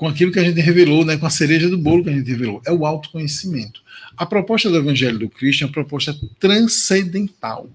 Com 0.00 0.08
aquilo 0.08 0.32
que 0.32 0.38
a 0.38 0.42
gente 0.42 0.58
revelou, 0.62 1.04
né, 1.04 1.18
com 1.18 1.26
a 1.26 1.30
cereja 1.30 1.68
do 1.68 1.76
bolo 1.76 2.02
que 2.02 2.08
a 2.08 2.12
gente 2.14 2.26
revelou, 2.26 2.62
é 2.64 2.72
o 2.72 2.86
autoconhecimento. 2.86 3.82
A 4.16 4.24
proposta 4.24 4.70
do 4.70 4.78
Evangelho 4.78 5.18
do 5.18 5.28
Cristo 5.28 5.62
é 5.62 5.66
uma 5.66 5.72
proposta 5.74 6.18
transcendental. 6.38 7.68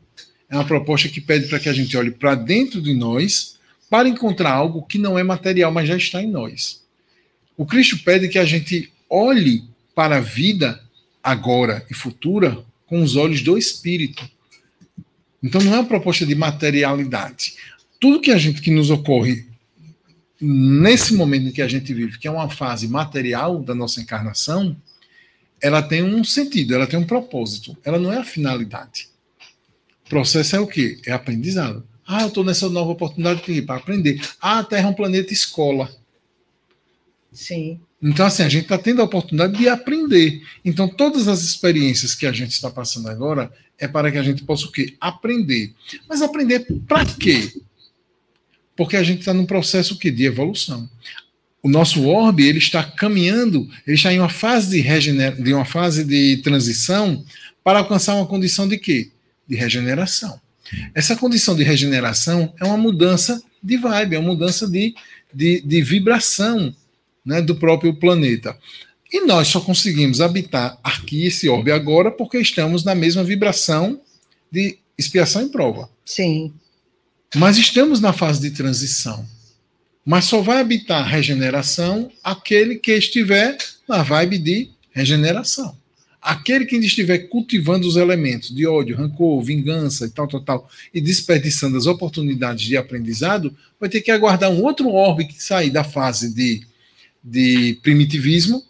É 0.49 0.55
uma 0.55 0.65
proposta 0.65 1.07
que 1.07 1.21
pede 1.21 1.47
para 1.47 1.59
que 1.59 1.69
a 1.69 1.73
gente 1.73 1.95
olhe 1.95 2.09
para 2.09 2.34
dentro 2.34 2.82
de 2.82 2.95
nós 2.95 3.59
para 3.91 4.09
encontrar 4.09 4.53
algo 4.53 4.82
que 4.82 4.97
não 4.97 5.19
é 5.19 5.23
material, 5.23 5.71
mas 5.71 5.88
já 5.88 5.95
está 5.95 6.19
em 6.19 6.28
nós. 6.28 6.82
O 7.55 7.63
Cristo 7.63 7.99
pede 7.99 8.28
que 8.28 8.39
a 8.39 8.45
gente 8.45 8.91
olhe 9.07 9.63
para 9.93 10.17
a 10.17 10.21
vida 10.21 10.82
agora 11.23 11.86
e 11.91 11.93
futura 11.93 12.57
com 12.88 13.03
os 13.03 13.15
olhos 13.15 13.43
do 13.43 13.55
Espírito. 13.55 14.28
Então 15.43 15.61
não 15.61 15.76
é 15.76 15.78
uma 15.78 15.86
proposta 15.86 16.26
de 16.26 16.34
materialidade. 16.34 17.53
Tudo 17.99 18.19
que 18.19 18.32
a 18.32 18.38
gente 18.39 18.63
que 18.63 18.71
nos 18.71 18.89
ocorre 18.89 19.45
nesse 20.40 21.14
momento 21.14 21.48
em 21.48 21.52
que 21.52 21.62
a 21.62 21.68
gente 21.68 21.94
vive, 21.94 22.18
que 22.18 22.28
é 22.28 22.32
uma 22.32 22.50
fase 22.50 22.88
material 22.88 23.62
da 23.62 23.74
nossa 23.74 24.02
encarnação, 24.02 24.76
ela 25.62 25.82
tem 25.82 26.04
um 26.04 26.24
sentido, 26.24 26.76
ela 26.76 26.88
tem 26.88 27.00
um 27.00 27.06
propósito, 27.06 27.78
ela 27.84 27.98
não 27.98 28.12
é 28.12 28.18
a 28.18 28.24
finalidade. 28.24 29.10
O 30.06 30.10
processo 30.10 30.56
é 30.56 30.60
o 30.60 30.68
quê? 30.68 31.00
É 31.06 31.12
aprendizado. 31.12 31.84
Ah, 32.08 32.22
eu 32.22 32.28
estou 32.28 32.44
nessa 32.44 32.70
nova 32.70 32.92
oportunidade 32.92 33.62
para 33.64 33.78
aprender. 33.78 34.22
Ah, 34.40 34.60
a 34.60 34.64
Terra 34.64 34.88
é 34.88 34.92
um 34.92 34.94
planeta 34.94 35.34
escola. 35.34 35.90
Sim. 37.32 37.80
Então, 38.02 38.26
assim, 38.26 38.44
a 38.44 38.50
gente 38.50 38.64
está 38.64 38.78
tendo 38.78 39.02
a 39.02 39.06
oportunidade 39.06 39.58
de 39.58 39.68
aprender. 39.68 40.44
Então, 40.64 40.88
todas 40.88 41.28
as 41.28 41.42
experiências 41.42 42.14
que 42.14 42.28
a 42.28 42.32
gente 42.32 42.52
está 42.52 42.70
passando 42.70 43.10
agora 43.10 43.52
é 43.80 43.88
para 43.88 44.12
que 44.12 44.18
a 44.20 44.24
gente 44.24 44.44
possa 44.44 44.68
o 44.68 44.72
quê? 44.72 44.96
Aprender. 45.02 45.74
Mas 46.08 46.22
aprender 46.22 46.68
para 46.88 47.04
quê? 47.06 47.52
Porque 48.76 48.95
a 48.95 49.03
gente 49.03 49.19
está 49.19 49.34
num 49.34 49.45
processo 49.45 49.97
que 49.97 50.11
de 50.11 50.26
evolução. 50.26 50.89
O 51.63 51.69
nosso 51.69 52.07
orbe 52.07 52.47
ele 52.47 52.59
está 52.59 52.84
caminhando, 52.84 53.67
ele 53.88 53.95
está 53.95 54.13
em 54.13 54.19
uma 54.19 54.30
fase 54.30 54.69
de, 54.76 54.82
regener... 54.82 55.41
de 55.41 55.53
uma 55.53 55.65
fase 55.65 56.03
de 56.03 56.38
transição 56.43 57.23
para 57.63 57.80
alcançar 57.80 58.15
uma 58.15 58.28
condição 58.28 58.67
de 58.67 58.78
quê? 58.78 59.09
De 59.47 59.55
regeneração. 59.55 60.39
Essa 60.93 61.15
condição 61.15 61.55
de 61.55 61.63
regeneração 61.63 62.53
é 62.59 62.65
uma 62.65 62.78
mudança 62.78 63.41
de 63.61 63.78
vibe, 63.78 64.15
é 64.15 64.19
uma 64.19 64.34
mudança 64.34 64.67
de, 64.67 64.93
de, 65.34 65.61
de 65.61 65.82
vibração 65.82 66.76
né, 67.26 67.41
do 67.41 67.55
próprio 67.55 67.93
planeta. 67.95 68.55
E 69.11 69.26
nós 69.26 69.47
só 69.47 69.61
conseguimos 69.61 70.21
habitar 70.21 70.78
aqui 70.84 71.26
esse 71.26 71.47
orbe 71.49 71.71
agora 71.71 72.11
porque 72.11 72.38
estamos 72.38 72.84
na 72.84 72.93
mesma 72.93 73.23
vibração 73.23 74.01
de 74.51 74.78
expiação 74.97 75.43
e 75.43 75.49
prova. 75.49 75.89
Sim. 76.05 76.53
Mas 77.36 77.58
estamos 77.58 78.00
na 78.00 78.14
fase 78.14 78.40
de 78.40 78.52
transição. 78.52 79.26
Mas 80.06 80.26
só 80.26 80.42
vai 80.42 80.62
habitar 80.62 81.06
regeneração 81.06 82.10
aquele 82.24 82.76
que 82.76 82.94
estiver 82.94 83.58
na 83.88 84.04
vibe 84.04 84.38
de 84.38 84.70
regeneração. 84.92 85.76
Aquele 86.22 86.66
que 86.66 86.78
estiver 86.78 87.28
cultivando 87.28 87.88
os 87.88 87.98
elementos 87.98 88.56
de 88.56 88.66
ódio, 88.66 88.96
rancor, 88.96 89.42
vingança 89.44 90.06
e 90.06 90.10
tal, 90.10 90.28
tal, 90.28 90.42
tal, 90.42 90.70
e 90.94 91.02
desperdiçando 91.02 91.78
as 91.78 91.86
oportunidades 91.86 92.64
de 92.64 92.78
aprendizado, 92.78 93.56
vai 93.80 93.90
ter 93.90 94.02
que 94.02 94.12
aguardar 94.12 94.50
um 94.50 94.64
outro 94.64 94.90
orbe 94.90 95.26
que 95.26 95.44
sair 95.44 95.70
da 95.70 95.84
fase 95.84 96.34
de, 96.34 96.62
de 97.24 97.78
primitivismo 97.84 98.64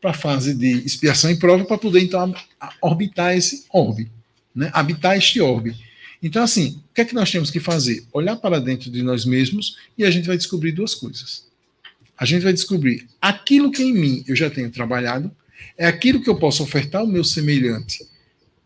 para 0.00 0.10
a 0.10 0.14
fase 0.14 0.54
de 0.54 0.84
expiação 0.84 1.30
e 1.30 1.36
prova 1.36 1.64
para 1.64 1.78
poder 1.78 2.00
então 2.00 2.32
orbitar 2.80 3.36
esse 3.36 3.64
orbe, 3.72 4.08
né? 4.54 4.70
habitar 4.74 5.16
este 5.16 5.40
orbe. 5.40 5.87
Então, 6.22 6.42
assim, 6.42 6.80
o 6.90 6.94
que 6.94 7.00
é 7.00 7.04
que 7.04 7.14
nós 7.14 7.30
temos 7.30 7.50
que 7.50 7.60
fazer? 7.60 8.04
Olhar 8.12 8.36
para 8.36 8.60
dentro 8.60 8.90
de 8.90 9.02
nós 9.02 9.24
mesmos 9.24 9.76
e 9.96 10.04
a 10.04 10.10
gente 10.10 10.26
vai 10.26 10.36
descobrir 10.36 10.72
duas 10.72 10.94
coisas. 10.94 11.46
A 12.16 12.24
gente 12.24 12.42
vai 12.42 12.52
descobrir 12.52 13.06
aquilo 13.20 13.70
que 13.70 13.82
em 13.82 13.92
mim 13.92 14.24
eu 14.26 14.34
já 14.34 14.50
tenho 14.50 14.70
trabalhado, 14.70 15.30
é 15.76 15.86
aquilo 15.86 16.20
que 16.20 16.28
eu 16.28 16.36
posso 16.36 16.62
ofertar 16.62 17.02
ao 17.02 17.06
meu 17.06 17.22
semelhante, 17.22 18.04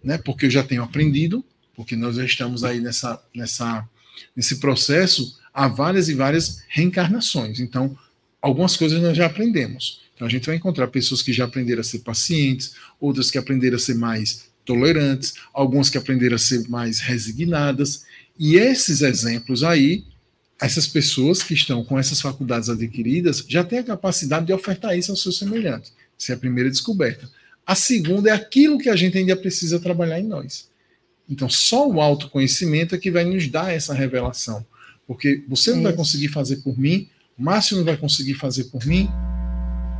né? 0.03 0.17
Porque 0.17 0.47
eu 0.47 0.51
já 0.51 0.63
tenho 0.63 0.83
aprendido, 0.83 1.45
porque 1.75 1.95
nós 1.95 2.17
já 2.17 2.25
estamos 2.25 2.65
aí 2.65 2.81
nessa, 2.81 3.23
nessa, 3.35 3.87
nesse 4.35 4.57
processo 4.57 5.39
há 5.53 5.69
várias 5.69 6.09
e 6.09 6.15
várias 6.15 6.63
reencarnações. 6.69 7.61
Então, 7.61 7.97
algumas 8.41 8.77
coisas 8.77 9.01
nós 9.03 9.17
já 9.17 9.27
aprendemos. 9.27 10.01
Então, 10.15 10.27
a 10.27 10.31
gente 10.31 10.47
vai 10.47 10.57
encontrar 10.57 10.89
pessoas 10.89 11.21
que 11.21 11.33
já 11.33 11.45
aprenderam 11.45 11.81
a 11.81 11.85
ser 11.85 11.99
pacientes, 11.99 12.75
outras 12.99 13.31
que 13.31 13.37
aprenderam 13.37 13.77
a 13.77 13.81
ser 13.81 13.95
mais 13.95 14.51
tolerantes, 14.65 15.35
algumas 15.53 15.91
que 15.91 15.99
aprenderam 15.99 16.37
a 16.37 16.39
ser 16.39 16.69
mais 16.69 17.01
resignadas. 17.01 18.05
E 18.39 18.57
esses 18.57 19.03
exemplos 19.03 19.63
aí, 19.63 20.05
essas 20.61 20.87
pessoas 20.87 21.43
que 21.43 21.55
estão 21.55 21.85
com 21.85 21.99
essas 21.99 22.21
faculdades 22.21 22.69
adquiridas 22.69 23.45
já 23.49 23.65
têm 23.65 23.81
a 23.81 23.85
capacidade 23.85 24.47
de 24.47 24.53
ofertar 24.53 24.97
isso 24.97 25.11
aos 25.11 25.23
seus 25.23 25.39
semelhantes. 25.39 25.93
Essa 26.19 26.33
é 26.33 26.35
a 26.35 26.39
primeira 26.39 26.71
descoberta. 26.71 27.29
A 27.67 27.75
segunda 27.75 28.31
é 28.31 28.33
aquilo 28.33 28.79
que 28.79 28.89
a 28.89 28.97
gente 28.97 29.19
ainda 29.19 29.37
precisa 29.37 29.81
trabalhar 29.81 30.21
em 30.21 30.27
nós. 30.27 30.69
Então, 31.29 31.49
só 31.49 31.89
o 31.89 32.01
autoconhecimento 32.01 32.95
é 32.95 32.99
que 32.99 33.11
vai 33.11 33.25
nos 33.25 33.49
dar 33.49 33.73
essa 33.73 33.95
revelação. 33.95 34.65
Porque 35.07 35.43
você 35.49 35.73
não 35.75 35.83
vai 35.83 35.93
conseguir 35.93 36.29
fazer 36.29 36.57
por 36.57 36.79
mim, 36.79 37.09
Márcio 37.39 37.77
não 37.77 37.85
vai 37.85 37.97
conseguir 37.97 38.35
fazer 38.35 38.65
por 38.65 38.85
mim, 38.87 39.09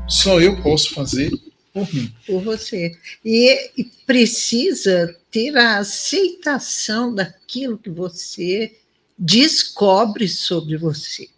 só 0.09 0.41
eu 0.41 0.61
posso 0.63 0.95
fazer 0.95 1.33
por 1.73 1.93
mim. 1.95 2.13
Por 2.27 2.43
você. 2.43 2.93
E, 3.25 3.71
e 3.77 3.85
precisa 4.07 5.17
ter 5.31 5.57
a 5.57 5.79
aceitação 5.79 7.15
daquilo 7.15 7.79
que 7.79 7.91
você 7.91 8.73
descobre 9.19 10.29
sobre 10.29 10.77
você. 10.77 11.29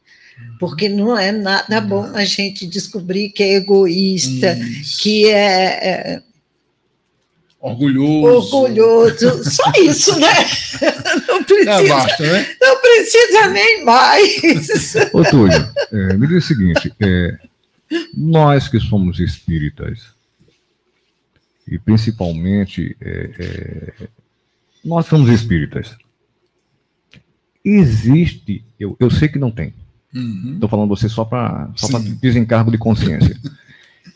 Porque 0.59 0.89
não 0.89 1.17
é 1.17 1.31
nada 1.31 1.81
bom 1.81 2.05
a 2.15 2.25
gente 2.25 2.67
descobrir 2.67 3.31
que 3.31 3.43
é 3.43 3.55
egoísta, 3.55 4.59
isso. 4.59 5.01
que 5.01 5.27
é, 5.27 6.17
é 6.17 6.23
orgulhoso. 7.61 8.57
Orgulhoso, 8.57 9.45
só 9.51 9.71
isso, 9.81 10.19
né? 10.19 10.35
Não 11.29 11.45
precisa, 11.45 11.89
basta, 11.89 12.23
né? 12.23 12.57
não 12.61 12.81
precisa 12.81 13.49
nem 13.49 13.85
mais. 13.85 14.95
Ô, 15.13 15.23
Túlio, 15.25 15.69
é, 15.93 16.15
me 16.15 16.27
diz 16.27 16.45
o 16.45 16.49
seguinte: 16.49 16.93
é, 17.01 17.39
nós 18.17 18.69
que 18.69 18.81
somos 18.81 19.21
espíritas, 19.21 20.14
e 21.67 21.79
principalmente 21.79 22.97
é, 23.01 23.31
é, 23.39 24.09
nós 24.85 25.07
somos 25.07 25.31
espíritas. 25.31 25.97
Existe, 27.65 28.65
eu, 28.79 28.97
eu 29.01 29.11
sei 29.11 29.29
que 29.29 29.39
não 29.39 29.51
tem. 29.51 29.73
Estou 30.15 30.23
uhum. 30.23 30.69
falando 30.69 30.89
você 30.89 31.09
só 31.09 31.25
para 31.25 31.71
só 31.75 31.99
desencargo 31.99 32.71
de 32.71 32.79
consciência. 32.79 33.37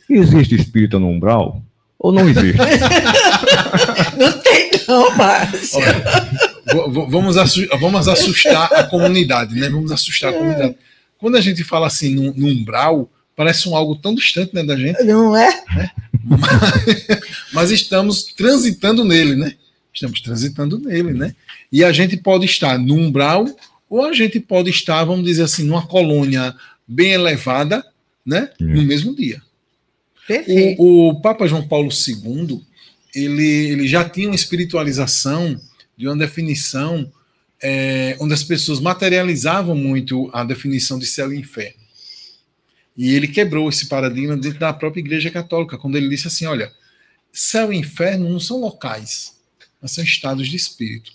Existe 0.09 0.55
espírita 0.55 0.99
no 0.99 1.09
umbral 1.09 1.63
ou 1.99 2.13
não 2.13 2.29
existe? 2.29 2.57
não 4.17 4.33
tem, 4.41 4.71
não, 4.87 5.17
Márcio. 5.17 5.81
vamos, 7.11 7.37
vamos 7.81 8.09
assustar 8.09 8.73
a 8.73 8.85
comunidade, 8.85 9.55
né? 9.59 9.69
Vamos 9.69 9.91
assustar 9.91 10.31
a 10.31 10.39
comunidade. 10.39 10.77
Quando 11.19 11.37
a 11.37 11.41
gente 11.41 11.65
fala 11.65 11.89
assim 11.89 12.15
no, 12.15 12.33
no 12.33 12.47
umbral, 12.47 13.11
parece 13.39 13.69
um 13.69 13.77
algo 13.77 13.95
tão 13.95 14.17
distante 14.17 14.53
né, 14.53 14.65
da 14.65 14.77
gente. 14.77 15.01
Não 15.05 15.37
é? 15.37 15.65
Né? 15.73 15.91
Mas, 16.25 17.21
mas, 17.55 17.71
estamos 17.71 18.25
transitando 18.25 19.05
nele, 19.05 19.37
né? 19.37 19.55
Estamos 19.95 20.21
transitando 20.21 20.77
nele, 20.77 21.13
né? 21.15 21.37
E 21.71 21.85
a 21.85 21.93
gente 21.93 22.17
pode 22.17 22.47
estar 22.47 22.77
no 22.77 22.97
umbral, 22.97 23.47
ou 23.89 24.05
a 24.05 24.13
gente 24.13 24.41
pode 24.41 24.71
estar, 24.71 25.05
vamos 25.05 25.25
dizer 25.25 25.45
assim, 25.45 25.63
numa 25.63 25.87
colônia 25.87 26.53
bem 26.87 27.13
elevada, 27.13 27.87
né? 28.27 28.51
Hum. 28.61 28.75
No 28.75 28.83
mesmo 28.83 29.15
dia. 29.15 29.41
Perfeito. 30.27 30.83
O, 30.83 31.11
o 31.11 31.21
Papa 31.21 31.47
João 31.47 31.67
Paulo 31.67 31.91
II, 31.91 32.61
ele, 33.15 33.47
ele 33.47 33.87
já 33.87 34.05
tinha 34.05 34.29
uma 34.29 34.35
espiritualização 34.35 35.61
de 35.97 36.09
uma 36.09 36.17
definição 36.17 37.09
é, 37.63 38.17
onde 38.19 38.35
as 38.35 38.43
pessoas 38.43 38.81
materializavam 38.81 39.77
muito 39.77 40.29
a 40.33 40.43
definição 40.43 40.99
de 40.99 41.07
céu 41.07 41.33
e 41.33 41.39
inferno. 41.39 41.78
E 42.99 43.15
ele 43.15 43.29
quebrou 43.29 43.69
esse 43.69 43.87
paradigma 43.87 44.37
dentro 44.37 44.59
da 44.59 44.73
própria 44.73 45.01
Igreja 45.01 45.31
Católica, 45.31 45.79
quando 45.79 45.97
ele 45.97 46.09
disse 46.09 46.27
assim: 46.27 46.47
olha, 46.47 46.73
céu 47.33 47.73
e 47.73 47.77
inferno 47.77 48.29
não 48.29 48.41
são 48.41 48.59
locais, 48.59 49.37
mas 49.81 49.93
são 49.93 50.03
estados 50.03 50.49
de 50.49 50.57
espírito. 50.57 51.13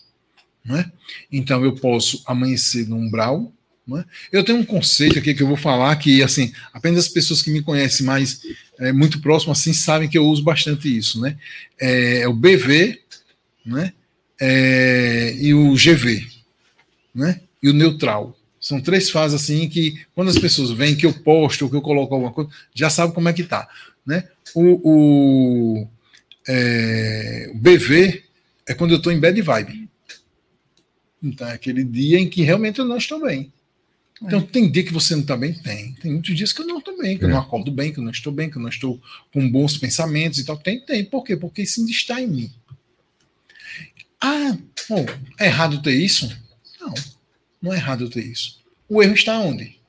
Né? 0.63 0.89
Então 1.29 1.61
eu 1.61 1.75
posso 1.75 2.23
amanhecer 2.25 2.87
no 2.87 2.95
umbral. 2.95 3.51
Né? 3.85 4.05
Eu 4.31 4.45
tenho 4.45 4.59
um 4.59 4.65
conceito 4.65 5.19
aqui 5.19 5.33
que 5.33 5.43
eu 5.43 5.47
vou 5.47 5.57
falar 5.57 5.93
que 5.97 6.23
assim 6.23 6.53
apenas 6.71 6.99
as 6.99 7.09
pessoas 7.09 7.41
que 7.41 7.51
me 7.51 7.61
conhecem 7.61 8.05
mais 8.05 8.41
é, 8.79 8.93
muito 8.93 9.19
próximo 9.19 9.51
assim 9.51 9.73
sabem 9.73 10.07
que 10.07 10.17
eu 10.17 10.25
uso 10.25 10.41
bastante 10.41 10.95
isso, 10.97 11.19
né? 11.19 11.37
É, 11.77 12.19
é 12.19 12.27
o 12.29 12.33
BV, 12.33 12.97
né? 13.65 13.91
É, 14.39 15.35
e 15.37 15.53
o 15.53 15.73
GV, 15.73 16.25
né? 17.13 17.41
E 17.61 17.69
o 17.69 17.73
neutral. 17.73 18.39
São 18.63 18.79
três 18.79 19.09
fases 19.09 19.41
assim 19.41 19.67
que, 19.67 20.05
quando 20.15 20.29
as 20.29 20.39
pessoas 20.39 20.71
veem 20.71 20.95
que 20.95 21.05
eu 21.05 21.11
posto 21.11 21.63
ou 21.65 21.69
que 21.69 21.75
eu 21.75 21.81
coloco 21.81 22.13
alguma 22.13 22.31
coisa, 22.31 22.49
já 22.73 22.89
sabe 22.89 23.13
como 23.13 23.27
é 23.27 23.33
que 23.33 23.43
tá. 23.43 23.67
Né? 24.05 24.25
O, 24.55 25.81
o, 25.81 25.87
é, 26.47 27.51
o 27.53 27.57
BV 27.57 28.23
é 28.65 28.73
quando 28.73 28.91
eu 28.91 28.97
estou 28.99 29.11
em 29.11 29.19
bad 29.19 29.41
vibe. 29.41 29.89
Então, 31.21 31.45
é 31.45 31.51
aquele 31.51 31.83
dia 31.83 32.17
em 32.17 32.29
que 32.29 32.41
realmente 32.41 32.79
eu 32.79 32.85
não 32.85 32.95
estou 32.95 33.21
bem. 33.21 33.51
Então, 34.21 34.39
é. 34.39 34.43
tem 34.43 34.71
dia 34.71 34.85
que 34.85 34.93
você 34.93 35.13
não 35.13 35.23
está 35.23 35.35
bem? 35.35 35.53
Tem. 35.55 35.91
Tem 35.95 36.13
muitos 36.13 36.33
dias 36.33 36.53
que 36.53 36.61
eu 36.61 36.65
não 36.65 36.79
estou 36.79 36.97
bem, 36.97 37.17
que 37.17 37.25
é. 37.25 37.27
eu 37.27 37.31
não 37.31 37.39
acordo 37.39 37.69
bem, 37.69 37.91
que 37.91 37.99
eu 37.99 38.03
não 38.03 38.11
estou 38.11 38.31
bem, 38.31 38.49
que 38.49 38.55
eu 38.55 38.61
não 38.61 38.69
estou 38.69 38.97
com 39.33 39.51
bons 39.51 39.77
pensamentos 39.77 40.39
e 40.39 40.45
tal. 40.45 40.55
Tem, 40.55 40.79
tem. 40.79 41.03
Por 41.03 41.25
quê? 41.25 41.35
Porque 41.35 41.63
isso 41.63 41.81
ainda 41.81 41.91
está 41.91 42.21
em 42.21 42.27
mim. 42.27 42.51
Ah, 44.21 44.57
bom, 44.87 45.05
é 45.37 45.47
errado 45.47 45.81
ter 45.81 45.95
isso? 45.95 46.33
Não. 46.79 46.93
Não 47.63 47.73
é 47.73 47.77
errado 47.77 48.03
eu 48.03 48.09
ter 48.09 48.25
isso. 48.25 48.59
O 48.89 49.01
erro 49.01 49.13
está 49.13 49.39
onde? 49.39 49.79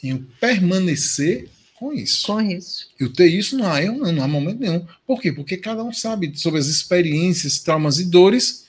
Em 0.00 0.10
eu 0.10 0.24
permanecer 0.40 1.48
com 1.74 1.92
isso. 1.92 2.28
Com 2.28 2.40
isso. 2.40 2.88
Eu 2.98 3.12
ter 3.12 3.26
isso 3.26 3.58
não 3.58 3.70
há 3.70 3.82
erro, 3.82 3.98
não, 3.98 4.12
não 4.12 4.22
há 4.22 4.28
momento 4.28 4.60
nenhum. 4.60 4.86
Por 5.04 5.20
quê? 5.20 5.32
Porque 5.32 5.56
cada 5.56 5.82
um 5.82 5.92
sabe 5.92 6.32
sobre 6.36 6.60
as 6.60 6.68
experiências, 6.68 7.58
traumas 7.58 7.98
e 7.98 8.04
dores 8.04 8.66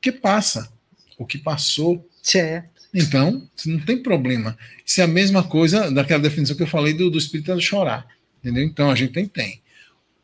que 0.00 0.10
passa, 0.10 0.72
o 1.16 1.24
que 1.24 1.38
passou. 1.38 2.04
Certo. 2.20 2.82
Então, 2.92 3.48
não 3.64 3.78
tem 3.80 4.02
problema. 4.02 4.58
Isso 4.84 5.00
é 5.00 5.04
a 5.04 5.08
mesma 5.08 5.44
coisa 5.44 5.88
daquela 5.90 6.22
definição 6.22 6.56
que 6.56 6.62
eu 6.64 6.66
falei 6.66 6.94
do, 6.94 7.08
do 7.08 7.18
espírito 7.18 7.60
chorar. 7.60 8.08
Entendeu? 8.40 8.64
Então 8.64 8.90
a 8.90 8.94
gente 8.96 9.12
tem, 9.12 9.26
tem. 9.26 9.62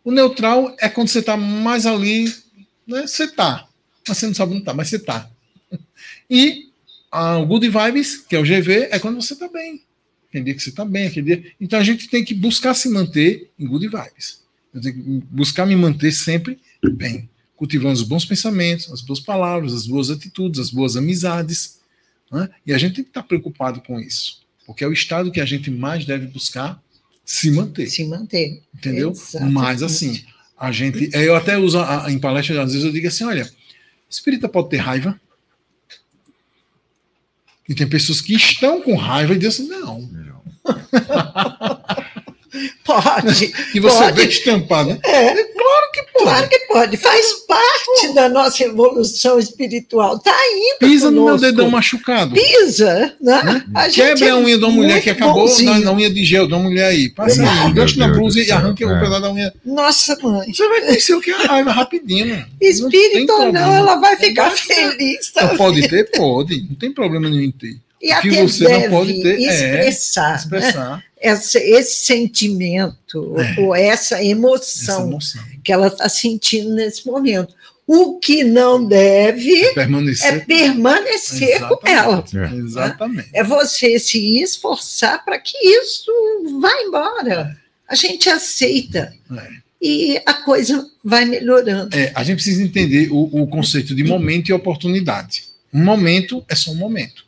O 0.05 0.11
neutral 0.11 0.75
é 0.81 0.89
quando 0.89 1.09
você 1.09 1.21
está 1.21 1.37
mais 1.37 1.87
ali, 1.87 2.25
né? 2.87 3.07
Você 3.07 3.25
está. 3.25 3.69
Mas 4.09 4.19
você 4.19 4.27
não 4.27 4.35
sabe 4.35 4.53
onde 4.53 4.63
está, 4.63 4.75
mas 4.75 4.89
você 4.89 4.97
está. 4.97 5.31
E 6.29 6.70
o 7.13 7.47
good 7.47 7.69
vibes, 7.69 8.19
que 8.19 8.37
é 8.37 8.39
o 8.39 8.43
GV, 8.43 8.89
é 8.91 8.99
quando 8.99 9.21
você 9.21 9.35
está 9.35 9.49
bem. 9.49 9.83
Aquele 10.29 10.45
dia 10.45 10.55
que 10.55 10.63
você 10.63 10.71
está 10.71 10.85
bem, 10.85 11.07
aquele 11.09 11.27
dia. 11.27 11.53
Então 11.61 11.79
a 11.79 11.83
gente 11.83 12.09
tem 12.09 12.25
que 12.25 12.35
buscar 12.35 12.75
se 12.75 12.89
manter 12.89 13.51
em 13.59 13.67
good 13.67 13.89
vibes. 13.89 14.41
Eu 14.73 14.81
tenho 14.81 14.95
que 14.95 15.03
buscar 15.29 15.67
me 15.67 15.75
manter 15.75 16.13
sempre 16.13 16.59
bem, 16.93 17.29
cultivando 17.57 17.95
os 17.95 18.05
bons 18.05 18.25
pensamentos, 18.25 18.93
as 18.93 19.03
boas 19.03 19.19
palavras, 19.19 19.75
as 19.75 19.87
boas 19.87 20.09
atitudes, 20.09 20.61
as 20.61 20.71
boas 20.71 20.97
amizades. 20.97 21.81
Né? 22.31 22.49
E 22.65 22.73
a 22.73 22.79
gente 22.79 22.95
tem 22.95 23.05
que 23.05 23.11
estar 23.11 23.23
tá 23.23 23.27
preocupado 23.27 23.81
com 23.81 23.99
isso, 23.99 24.43
porque 24.65 24.85
é 24.85 24.87
o 24.87 24.93
estado 24.93 25.33
que 25.33 25.41
a 25.41 25.45
gente 25.45 25.69
mais 25.71 26.05
deve 26.05 26.29
buscar 26.29 26.81
se 27.25 27.51
manter. 27.51 27.89
Se 27.89 28.05
manter. 28.05 28.63
Entendeu? 28.73 29.11
Exatamente. 29.11 29.53
Mas 29.53 29.83
assim, 29.83 30.25
a 30.59 30.71
gente. 30.71 31.11
Eu 31.13 31.35
até 31.35 31.59
uso 31.59 31.79
a, 31.79 32.07
a, 32.07 32.13
em 32.13 32.19
palestra, 32.19 32.63
às 32.63 32.73
vezes 32.73 32.87
eu 32.87 32.93
digo 32.93 33.09
assim: 33.09 33.25
olha, 33.25 33.51
espírita 34.09 34.49
pode 34.49 34.69
ter 34.69 34.77
raiva, 34.77 35.21
e 37.71 37.75
tem 37.75 37.87
pessoas 37.87 38.21
que 38.21 38.35
estão 38.35 38.83
com 38.83 38.97
raiva 38.97 39.33
e 39.33 39.39
dizem 39.39 39.65
assim, 39.65 39.81
não. 39.81 40.01
não. 40.01 40.43
pode. 42.85 43.53
E 43.75 43.79
você 43.79 43.99
pode. 43.99 44.21
vê 44.21 44.29
estampado. 44.29 44.99
É. 45.05 45.35
Claro 45.35 45.93
que 45.93 46.03
pode. 46.13 46.25
Claro 46.25 46.49
que 46.49 46.59
pode. 46.67 46.97
Faz 46.97 47.33
parte 47.47 48.15
da 48.15 48.29
nossa 48.29 48.65
evolução 48.65 49.39
espiritual. 49.39 50.17
Está 50.17 50.35
indo. 50.53 50.79
Pisa 50.81 51.07
conosco. 51.07 51.13
no 51.13 51.25
meu 51.25 51.39
dedão 51.39 51.71
machucado. 51.71 52.35
Pisa. 52.35 53.15
Né? 53.21 53.43
né? 53.43 53.65
A 53.75 53.89
Quebra 53.89 54.27
é 54.27 54.31
a 54.31 54.37
unha 54.37 54.59
de 54.59 54.65
uma 54.65 54.73
mulher 54.73 55.03
que 55.03 55.11
acabou 55.11 55.49
na, 55.63 55.79
na, 55.79 55.93
unha 55.93 56.11
de 56.11 56.25
gel 56.25 56.47
de 56.47 56.55
uma 56.55 56.63
mulher 56.65 56.87
aí. 56.87 57.09
Passa 57.11 57.43
aí, 57.43 57.71
engancha 57.71 57.99
na 57.99 58.09
blusa 58.09 58.41
e 58.41 58.51
arranca 58.51 58.83
é. 58.83 58.87
o 58.87 59.01
pedaço 59.01 59.23
da 59.23 59.33
unha. 59.33 59.55
Nossa, 59.65 60.19
mãe. 60.23 60.53
Você 60.53 60.69
vai 60.69 60.81
conhecer 60.81 61.15
o 61.15 61.21
que 61.21 61.31
é 61.31 61.35
a 61.35 61.47
raiva 61.47 61.71
rapidinho. 61.71 62.45
Espírito 62.61 63.33
ou 63.33 63.53
não, 63.53 63.73
ela 63.73 63.97
vai 63.97 64.17
ficar 64.17 64.51
feliz. 64.51 65.31
Tá 65.33 65.49
pode 65.57 65.89
ter? 65.89 66.11
Pode. 66.11 66.67
Não 66.69 66.77
tem 66.77 66.93
problema 66.93 67.29
nenhum 67.29 67.43
em 67.43 67.51
ter. 67.51 67.77
E 68.03 68.13
o 68.15 68.21
que 68.23 68.31
você 68.31 68.67
não 68.67 68.91
pode 68.91 69.23
ter 69.23 69.39
expressar, 69.39 70.33
é 70.33 70.37
expressar. 70.37 70.97
Né? 70.97 71.03
Esse, 71.21 71.59
esse, 71.59 72.07
sentimento 72.07 73.37
é. 73.39 73.61
ou 73.61 73.75
essa 73.75 74.25
emoção, 74.25 74.97
essa 74.97 75.03
emoção, 75.03 75.43
que 75.63 75.73
ela 75.73 75.89
está 75.89 76.09
sentindo 76.09 76.75
nesse 76.75 77.07
momento. 77.07 77.55
O 77.87 78.19
que 78.19 78.45
não 78.45 78.87
deve 78.87 79.65
é 79.65 79.75
permanecer, 79.75 80.35
é 80.35 80.39
permanecer 80.39 81.61
com 81.69 81.81
ela. 81.87 82.25
É. 82.33 82.37
Né? 82.37 82.57
Exatamente. 82.57 83.29
É 83.33 83.43
você 83.43 83.99
se 83.99 84.39
esforçar 84.41 85.25
para 85.25 85.39
que 85.39 85.57
isso 85.59 86.13
vá 86.61 86.73
embora. 86.83 87.57
A 87.89 87.95
gente 87.95 88.29
aceita. 88.29 89.13
É. 89.37 89.51
E 89.83 90.23
a 90.25 90.35
coisa 90.35 90.89
vai 91.03 91.25
melhorando. 91.25 91.97
É, 91.97 92.13
a 92.15 92.23
gente 92.23 92.37
precisa 92.37 92.63
entender 92.63 93.11
o, 93.11 93.43
o 93.43 93.47
conceito 93.47 93.95
de 93.95 94.05
momento 94.05 94.51
e 94.51 94.53
oportunidade. 94.53 95.45
Um 95.73 95.83
momento 95.83 96.45
é 96.49 96.55
só 96.55 96.71
um 96.71 96.77
momento 96.77 97.25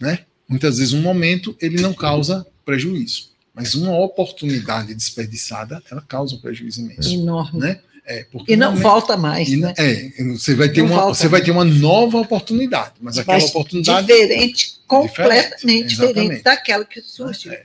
né? 0.00 0.20
Muitas 0.48 0.78
vezes 0.78 0.92
um 0.92 1.02
momento 1.02 1.54
ele 1.60 1.80
não 1.80 1.92
causa 1.92 2.44
prejuízo, 2.64 3.30
mas 3.54 3.74
uma 3.74 3.96
oportunidade 3.98 4.94
desperdiçada 4.94 5.82
ela 5.90 6.00
causa 6.02 6.36
um 6.36 6.38
prejuízo 6.38 6.80
imenso, 6.80 7.12
enorme, 7.12 7.60
né? 7.60 7.80
É, 8.06 8.26
e 8.48 8.56
não 8.56 8.74
volta 8.74 9.16
mais. 9.16 9.48
E, 9.48 9.56
né? 9.56 9.72
É, 9.76 10.24
você 10.32 10.54
vai 10.54 10.68
ter, 10.68 10.82
uma, 10.82 11.06
você 11.06 11.28
vai 11.28 11.42
ter 11.42 11.50
uma 11.50 11.64
nova 11.64 12.18
oportunidade, 12.18 12.94
mas 13.00 13.18
aquela 13.18 13.38
mas 13.38 13.50
oportunidade. 13.50 14.06
Diferente, 14.06 14.80
completamente 14.86 15.88
diferente, 15.88 15.88
diferente 15.88 16.42
daquela 16.42 16.84
que 16.84 17.00
surgiu. 17.02 17.52
É. 17.52 17.64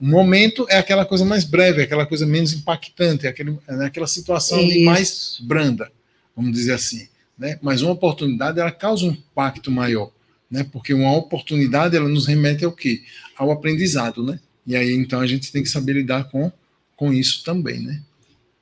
O 0.00 0.06
momento 0.06 0.66
é 0.68 0.78
aquela 0.78 1.04
coisa 1.04 1.24
mais 1.24 1.44
breve, 1.44 1.80
é 1.80 1.84
aquela 1.84 2.06
coisa 2.06 2.26
menos 2.26 2.52
impactante, 2.52 3.26
é, 3.26 3.30
aquele, 3.30 3.58
é 3.68 3.84
aquela 3.84 4.06
situação 4.06 4.60
mais 4.84 5.36
branda, 5.40 5.92
vamos 6.34 6.52
dizer 6.52 6.72
assim. 6.72 7.06
Né? 7.38 7.58
Mas 7.60 7.82
uma 7.82 7.92
oportunidade 7.92 8.58
ela 8.58 8.72
causa 8.72 9.04
um 9.04 9.10
impacto 9.10 9.70
maior 9.70 10.10
né? 10.52 10.66
Porque 10.70 10.92
uma 10.92 11.16
oportunidade 11.16 11.96
ela 11.96 12.08
nos 12.08 12.26
remete 12.26 12.62
ao 12.62 12.70
quê? 12.70 13.02
Ao 13.36 13.50
aprendizado, 13.50 14.22
né? 14.22 14.38
E 14.66 14.76
aí 14.76 14.92
então 14.92 15.18
a 15.20 15.26
gente 15.26 15.50
tem 15.50 15.62
que 15.62 15.68
saber 15.68 15.94
lidar 15.94 16.24
com, 16.24 16.52
com 16.94 17.12
isso 17.12 17.42
também, 17.42 17.80
né? 17.80 18.02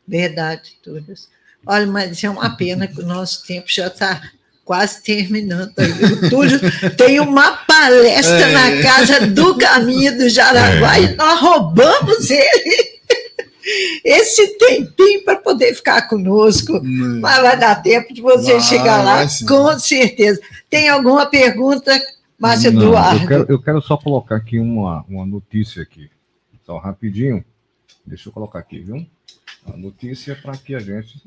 Verdade, 0.07 0.79
Túlio. 0.83 1.05
Olha, 1.67 1.87
mas 1.87 2.23
é 2.23 2.31
uma 2.31 2.57
pena 2.57 2.87
que 2.87 3.01
o 3.01 3.07
nosso 3.07 3.45
tempo 3.45 3.67
já 3.69 3.89
está 3.89 4.31
quase 4.65 5.03
terminando. 5.03 5.73
O 5.77 6.31
Túlio 6.31 6.61
tem 6.97 7.19
uma 7.19 7.53
palestra 7.53 8.49
é. 8.49 8.53
na 8.53 8.83
casa 8.83 9.27
do 9.27 9.59
Caminho 9.59 10.17
do 10.17 10.29
Jaraguá 10.29 10.97
é. 10.97 11.03
e 11.03 11.17
nós 11.17 11.41
roubamos 11.41 12.31
ele 12.31 12.90
esse 14.05 14.59
tempinho 14.59 15.25
para 15.25 15.37
poder 15.37 15.75
ficar 15.75 16.03
conosco. 16.09 16.77
Hum. 16.77 17.21
Mas 17.21 17.43
vai 17.43 17.59
dar 17.59 17.77
tempo 17.77 18.13
de 18.13 18.21
você 18.21 18.53
vai, 18.53 18.61
chegar 18.61 19.05
lá, 19.05 19.27
com 19.47 19.79
certeza. 19.79 20.41
Tem 20.69 20.89
alguma 20.89 21.27
pergunta, 21.27 21.91
Márcio 22.39 22.69
Eduardo? 22.69 23.23
Eu 23.23 23.29
quero, 23.29 23.47
eu 23.49 23.63
quero 23.63 23.83
só 23.83 23.97
colocar 23.97 24.37
aqui 24.37 24.59
uma, 24.59 25.05
uma 25.09 25.27
notícia 25.27 25.83
aqui. 25.83 26.11
Só 26.65 26.79
rapidinho. 26.79 27.45
Deixa 28.07 28.29
eu 28.29 28.33
colocar 28.33 28.59
aqui, 28.59 28.81
viu? 28.81 29.07
A 29.67 29.77
notícia 29.77 30.35
para 30.35 30.57
que 30.57 30.75
a 30.75 30.81
gente 30.81 31.23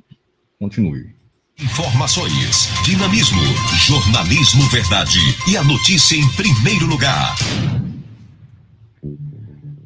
continue. 0.59 1.13
Informações, 1.59 2.67
dinamismo, 2.83 3.41
jornalismo 3.85 4.63
verdade 4.69 5.19
e 5.47 5.55
a 5.55 5.63
notícia 5.63 6.15
em 6.15 6.27
primeiro 6.29 6.87
lugar. 6.87 7.35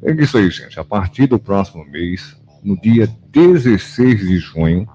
É 0.02 0.12
isso 0.12 0.38
aí, 0.38 0.48
gente. 0.50 0.80
A 0.80 0.84
partir 0.84 1.26
do 1.26 1.38
próximo 1.38 1.84
mês, 1.84 2.36
no 2.62 2.80
dia 2.80 3.08
16 3.32 4.20
de 4.20 4.38
junho, 4.38 4.88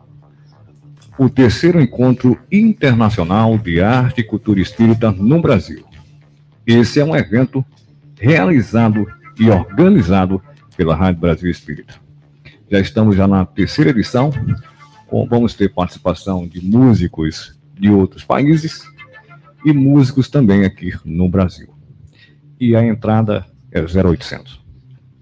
o 1.17 1.29
terceiro 1.29 1.79
encontro 1.79 2.39
internacional 2.51 3.57
de 3.57 3.81
arte 3.81 4.21
e 4.21 4.23
cultura 4.23 4.59
espírita 4.59 5.11
no 5.11 5.41
Brasil. 5.41 5.85
Esse 6.65 6.99
é 6.99 7.05
um 7.05 7.15
evento 7.15 7.63
realizado 8.19 9.05
e 9.39 9.49
organizado 9.49 10.41
pela 10.75 10.95
Rádio 10.95 11.21
Brasil 11.21 11.51
Espírita. 11.51 11.95
Já 12.69 12.79
estamos 12.79 13.15
já 13.15 13.27
na 13.27 13.45
terceira 13.45 13.91
edição, 13.91 14.31
vamos 15.29 15.53
ter 15.53 15.73
participação 15.73 16.47
de 16.47 16.63
músicos 16.63 17.59
de 17.79 17.89
outros 17.89 18.23
países 18.23 18.81
e 19.63 19.71
músicos 19.71 20.29
também 20.29 20.65
aqui 20.65 20.93
no 21.05 21.29
Brasil. 21.29 21.69
E 22.59 22.75
a 22.75 22.83
entrada 22.83 23.45
é 23.71 23.81
0800, 23.81 24.62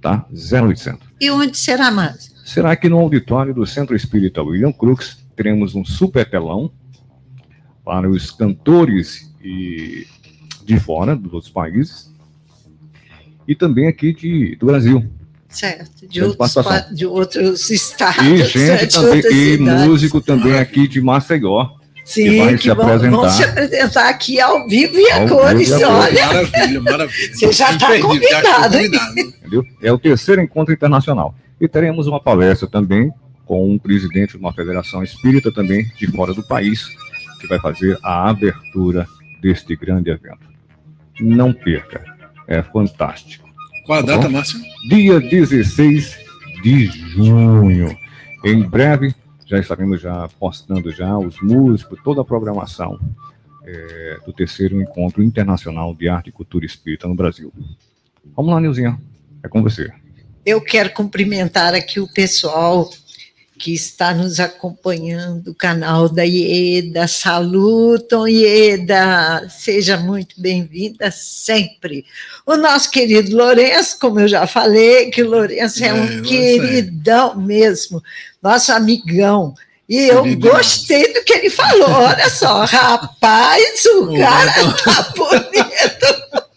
tá? 0.02 0.26
0800. 0.32 1.00
E 1.20 1.30
onde 1.30 1.58
será 1.58 1.92
mais? 1.92 2.32
será 2.52 2.76
que 2.76 2.90
no 2.90 2.98
auditório 2.98 3.54
do 3.54 3.66
Centro 3.66 3.96
Espírita 3.96 4.44
William 4.44 4.74
Crux 4.74 5.18
teremos 5.36 5.74
um 5.74 5.86
super 5.86 6.30
telão 6.30 6.72
para 7.84 8.10
os 8.10 8.30
cantores 8.30 9.32
e 9.42 10.06
de 10.66 10.80
fora, 10.80 11.16
dos 11.16 11.34
outros 11.34 11.52
países, 11.52 12.12
e 13.48 13.56
também 13.56 13.88
aqui 13.88 14.14
de, 14.14 14.56
do 14.58 14.66
Brasil. 14.68 15.10
Certo, 15.50 16.08
de, 16.08 16.22
outros, 16.22 16.96
de 16.96 17.06
outros 17.06 17.70
estados. 17.70 18.24
E 18.24 18.44
gente 18.46 18.88
também, 18.94 19.22
e 19.32 19.58
músico 19.58 20.22
também 20.22 20.58
aqui 20.60 20.88
de 20.88 21.02
Maceió. 21.02 21.81
Sim, 22.04 22.24
que, 22.24 22.38
vai 22.38 22.56
que 22.56 22.64
se 22.64 22.74
vão, 22.74 22.86
apresentar. 22.86 23.18
vão 23.18 23.30
se 23.30 23.44
apresentar 23.44 24.10
aqui 24.10 24.40
ao 24.40 24.68
vivo 24.68 24.98
e 24.98 25.12
a 25.12 25.28
cores, 25.28 25.72
olha. 25.72 26.26
Maravilha, 26.26 26.82
maravilha. 26.82 27.34
Você 27.34 27.52
já 27.52 27.72
está 27.72 28.00
convidado. 28.00 28.78
Entendeu? 28.80 29.66
É 29.82 29.92
o 29.92 30.00
terceiro 30.00 30.42
encontro 30.42 30.74
internacional. 30.74 31.36
E 31.60 31.68
teremos 31.68 32.08
uma 32.08 32.20
palestra 32.20 32.68
também 32.68 33.14
com 33.46 33.70
um 33.70 33.78
presidente 33.78 34.32
de 34.32 34.38
uma 34.38 34.54
federação 34.54 35.04
espírita 35.04 35.52
também 35.52 35.86
de 35.98 36.08
fora 36.08 36.34
do 36.34 36.42
país, 36.42 36.88
que 37.40 37.48
vai 37.48 37.60
fazer 37.60 37.98
a 38.02 38.30
abertura 38.30 39.06
deste 39.42 39.76
grande 39.76 40.10
evento. 40.10 40.50
Não 41.20 41.54
perca, 41.54 42.04
é 42.48 42.64
fantástico. 42.64 43.48
Qual 43.86 44.00
a 44.00 44.04
tá 44.04 44.16
data, 44.16 44.30
Márcio? 44.30 44.60
Dia 44.90 45.20
16 45.20 46.18
de 46.64 46.86
junho. 46.86 47.96
Em 48.44 48.62
breve 48.62 49.14
já 49.52 49.60
estaremos 49.60 50.00
já 50.00 50.30
postando 50.40 50.90
já 50.94 51.18
os 51.18 51.42
músicos, 51.42 52.00
toda 52.02 52.22
a 52.22 52.26
programação 52.26 52.98
é, 53.66 54.18
do 54.26 54.32
terceiro 54.32 54.82
encontro 54.82 55.22
internacional 55.22 55.94
de 55.94 56.08
arte 56.08 56.30
e 56.30 56.32
cultura 56.32 56.66
espírita 56.66 57.06
no 57.06 57.16
Brasil. 57.16 57.52
Vamos 58.34 58.54
lá, 58.54 58.62
Nilzinha, 58.62 58.98
é 59.44 59.50
com 59.50 59.62
você. 59.62 59.92
Eu 60.46 60.62
quero 60.62 60.92
cumprimentar 60.92 61.74
aqui 61.74 62.00
o 62.00 62.08
pessoal 62.08 62.90
que 63.62 63.76
está 63.76 64.12
nos 64.12 64.40
acompanhando, 64.40 65.52
o 65.52 65.56
canal 65.56 66.10
da 66.10 66.26
IEDA. 66.26 67.08
Salutam, 67.08 68.28
IEDA! 68.28 69.48
Seja 69.50 69.98
muito 69.98 70.42
bem-vinda 70.42 71.12
sempre. 71.12 72.04
O 72.44 72.58
nosso 72.58 72.90
querido 72.90 73.38
Lourenço, 73.38 74.00
como 74.00 74.20
eu 74.20 74.28
já 74.28 74.48
falei, 74.48 75.12
que 75.12 75.22
o 75.22 75.30
Lourenço 75.30 75.84
é, 75.84 75.90
é 75.90 75.94
um 75.94 76.24
queridão 76.24 77.36
sei. 77.36 77.46
mesmo, 77.46 78.02
nosso 78.42 78.72
amigão. 78.72 79.54
E 79.88 80.08
eu 80.08 80.24
gostei 80.38 81.14
do 81.14 81.24
que 81.24 81.34
ele 81.34 81.50
falou. 81.50 81.90
Olha 81.90 82.30
só, 82.30 82.64
rapaz, 82.66 83.86
o 83.86 84.18
cara 84.18 84.54
tá 84.84 85.14
bonito. 85.16 86.32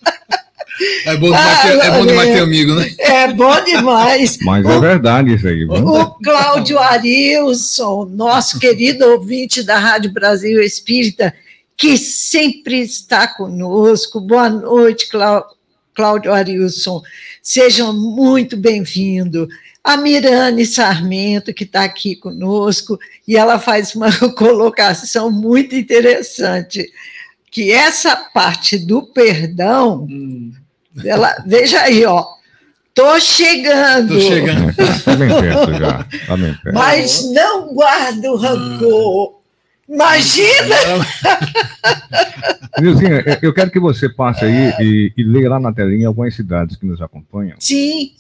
É 1.07 1.17
bom, 1.17 1.27
demais, 1.27 1.59
ah, 1.59 1.63
ter, 1.63 1.79
é 1.79 1.91
bom 1.93 2.07
demais 2.07 2.29
ter 2.31 2.41
amigo, 2.41 2.75
né? 2.75 2.91
É 2.99 3.33
bom 3.33 3.65
demais. 3.65 4.39
Mas 4.43 4.65
é 4.65 4.69
o, 4.69 4.73
é 4.73 4.81
verdade 4.81 5.33
isso 5.33 5.47
aí. 5.47 5.65
Viu? 5.65 5.87
O 5.87 6.07
Cláudio 6.17 6.79
Arilson, 6.81 8.07
nosso 8.07 8.59
querido 8.59 9.05
ouvinte 9.07 9.63
da 9.63 9.79
Rádio 9.79 10.13
Brasil 10.13 10.61
Espírita, 10.61 11.33
que 11.77 11.97
sempre 11.97 12.81
está 12.81 13.29
conosco. 13.29 14.21
Boa 14.21 14.51
noite, 14.51 15.09
Cláudio 15.95 16.33
Arilson. 16.33 17.01
Sejam 17.41 17.93
muito 17.93 18.57
bem-vindos. 18.57 19.49
A 19.85 19.99
Mirane 19.99 20.65
Sarmento, 20.65 21.53
que 21.53 21.65
está 21.65 21.85
aqui 21.85 22.17
conosco, 22.17 22.99
e 23.29 23.37
ela 23.37 23.59
faz 23.59 23.95
uma 23.95 24.11
colocação 24.35 25.31
muito 25.31 25.77
interessante, 25.77 26.91
que 27.51 27.71
essa 27.71 28.17
parte 28.17 28.79
do 28.79 29.03
perdão 29.13 30.07
hum 30.11 30.53
ela, 31.03 31.43
veja 31.47 31.81
aí, 31.81 32.05
ó. 32.05 32.25
Tô 32.95 33.19
chegando. 33.19 34.15
Tô 34.15 34.21
chegando. 34.21 34.75
Tá 35.05 35.17
bem 35.17 35.29
perto 35.29 35.73
já. 35.75 36.07
Tá 36.27 36.37
bem 36.37 36.55
perto. 36.55 36.75
Mas 36.75 37.33
não 37.33 37.75
guardo 37.75 38.37
rancor. 38.37 39.41
Imagina! 39.89 40.77
Nilzinha, 42.81 43.39
eu 43.43 43.53
quero 43.53 43.71
que 43.71 43.79
você 43.79 44.09
passe 44.09 44.45
aí 44.45 44.73
e, 44.81 45.13
e 45.17 45.23
leia 45.25 45.51
lá 45.51 45.61
na 45.61 45.73
telinha 45.73 46.09
algumas 46.09 46.35
cidades 46.35 46.77
que 46.77 46.87
nos 46.87 47.03
acompanham. 47.03 47.57
Sim. 47.59 48.13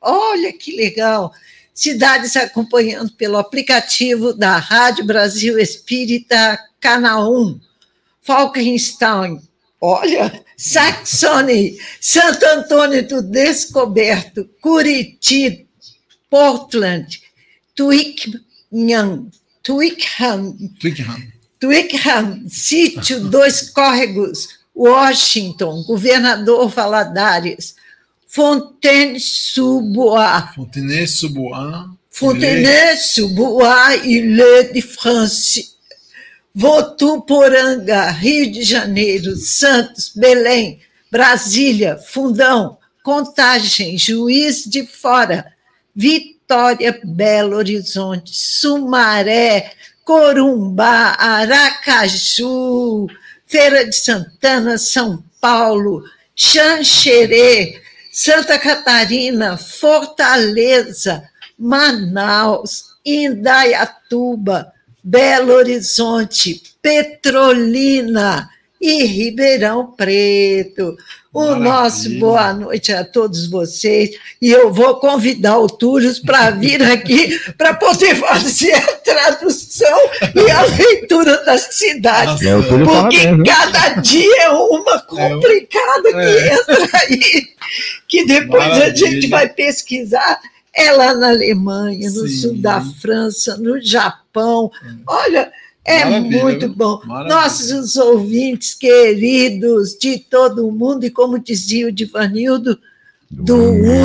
Olha 0.00 0.52
que 0.52 0.76
legal. 0.76 1.32
Cidades 1.74 2.36
acompanhando 2.36 3.12
pelo 3.12 3.38
aplicativo 3.38 4.32
da 4.32 4.58
Rádio 4.58 5.04
Brasil 5.04 5.58
Espírita, 5.58 6.58
Canal 6.80 7.32
1. 7.32 7.60
Falkenstein, 8.22 9.40
Olha, 9.80 10.44
Saxony, 10.56 11.78
Santo 12.00 12.44
Antônio 12.44 13.06
do 13.06 13.22
Descoberto, 13.22 14.48
Curitiba, 14.60 15.64
Portland, 16.28 17.22
Twickenham, 17.74 19.30
Twickenham, 19.62 20.56
Twickenham, 20.80 21.32
Twickenham, 21.60 22.48
Sítio 22.48 23.20
Dois 23.20 23.70
Córregos, 23.70 24.58
Washington, 24.74 25.84
Governador 25.86 26.68
Valadares, 26.68 27.76
Fontaine-sous-Bois, 28.28 30.52
Fontaine-sous-Bois, 30.54 31.88
Fontaine-sous-Bois, 32.10 33.96
Ile 34.04 34.70
de 34.74 34.82
France, 34.82 35.78
Votuporanga, 36.54 38.10
Rio 38.10 38.52
de 38.52 38.62
Janeiro, 38.62 39.34
Santos, 39.34 40.12
Belém, 40.14 40.78
Brasília, 41.10 41.96
Fundão, 41.96 42.76
Contagem, 43.02 43.96
Juiz 43.96 44.64
de 44.66 44.86
Fora, 44.86 45.50
Vitória, 45.96 47.00
Belo 47.02 47.56
Horizonte, 47.56 48.32
Sumaré, 48.34 49.72
Corumbá, 50.04 51.16
Aracaju, 51.18 53.06
Feira 53.46 53.86
de 53.86 53.96
Santana, 53.96 54.76
São 54.76 55.24
Paulo, 55.40 56.04
Xanxerê, 56.36 57.87
Santa 58.20 58.58
Catarina, 58.58 59.56
Fortaleza, 59.56 61.30
Manaus, 61.56 62.96
Indaiatuba, 63.06 64.72
Belo 65.04 65.54
Horizonte, 65.54 66.60
Petrolina 66.82 68.50
e 68.80 69.04
Ribeirão 69.04 69.92
Preto. 69.96 70.96
O 71.32 71.40
Maravilha. 71.40 71.70
nosso 71.70 72.10
boa 72.18 72.52
noite 72.54 72.92
a 72.92 73.04
todos 73.04 73.48
vocês. 73.50 74.10
E 74.40 74.50
eu 74.50 74.72
vou 74.72 74.96
convidar 74.96 75.58
o 75.58 75.66
Túlio 75.66 76.10
para 76.24 76.50
vir 76.50 76.82
aqui 76.82 77.38
para 77.56 77.74
poder 77.74 78.16
fazer 78.16 78.72
a 78.74 78.92
tradução 78.96 79.98
e 80.34 80.50
a 80.50 80.62
leitura 80.74 81.44
das 81.44 81.74
cidades. 81.74 82.44
É, 82.44 82.54
porque 82.62 83.44
cada 83.44 84.00
dia 84.00 84.42
é 84.42 84.50
uma 84.50 84.98
complicada 85.00 86.10
que 86.10 86.16
é. 86.18 86.54
entra 86.54 86.88
aí, 86.94 87.48
que 88.08 88.26
depois 88.26 88.68
Maravilha. 88.68 88.92
a 88.92 88.94
gente 88.94 89.28
vai 89.28 89.48
pesquisar 89.48 90.40
é 90.78 90.92
lá 90.92 91.12
na 91.12 91.30
Alemanha, 91.30 92.08
no 92.10 92.28
Sim. 92.28 92.36
sul 92.36 92.54
da 92.54 92.80
França, 92.80 93.56
no 93.56 93.80
Japão. 93.80 94.70
Olha, 95.06 95.50
é 95.88 96.04
Maravilha, 96.04 96.42
muito 96.42 96.68
bom. 96.68 97.00
Maravilha. 97.06 97.34
Nossos 97.34 97.96
ouvintes 97.96 98.74
queridos 98.74 99.96
de 99.98 100.18
todo 100.18 100.68
o 100.68 100.70
mundo, 100.70 101.04
e 101.04 101.10
como 101.10 101.38
dizia 101.38 101.88
o 101.88 101.92
Divanildo, 101.92 102.78
do, 103.30 103.44
do 103.44 103.56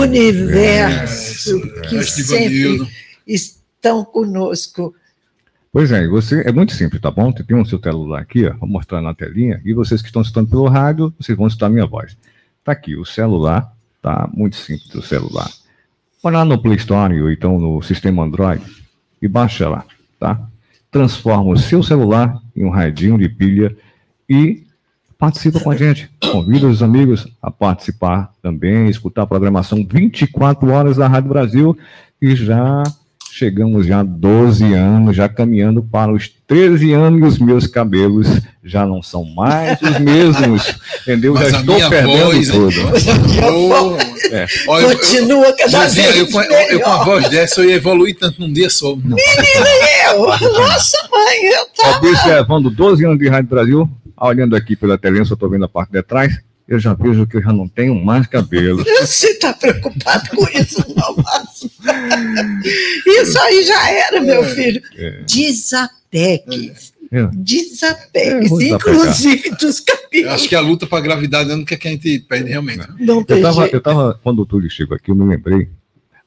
universo, 0.02 1.58
universo, 1.58 1.90
que 1.90 2.04
sempre 2.04 2.88
estão 3.28 4.06
conosco. 4.06 4.96
Pois 5.74 5.92
é, 5.92 6.08
você 6.08 6.42
é 6.46 6.52
muito 6.54 6.74
simples, 6.74 7.02
tá 7.02 7.12
bom? 7.12 7.32
Tem 7.32 7.58
um 7.58 7.66
seu 7.66 7.80
celular 7.80 8.22
aqui, 8.22 8.46
ó, 8.46 8.54
vou 8.58 8.70
mostrar 8.70 9.02
na 9.02 9.14
telinha, 9.14 9.62
e 9.66 9.74
vocês 9.74 10.02
que 10.02 10.08
estão 10.08 10.22
escutando 10.22 10.50
pelo 10.50 10.68
rádio, 10.70 11.14
vocês 11.20 11.38
vão 11.38 11.48
escutar 11.48 11.66
a 11.66 11.70
minha 11.70 11.86
voz. 11.86 12.16
Tá 12.64 12.72
aqui, 12.72 12.96
o 12.96 13.04
celular, 13.04 13.74
tá 14.02 14.30
muito 14.34 14.56
simples 14.56 14.94
o 14.96 15.02
celular. 15.02 15.50
Vai 16.24 16.32
lá 16.32 16.46
no 16.46 16.62
Play 16.62 16.78
Store 16.78 17.22
ou 17.22 17.30
então 17.30 17.60
no 17.60 17.82
sistema 17.82 18.24
Android 18.24 18.64
e 19.22 19.28
baixa 19.28 19.68
lá, 19.68 19.86
tá? 20.18 20.48
Transforma 20.94 21.52
o 21.52 21.58
seu 21.58 21.82
celular 21.82 22.40
em 22.56 22.64
um 22.64 22.70
radinho 22.70 23.18
de 23.18 23.28
pilha 23.28 23.76
e 24.30 24.64
participa 25.18 25.60
com 25.60 25.72
a 25.72 25.76
gente. 25.76 26.10
Convida 26.32 26.68
os 26.68 26.84
amigos 26.84 27.28
a 27.42 27.50
participar 27.50 28.32
também, 28.42 28.88
escutar 28.88 29.24
a 29.24 29.28
programação 29.28 29.86
24 29.90 30.72
horas 30.72 30.96
da 30.96 31.08
Rádio 31.08 31.30
Brasil 31.30 31.78
e 32.22 32.36
já 32.36 32.84
chegamos 33.34 33.88
já 33.88 34.02
a 34.02 34.04
12 34.04 34.74
anos, 34.74 35.16
já 35.16 35.28
caminhando 35.28 35.82
para 35.82 36.12
os 36.12 36.30
13 36.48 36.94
anos 36.94 37.20
e 37.20 37.24
os 37.24 37.40
meus 37.40 37.66
cabelos 37.66 38.28
já 38.64 38.86
não 38.86 39.02
são 39.02 39.26
mais 39.26 39.82
os 39.82 39.98
mesmos, 40.00 40.76
entendeu? 41.02 41.34
Mas 41.34 41.52
já 41.52 41.60
estou 41.60 41.90
perdendo 41.90 42.26
voz, 42.26 42.50
tudo. 42.50 42.74
é. 44.32 44.46
Olha, 44.68 44.96
Continua 44.96 45.46
eu, 45.48 45.56
cada 45.58 45.86
eu, 45.86 45.90
vez 45.90 46.16
eu, 46.16 46.42
eu, 46.42 46.52
eu, 46.70 46.80
com 46.82 46.90
a 46.92 47.04
voz 47.04 47.30
dessa 47.30 47.62
eu 47.62 47.70
ia 47.70 47.76
evoluir 47.76 48.16
tanto 48.20 48.40
num 48.40 48.54
dia 48.54 48.70
só. 48.70 48.96
Menina, 48.96 49.18
eu! 50.12 50.20
Nossa, 50.54 50.98
mãe, 51.12 51.46
eu 51.46 51.66
tava... 51.76 51.98
Observando 51.98 52.70
12 52.70 53.04
anos 53.04 53.18
de 53.18 53.28
Rádio 53.28 53.50
Brasil, 53.50 53.90
olhando 54.22 54.56
aqui 54.56 54.76
pela 54.76 54.98
telinha, 54.98 55.26
só 55.26 55.34
estou 55.34 55.50
vendo 55.50 55.66
a 55.66 55.70
parte 55.70 55.92
de 55.92 56.04
trás, 56.04 56.38
eu 56.68 56.80
já 56.80 56.94
vejo 56.94 57.28
que 57.28 57.38
eu 57.38 57.42
já 57.42 57.52
não 57.52 57.68
tenho 57.68 57.94
mais 57.96 58.26
cabelo. 58.28 58.84
Você 59.02 59.28
está 59.28 59.54
preocupado 59.54 60.30
com 60.30 60.48
isso, 60.58 60.84
não, 60.96 61.16
Márcio? 61.18 61.70
Isso 63.06 63.40
aí 63.40 63.64
já 63.64 63.92
era, 63.92 64.22
meu 64.22 64.44
é, 64.44 64.56
filho. 64.56 64.82
É. 64.96 65.24
Desapegue. 65.24 66.74
É. 67.12 67.28
Desapegue-se, 67.32 68.64
é, 68.64 68.70
inclusive 68.70 69.52
dos 69.52 69.80
capiões. 69.80 70.34
Acho 70.34 70.50
que 70.50 70.56
a 70.56 70.62
luta 70.62 70.88
para 70.88 70.98
a 70.98 71.02
gravidade 71.02 71.50
não 71.50 71.64
quer 71.64 71.78
que 71.78 71.88
a 71.88 71.92
gente 71.92 72.20
perde 72.22 72.50
realmente. 72.50 72.88
Não, 73.00 73.24
tem 73.24 73.38
eu 73.38 73.44
tava, 73.44 73.68
eu 73.68 73.82
tava, 73.82 74.20
quando 74.24 74.40
o 74.40 74.46
Túlio 74.46 74.70
chegou 74.70 74.96
aqui, 74.96 75.12
eu 75.12 75.16
me 75.16 75.24
lembrei, 75.24 75.70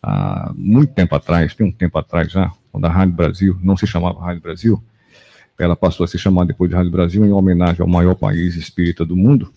há 0.00 0.52
muito 0.54 0.92
tempo 0.92 1.16
atrás, 1.16 1.54
tem 1.54 1.66
um 1.66 1.72
tempo 1.72 1.98
atrás 1.98 2.30
já, 2.30 2.52
quando 2.70 2.84
a 2.84 2.88
Rádio 2.88 3.14
Brasil 3.14 3.58
não 3.64 3.76
se 3.76 3.84
chamava 3.84 4.20
Rádio 4.20 4.42
Brasil, 4.42 4.84
ela 5.58 5.74
passou 5.74 6.04
a 6.04 6.06
se 6.06 6.18
chamar 6.18 6.44
depois 6.44 6.70
de 6.70 6.76
Rádio 6.76 6.92
Brasil 6.92 7.24
em 7.24 7.32
homenagem 7.32 7.80
ao 7.80 7.88
maior 7.88 8.14
país 8.14 8.54
espírita 8.54 9.04
do 9.04 9.16
mundo, 9.16 9.52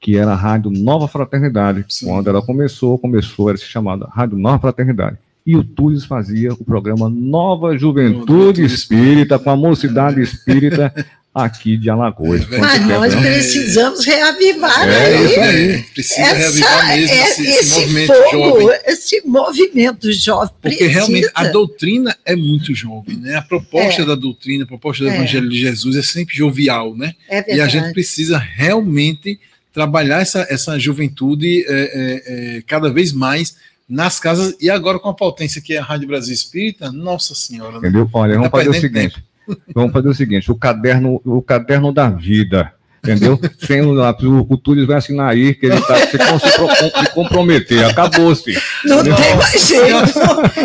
que 0.00 0.16
era 0.16 0.32
a 0.32 0.36
Rádio 0.36 0.70
Nova 0.70 1.08
Fraternidade. 1.08 1.84
Sim. 1.88 2.06
Quando 2.06 2.28
ela 2.28 2.42
começou, 2.42 2.98
começou 2.98 3.48
a 3.48 3.56
ser 3.56 3.64
chamada 3.64 4.06
Rádio 4.06 4.38
Nova 4.38 4.58
Fraternidade. 4.58 5.18
E 5.46 5.56
o 5.56 5.62
Tunes 5.62 6.04
fazia 6.04 6.52
o 6.52 6.64
programa 6.64 7.08
Nova 7.10 7.76
Juventude 7.76 8.64
Espírita, 8.64 9.38
com 9.38 9.50
a 9.50 9.56
Mocidade 9.56 10.22
Espírita 10.22 10.92
aqui 11.34 11.76
de 11.76 11.90
Alagoas. 11.90 12.46
Mas 12.48 12.86
nós 12.86 13.14
precisamos 13.14 14.06
reavivar 14.06 14.88
é, 14.88 15.06
aí. 15.06 15.24
Isso 15.26 15.40
aí. 15.40 15.82
Precisa 15.82 16.20
essa, 16.22 16.34
reavivar 16.36 16.86
mesmo 16.96 17.14
é, 17.14 17.22
esse, 17.24 17.42
esse, 17.42 17.80
movimento 17.80 18.14
fogo, 18.14 18.30
jovem. 18.30 18.78
Esse 18.86 19.22
movimento 19.26 20.12
jovem. 20.12 20.54
Porque 20.62 20.76
precisa. 20.76 20.92
realmente 20.92 21.30
a 21.34 21.44
doutrina 21.48 22.16
é 22.24 22.36
muito 22.36 22.74
jovem, 22.74 23.16
né? 23.16 23.34
A 23.34 23.42
proposta 23.42 24.02
é. 24.02 24.06
da 24.06 24.14
doutrina, 24.14 24.64
a 24.64 24.66
proposta 24.66 25.02
do 25.02 25.10
é. 25.10 25.16
Evangelho 25.16 25.48
de 25.48 25.58
Jesus 25.58 25.96
é 25.96 26.02
sempre 26.02 26.36
jovial, 26.36 26.96
né? 26.96 27.14
É 27.28 27.56
e 27.56 27.60
a 27.60 27.66
gente 27.66 27.92
precisa 27.92 28.38
realmente 28.38 29.40
trabalhar 29.74 30.22
essa, 30.22 30.46
essa 30.48 30.78
juventude 30.78 31.66
é, 31.68 31.72
é, 31.72 32.56
é, 32.58 32.62
cada 32.62 32.88
vez 32.88 33.12
mais 33.12 33.56
nas 33.86 34.20
casas 34.20 34.56
e 34.60 34.70
agora 34.70 35.00
com 35.00 35.08
a 35.08 35.14
potência 35.14 35.60
que 35.60 35.74
é 35.74 35.78
a 35.78 35.82
Rádio 35.82 36.08
Brasil 36.08 36.32
Espírita, 36.32 36.90
nossa 36.92 37.34
senhora. 37.34 37.72
Né? 37.72 37.78
Entendeu? 37.78 38.08
Olha, 38.12 38.34
vamos 38.36 38.50
tá 38.50 38.58
fazer 38.58 38.70
o 38.70 38.74
seguinte. 38.74 39.14
Tempo. 39.16 39.58
Vamos 39.74 39.92
fazer 39.92 40.08
o 40.08 40.14
seguinte: 40.14 40.50
o 40.50 40.54
caderno, 40.54 41.20
o 41.24 41.42
caderno 41.42 41.92
da 41.92 42.08
vida. 42.08 42.72
Entendeu? 43.04 43.38
Sem 43.58 43.82
o 43.82 43.92
lápis, 43.92 44.24
o, 44.24 44.46
o 44.48 44.56
Túlio 44.56 44.86
vai 44.86 44.96
assinar 44.96 45.30
aí 45.30 45.54
que 45.54 45.66
ele 45.66 45.74
está 45.74 45.94
se, 46.06 46.16
se 46.16 47.10
comprometer. 47.12 47.84
Acabou-se. 47.84 48.58
Não 48.86 49.02
tem 49.02 49.36
mais 49.36 49.68
jeito. 49.68 50.20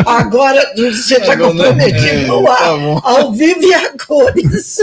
Agora 0.05 0.73
você 0.77 1.17
está 1.17 1.35
comprometido 1.35 2.07
é, 2.07 2.27
no 2.27 2.49
ar, 2.49 2.57
tá 2.57 3.09
ao 3.09 3.33
vivo 3.33 3.61
e 3.61 3.73
a 3.73 3.91
cores. 3.97 4.77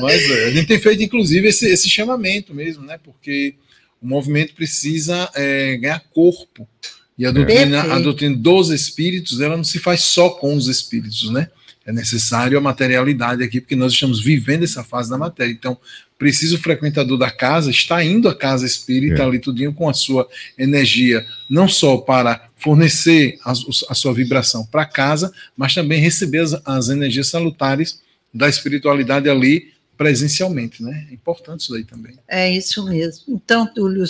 Mas 0.00 0.22
é, 0.30 0.46
a 0.46 0.50
gente 0.50 0.66
tem 0.66 0.78
feito, 0.78 1.02
inclusive, 1.02 1.48
esse, 1.48 1.66
esse 1.66 1.88
chamamento 1.88 2.54
mesmo, 2.54 2.84
né? 2.84 2.98
Porque 3.02 3.54
o 4.00 4.06
movimento 4.06 4.54
precisa 4.54 5.30
é, 5.34 5.76
ganhar 5.76 6.00
corpo. 6.12 6.68
E 7.18 7.26
a 7.26 7.30
doutrina, 7.30 7.82
a 7.94 7.98
doutrina 8.00 8.36
dos 8.36 8.70
espíritos, 8.70 9.40
ela 9.40 9.56
não 9.56 9.64
se 9.64 9.78
faz 9.78 10.00
só 10.00 10.30
com 10.30 10.54
os 10.54 10.66
espíritos, 10.66 11.30
né? 11.30 11.48
é 11.84 11.92
necessário 11.92 12.56
a 12.56 12.60
materialidade 12.60 13.42
aqui, 13.42 13.60
porque 13.60 13.74
nós 13.74 13.92
estamos 13.92 14.20
vivendo 14.20 14.62
essa 14.62 14.84
fase 14.84 15.10
da 15.10 15.18
matéria. 15.18 15.50
Então, 15.50 15.76
precisa 16.16 16.54
o 16.54 16.58
frequentador 16.58 17.18
da 17.18 17.30
casa 17.30 17.70
estar 17.70 18.04
indo 18.04 18.28
à 18.28 18.34
casa 18.34 18.64
espírita 18.64 19.22
é. 19.22 19.24
ali 19.24 19.38
tudinho 19.40 19.72
com 19.72 19.88
a 19.88 19.94
sua 19.94 20.28
energia, 20.56 21.26
não 21.50 21.68
só 21.68 21.96
para 21.96 22.48
fornecer 22.56 23.38
a, 23.44 23.52
a 23.88 23.94
sua 23.94 24.14
vibração 24.14 24.64
para 24.64 24.84
casa, 24.84 25.32
mas 25.56 25.74
também 25.74 26.00
receber 26.00 26.38
as, 26.38 26.54
as 26.64 26.88
energias 26.88 27.28
salutares 27.28 28.00
da 28.32 28.48
espiritualidade 28.48 29.28
ali 29.28 29.72
presencialmente, 29.96 30.82
né? 30.82 31.06
É 31.10 31.14
importante 31.14 31.60
isso 31.60 31.74
aí 31.74 31.84
também. 31.84 32.18
É 32.28 32.50
isso 32.50 32.84
mesmo. 32.84 33.24
Então, 33.28 33.66
Túlio, 33.66 34.04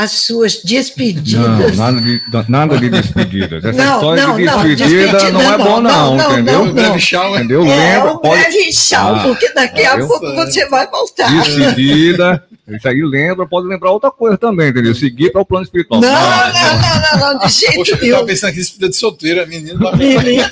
as 0.00 0.12
suas 0.12 0.62
despedidas. 0.62 1.76
Não, 1.76 1.76
nada 1.76 2.00
de, 2.00 2.20
nada 2.48 2.78
de 2.78 2.88
despedidas. 2.88 3.62
Essa 3.62 3.84
não, 3.84 3.94
história 3.96 4.26
não, 4.26 4.36
de 4.36 4.44
despedida, 4.44 4.88
despedida 4.88 5.30
não, 5.32 5.52
é 5.52 5.58
bom, 5.58 5.80
não, 5.82 6.16
não 6.16 6.32
entendeu? 6.32 6.64
Não, 6.64 6.72
breve 6.72 6.98
tchau, 6.98 7.36
entendeu? 7.36 7.66
É 7.66 7.96
Lembra, 7.96 8.12
um 8.14 8.18
pode... 8.18 8.42
breve 8.42 8.70
ah, 8.94 9.22
porque 9.22 9.52
daqui 9.52 9.84
a 9.84 9.98
pouco 9.98 10.26
sei. 10.26 10.36
você 10.36 10.68
vai 10.68 10.90
voltar. 10.90 11.30
Despedida. 11.30 12.44
Isso 12.66 12.88
aí 12.88 13.02
lembra, 13.02 13.46
pode 13.46 13.66
lembrar 13.66 13.90
outra 13.90 14.10
coisa 14.10 14.38
também, 14.38 14.70
entendeu? 14.70 14.94
Seguir 14.94 15.32
para 15.32 15.42
o 15.42 15.44
plano 15.44 15.64
espiritual. 15.64 16.00
Não, 16.00 16.10
não, 16.10 16.18
não, 16.18 17.18
não, 17.20 17.34
não, 17.34 17.46
de 17.46 17.52
jeito 17.52 17.74
Poxa, 17.74 17.96
nenhum. 17.96 18.04
Eu 18.04 18.10
estava 18.10 18.26
pensando 18.26 18.50
aqui, 18.50 18.58
despedida 18.58 18.88
de 18.88 18.96
solteira, 18.96 19.46
menino. 19.46 19.96
Menino. 19.96 20.50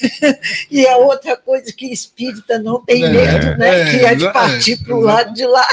e 0.70 0.86
a 0.86 0.96
outra 0.96 1.36
coisa 1.36 1.72
que 1.72 1.86
espírita 1.92 2.58
não 2.58 2.84
tem 2.84 3.04
é, 3.04 3.10
medo, 3.10 3.58
né? 3.58 3.80
É, 3.80 3.90
que 3.90 4.04
é 4.04 4.14
de 4.14 4.32
partir 4.32 4.72
é, 4.72 4.76
para 4.76 4.96
o 4.96 5.00
lado 5.00 5.34
de 5.34 5.44
lá 5.44 5.66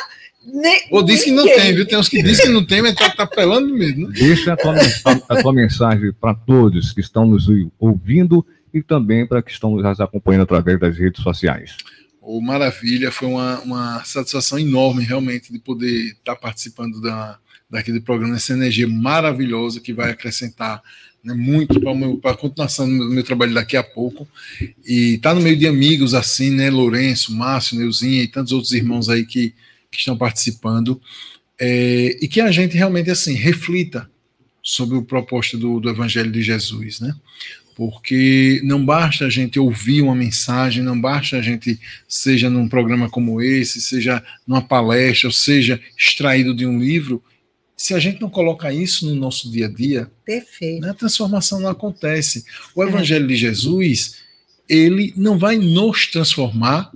nem, 0.46 0.88
Ou 0.92 1.02
diz 1.04 1.24
que 1.24 1.32
não 1.32 1.46
tem, 1.46 1.74
viu? 1.74 1.88
Tem 1.88 1.98
uns 1.98 2.10
que 2.10 2.22
dizem 2.22 2.48
que 2.48 2.52
não 2.52 2.66
tem, 2.66 2.82
mas 2.82 2.96
tá, 2.96 3.10
tá 3.10 3.26
pelando 3.26 3.74
mesmo. 3.74 4.10
Né? 4.10 4.14
Deixa 4.14 4.54
a 4.54 4.58
tua, 4.58 4.74
a, 4.76 5.12
a 5.30 5.42
tua 5.42 5.54
mensagem 5.54 6.12
para 6.12 6.36
todos 6.36 6.92
que 6.92 7.00
estão 7.00 7.26
nos 7.26 7.48
ouvindo 7.80 8.46
e 8.74 8.82
também 8.82 9.26
para 9.26 9.42
que 9.42 9.52
estão 9.52 9.76
nos 9.76 10.00
acompanhando 10.02 10.44
através 10.44 10.80
das 10.80 10.98
redes 10.98 11.24
sociais. 11.24 11.78
Oh, 12.22 12.42
maravilha, 12.42 13.12
foi 13.12 13.28
uma, 13.28 13.60
uma 13.60 14.04
satisfação 14.04 14.60
enorme 14.60 15.04
realmente 15.04 15.52
de 15.52 15.60
poder 15.60 16.12
estar 16.12 16.36
tá 16.36 16.36
participando 16.36 17.02
da, 17.02 17.38
daquele 17.70 18.02
programa, 18.02 18.36
essa 18.36 18.54
energia 18.54 18.88
maravilhosa 18.88 19.80
que 19.80 19.94
vai 19.94 20.12
acrescentar 20.12 20.82
né, 21.24 21.34
muito 21.34 21.80
para 22.20 22.32
a 22.32 22.38
continuação 22.38 22.86
do 22.86 23.10
meu, 23.10 23.24
trabalho 23.24 23.54
daqui 23.54 23.78
a 23.78 23.84
pouco. 23.84 24.28
E 24.86 25.18
tá 25.20 25.34
no 25.34 25.42
meio 25.42 25.56
de 25.56 25.68
amigos 25.68 26.14
assim, 26.14 26.50
né? 26.52 26.70
Lourenço, 26.70 27.34
Márcio, 27.34 27.78
Neuzinha 27.78 28.24
e 28.24 28.28
tantos 28.28 28.52
outros 28.52 28.74
irmãos 28.74 29.10
aí 29.10 29.26
que 29.26 29.54
que 29.94 30.00
estão 30.00 30.18
participando, 30.18 31.00
é, 31.60 32.18
e 32.22 32.28
que 32.28 32.42
a 32.42 32.52
gente 32.52 32.76
realmente 32.76 33.12
assim 33.12 33.34
reflita 33.34 34.10
sobre 34.62 34.98
o 34.98 35.04
propósito 35.04 35.58
do, 35.58 35.80
do 35.80 35.90
Evangelho 35.90 36.32
de 36.32 36.42
Jesus, 36.42 37.00
né? 37.00 37.14
Porque 37.76 38.62
não 38.64 38.84
basta 38.84 39.26
a 39.26 39.30
gente 39.30 39.60
ouvir 39.60 40.02
uma 40.02 40.16
mensagem, 40.16 40.84
não 40.84 41.00
basta 41.00 41.38
a 41.38 41.42
gente, 41.42 41.80
seja 42.08 42.50
num 42.50 42.68
programa 42.68 43.10
como 43.10 43.42
esse, 43.42 43.82
seja 43.82 44.24
numa 44.48 44.62
palestra, 44.62 45.28
ou 45.28 45.34
seja 45.34 45.82
extraído 45.98 46.54
de 46.54 46.66
um 46.66 46.80
livro, 46.80 47.22
se 47.84 47.94
a 47.94 48.00
gente 48.00 48.22
não 48.22 48.30
coloca 48.30 48.72
isso 48.72 49.06
no 49.06 49.14
nosso 49.14 49.52
dia 49.52 49.66
a 49.66 49.70
dia. 49.70 50.10
Né, 50.80 50.92
a 50.92 50.94
transformação 50.94 51.60
não 51.60 51.68
acontece. 51.68 52.46
O 52.74 52.82
é. 52.82 52.88
Evangelho 52.88 53.26
é. 53.26 53.28
de 53.28 53.36
Jesus, 53.36 54.20
ele 54.70 55.14
não 55.18 55.38
vai 55.38 55.58
nos 55.58 56.08
transformar 56.08 56.94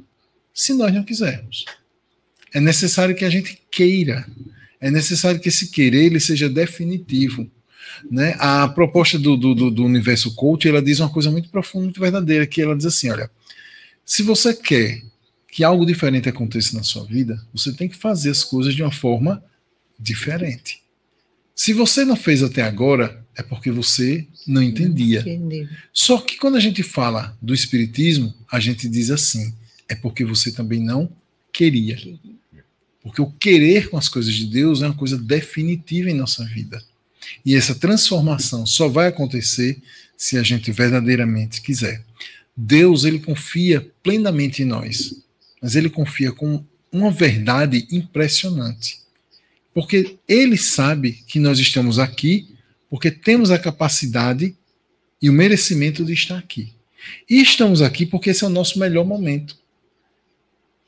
se 0.53 0.73
nós 0.73 0.93
não 0.93 1.03
quisermos. 1.03 1.65
É 2.53 2.61
necessário 2.61 3.13
que 3.13 3.25
a 3.25 3.29
gente 3.29 3.61
queira. 3.69 4.25
É 4.79 4.89
necessário 4.89 5.41
que 5.41 5.49
esse 5.49 5.71
querer 5.71 6.05
ele 6.05 6.21
seja 6.21 6.47
definitivo. 6.47 7.51
Né? 8.09 8.37
A 8.39 8.69
proposta 8.69 9.19
do, 9.19 9.35
do, 9.35 9.69
do 9.69 9.83
universo 9.83 10.35
coach 10.35 10.69
ela 10.69 10.81
diz 10.81 11.01
uma 11.01 11.09
coisa 11.09 11.29
muito 11.29 11.49
profunda, 11.49 11.83
muito 11.83 11.99
verdadeira, 11.99 12.47
que 12.47 12.61
ela 12.61 12.77
diz 12.77 12.85
assim: 12.85 13.09
olha, 13.09 13.29
se 14.05 14.23
você 14.23 14.53
quer 14.53 15.01
que 15.51 15.65
algo 15.65 15.85
diferente 15.85 16.29
aconteça 16.29 16.77
na 16.77 16.83
sua 16.83 17.03
vida, 17.03 17.37
você 17.53 17.73
tem 17.73 17.89
que 17.89 17.97
fazer 17.97 18.29
as 18.29 18.41
coisas 18.41 18.73
de 18.73 18.81
uma 18.81 18.91
forma 18.91 19.33
diferente. 19.33 19.56
Se 21.55 21.73
você 21.73 22.05
não 22.05 22.15
fez 22.15 22.43
até 22.43 22.61
agora, 22.61 23.25
é 23.35 23.41
porque 23.41 23.71
você 23.71 24.27
não 24.45 24.61
entendia. 24.61 25.21
Entendi. 25.21 25.67
Só 25.91 26.19
que 26.19 26.37
quando 26.37 26.55
a 26.55 26.59
gente 26.59 26.83
fala 26.83 27.37
do 27.41 27.53
espiritismo, 27.53 28.33
a 28.51 28.59
gente 28.59 28.87
diz 28.87 29.09
assim: 29.09 29.53
é 29.89 29.95
porque 29.95 30.23
você 30.23 30.51
também 30.51 30.79
não 30.79 31.09
queria. 31.51 31.97
Porque 33.01 33.21
o 33.21 33.31
querer 33.31 33.89
com 33.89 33.97
as 33.97 34.09
coisas 34.09 34.33
de 34.33 34.45
Deus 34.45 34.81
é 34.81 34.85
uma 34.85 34.93
coisa 34.93 35.17
definitiva 35.17 36.09
em 36.09 36.13
nossa 36.13 36.45
vida. 36.45 36.83
E 37.45 37.55
essa 37.55 37.73
transformação 37.73 38.65
só 38.65 38.87
vai 38.87 39.07
acontecer 39.07 39.81
se 40.17 40.37
a 40.37 40.43
gente 40.43 40.71
verdadeiramente 40.71 41.61
quiser. 41.61 42.03
Deus, 42.55 43.03
ele 43.03 43.19
confia 43.19 43.87
plenamente 44.01 44.63
em 44.63 44.65
nós, 44.65 45.15
mas 45.61 45.75
ele 45.75 45.89
confia 45.89 46.31
com 46.31 46.63
uma 46.91 47.11
verdade 47.11 47.87
impressionante. 47.91 48.99
Porque 49.77 50.17
ele 50.27 50.57
sabe 50.57 51.11
que 51.27 51.37
nós 51.37 51.59
estamos 51.59 51.99
aqui 51.99 52.47
porque 52.89 53.11
temos 53.11 53.51
a 53.51 53.59
capacidade 53.59 54.55
e 55.21 55.29
o 55.29 55.33
merecimento 55.33 56.03
de 56.03 56.13
estar 56.13 56.39
aqui. 56.39 56.73
E 57.29 57.39
estamos 57.39 57.83
aqui 57.83 58.03
porque 58.03 58.31
esse 58.31 58.43
é 58.43 58.47
o 58.47 58.49
nosso 58.49 58.79
melhor 58.79 59.05
momento. 59.05 59.55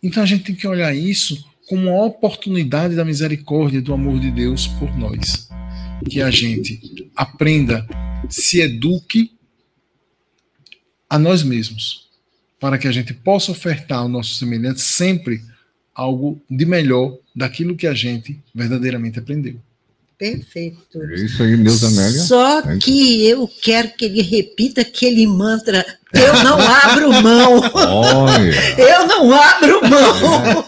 Então 0.02 0.24
a 0.24 0.26
gente 0.26 0.46
tem 0.46 0.56
que 0.56 0.68
olhar 0.68 0.92
isso 0.92 1.48
como 1.68 1.84
uma 1.84 2.04
oportunidade 2.04 2.96
da 2.96 3.06
misericórdia 3.06 3.80
do 3.80 3.94
amor 3.94 4.20
de 4.20 4.32
Deus 4.32 4.66
por 4.66 4.98
nós. 4.98 5.48
Que 6.10 6.20
a 6.20 6.32
gente 6.32 7.12
aprenda, 7.16 7.88
se 8.28 8.60
eduque 8.60 9.32
a 11.08 11.20
nós 11.20 11.44
mesmos, 11.44 12.10
para 12.60 12.80
que 12.80 12.88
a 12.88 12.92
gente 12.92 13.14
possa 13.14 13.52
ofertar 13.52 14.00
ao 14.00 14.10
nosso 14.10 14.34
semelhante 14.34 14.82
sempre 14.82 15.44
algo 16.00 16.42
de 16.50 16.66
melhor 16.66 17.18
daquilo 17.36 17.76
que 17.76 17.86
a 17.86 17.94
gente 17.94 18.40
verdadeiramente 18.56 19.20
aprendeu. 19.20 19.56
Perfeito. 20.18 21.02
É 21.02 21.16
isso 21.16 21.44
aí, 21.44 21.56
Deus 21.58 21.84
Amélia. 21.84 22.20
Só 22.20 22.60
é 22.60 22.78
que 22.78 23.26
eu 23.26 23.50
quero 23.62 23.90
que 23.96 24.06
ele 24.06 24.22
repita 24.22 24.82
aquele 24.82 25.26
mantra. 25.28 25.86
Eu 26.14 26.44
não 26.44 26.60
abro 26.60 27.22
mão. 27.22 27.62
Olha. 27.74 28.54
Eu 28.78 29.08
não 29.08 29.34
abro 29.34 29.82
mão. 29.90 30.66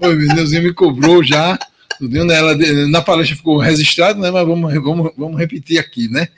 Oi, 0.00 0.14
meu 0.14 0.34
Deusinho 0.34 0.62
me 0.62 0.74
cobrou 0.74 1.22
já. 1.22 1.58
Ela, 2.30 2.54
na 2.88 3.00
palestra 3.00 3.36
ficou 3.36 3.58
registrado, 3.58 4.20
né? 4.20 4.30
Mas 4.30 4.46
vamos, 4.46 4.74
vamos, 4.74 5.12
vamos 5.16 5.38
repetir 5.38 5.78
aqui, 5.78 6.08
né? 6.08 6.28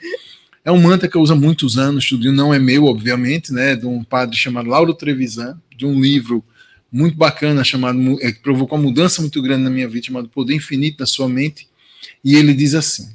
É 0.63 0.71
um 0.71 0.81
mantra 0.81 1.09
que 1.09 1.17
eu 1.17 1.21
uso 1.21 1.33
há 1.33 1.35
muitos 1.35 1.77
anos, 1.77 2.03
estudo 2.03 2.31
não 2.31 2.53
é 2.53 2.59
meu, 2.59 2.85
obviamente, 2.85 3.51
né? 3.51 3.75
De 3.75 3.85
um 3.85 4.01
padre 4.01 4.37
chamado 4.37 4.69
Lauro 4.69 4.93
Trevisan, 4.93 5.57
de 5.75 5.85
um 5.85 5.99
livro 5.99 6.43
muito 6.91 7.17
bacana 7.17 7.63
chamado 7.63 7.99
é, 8.21 8.31
que 8.31 8.39
provocou 8.39 8.77
uma 8.77 8.85
mudança 8.85 9.21
muito 9.21 9.41
grande 9.41 9.63
na 9.63 9.69
minha 9.69 9.87
vida, 9.87 10.07
chamado 10.07 10.29
Poder 10.29 10.55
Infinito 10.55 10.97
da 10.97 11.05
Sua 11.05 11.29
Mente. 11.29 11.67
E 12.23 12.35
ele 12.35 12.53
diz 12.53 12.73
assim: 12.73 13.09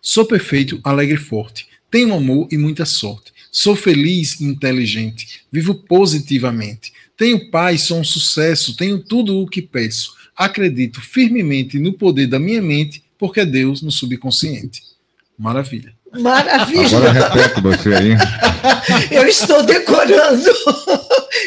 Sou 0.00 0.26
perfeito, 0.26 0.80
alegre 0.82 1.14
e 1.14 1.18
forte. 1.18 1.66
Tenho 1.90 2.14
amor 2.14 2.48
e 2.50 2.58
muita 2.58 2.84
sorte. 2.84 3.32
Sou 3.50 3.76
feliz 3.76 4.40
e 4.40 4.44
inteligente. 4.44 5.42
Vivo 5.50 5.74
positivamente. 5.74 6.92
Tenho 7.16 7.50
paz, 7.50 7.82
sou 7.82 8.00
um 8.00 8.04
sucesso. 8.04 8.76
Tenho 8.76 8.98
tudo 8.98 9.38
o 9.38 9.46
que 9.46 9.62
peço. 9.62 10.12
Acredito 10.36 11.00
firmemente 11.00 11.78
no 11.78 11.92
poder 11.92 12.26
da 12.26 12.40
minha 12.40 12.60
mente, 12.60 13.04
porque 13.16 13.40
é 13.40 13.46
Deus 13.46 13.80
no 13.80 13.92
subconsciente. 13.92 14.82
Maravilha. 15.38 15.93
Maravilha. 16.20 16.96
Agora 16.96 17.12
repete 17.12 17.60
você 17.60 17.94
aí. 17.94 18.16
Eu 19.10 19.26
estou 19.26 19.62
decorando. 19.62 20.50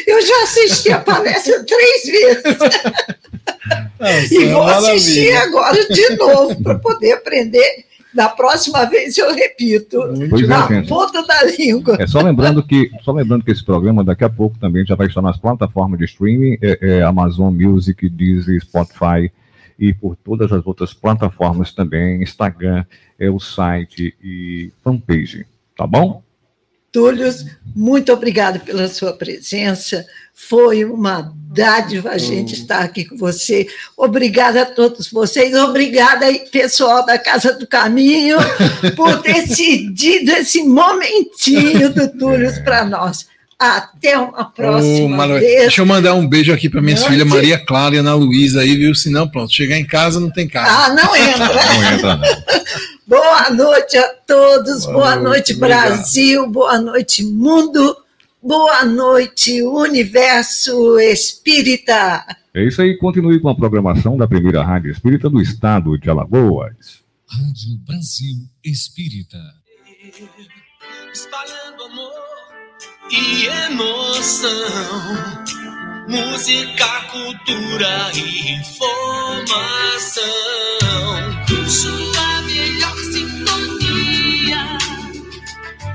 Eu 0.06 0.22
já 0.22 0.42
assisti 0.42 0.92
a 0.92 0.98
palestra 0.98 1.64
três 1.64 2.04
vezes. 2.04 2.58
Nossa, 3.98 4.34
e 4.34 4.46
vou 4.46 4.62
assistir 4.62 5.32
agora 5.36 5.86
de 5.88 6.16
novo 6.16 6.62
para 6.62 6.78
poder 6.78 7.12
aprender. 7.12 7.84
Da 8.14 8.28
próxima 8.28 8.86
vez 8.86 9.18
eu 9.18 9.34
repito. 9.34 10.00
Pois 10.30 10.48
na 10.48 10.66
é, 10.70 10.82
ponta 10.82 11.22
da 11.26 11.44
língua. 11.44 11.98
É 12.00 12.06
só 12.06 12.22
lembrando 12.22 12.66
que 12.66 12.90
só 13.04 13.12
lembrando 13.12 13.44
que 13.44 13.52
esse 13.52 13.62
programa 13.62 14.02
daqui 14.02 14.24
a 14.24 14.30
pouco 14.30 14.58
também 14.58 14.84
já 14.84 14.94
vai 14.94 15.08
estar 15.08 15.20
nas 15.20 15.36
plataformas 15.36 15.98
de 15.98 16.06
streaming, 16.06 16.58
é, 16.62 16.78
é 16.80 17.02
Amazon 17.02 17.54
Music, 17.54 18.08
Deezer, 18.08 18.60
Spotify 18.62 19.30
e 19.78 19.94
por 19.94 20.16
todas 20.16 20.50
as 20.52 20.66
outras 20.66 20.92
plataformas 20.92 21.72
também, 21.72 22.22
Instagram, 22.22 22.84
é 23.18 23.30
o 23.30 23.38
site 23.38 24.16
e 24.22 24.72
fanpage, 24.82 25.46
tá 25.76 25.86
bom? 25.86 26.22
Túlio, 26.90 27.30
muito 27.76 28.12
obrigado 28.12 28.60
pela 28.60 28.88
sua 28.88 29.12
presença. 29.12 30.06
Foi 30.34 30.84
uma 30.84 31.34
dádiva 31.52 32.10
a 32.10 32.18
gente 32.18 32.54
oh. 32.54 32.56
estar 32.56 32.78
aqui 32.80 33.04
com 33.04 33.16
você. 33.16 33.68
Obrigada 33.96 34.62
a 34.62 34.66
todos 34.66 35.10
vocês. 35.10 35.54
Obrigada 35.54 36.26
aí, 36.26 36.48
pessoal 36.50 37.04
da 37.04 37.18
Casa 37.18 37.52
do 37.52 37.66
Caminho, 37.66 38.38
por 38.96 39.20
ter 39.20 39.46
cedido 39.46 40.30
esse 40.32 40.62
momentinho 40.64 41.92
do 41.92 42.08
Túlio 42.08 42.52
para 42.64 42.84
nós. 42.84 43.28
Até 43.58 44.16
uma 44.16 44.44
próxima 44.44 45.26
vez. 45.26 45.62
Deixa 45.62 45.80
eu 45.80 45.86
mandar 45.86 46.14
um 46.14 46.28
beijo 46.28 46.52
aqui 46.52 46.68
para 46.70 46.80
minhas 46.80 47.04
filhas 47.04 47.26
Maria 47.26 47.58
Clara 47.58 47.96
e 47.96 47.98
Ana 47.98 48.14
Luísa 48.14 48.60
aí, 48.60 48.76
viu? 48.76 48.94
Senão, 48.94 49.28
pronto, 49.28 49.52
chegar 49.52 49.76
em 49.76 49.84
casa 49.84 50.20
não 50.20 50.30
tem 50.30 50.46
casa. 50.46 50.70
Ah, 50.70 50.94
não 50.94 51.16
entra. 51.16 51.48
não 51.48 51.92
entra, 51.92 52.16
não. 52.16 52.28
Boa 53.08 53.50
noite 53.50 53.96
a 53.96 54.08
todos, 54.26 54.84
boa, 54.84 54.92
boa 54.92 55.16
noite, 55.16 55.54
Brasil, 55.54 56.46
boa 56.46 56.78
noite, 56.78 57.24
mundo, 57.24 57.96
boa 58.42 58.84
noite, 58.84 59.62
universo 59.62 61.00
espírita. 61.00 62.26
É 62.52 62.62
isso 62.62 62.82
aí, 62.82 62.98
continue 62.98 63.40
com 63.40 63.48
a 63.48 63.54
programação 63.54 64.18
da 64.18 64.28
primeira 64.28 64.62
Rádio 64.62 64.90
Espírita 64.90 65.30
do 65.30 65.40
Estado 65.40 65.98
de 65.98 66.10
Alagoas. 66.10 67.02
Rádio 67.26 67.78
Brasil 67.86 68.36
Espírita. 68.62 69.38
Espalhando 71.10 71.82
amor 71.84 72.37
e 73.10 73.46
emoção. 73.46 74.48
Música, 76.08 76.86
cultura 77.10 78.10
e 78.14 78.52
informação. 78.52 79.48
Sua 81.68 82.42
melhor 82.42 82.96
sintonia 82.96 84.78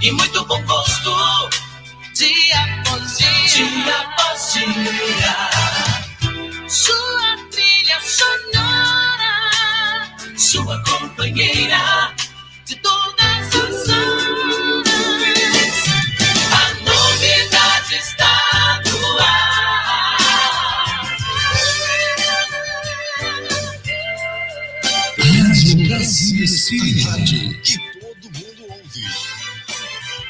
e 0.01 0.11
muito 0.11 0.45
bom 0.45 0.61
gosto. 0.65 1.49
Dia 2.15 2.63
após 2.63 3.17
dia, 3.17 3.47
dia 3.47 3.97
após 3.97 4.53
dia. 4.53 5.49
Sua 6.67 7.37
trilha 7.51 7.99
sonora, 8.01 9.35
sua 10.37 10.83
companheira 10.83 12.13
de 12.65 12.75
todas 12.75 13.55
as 13.55 13.89
horas. 13.89 14.22
Brasil 26.03 26.43
Espírito. 26.43 27.92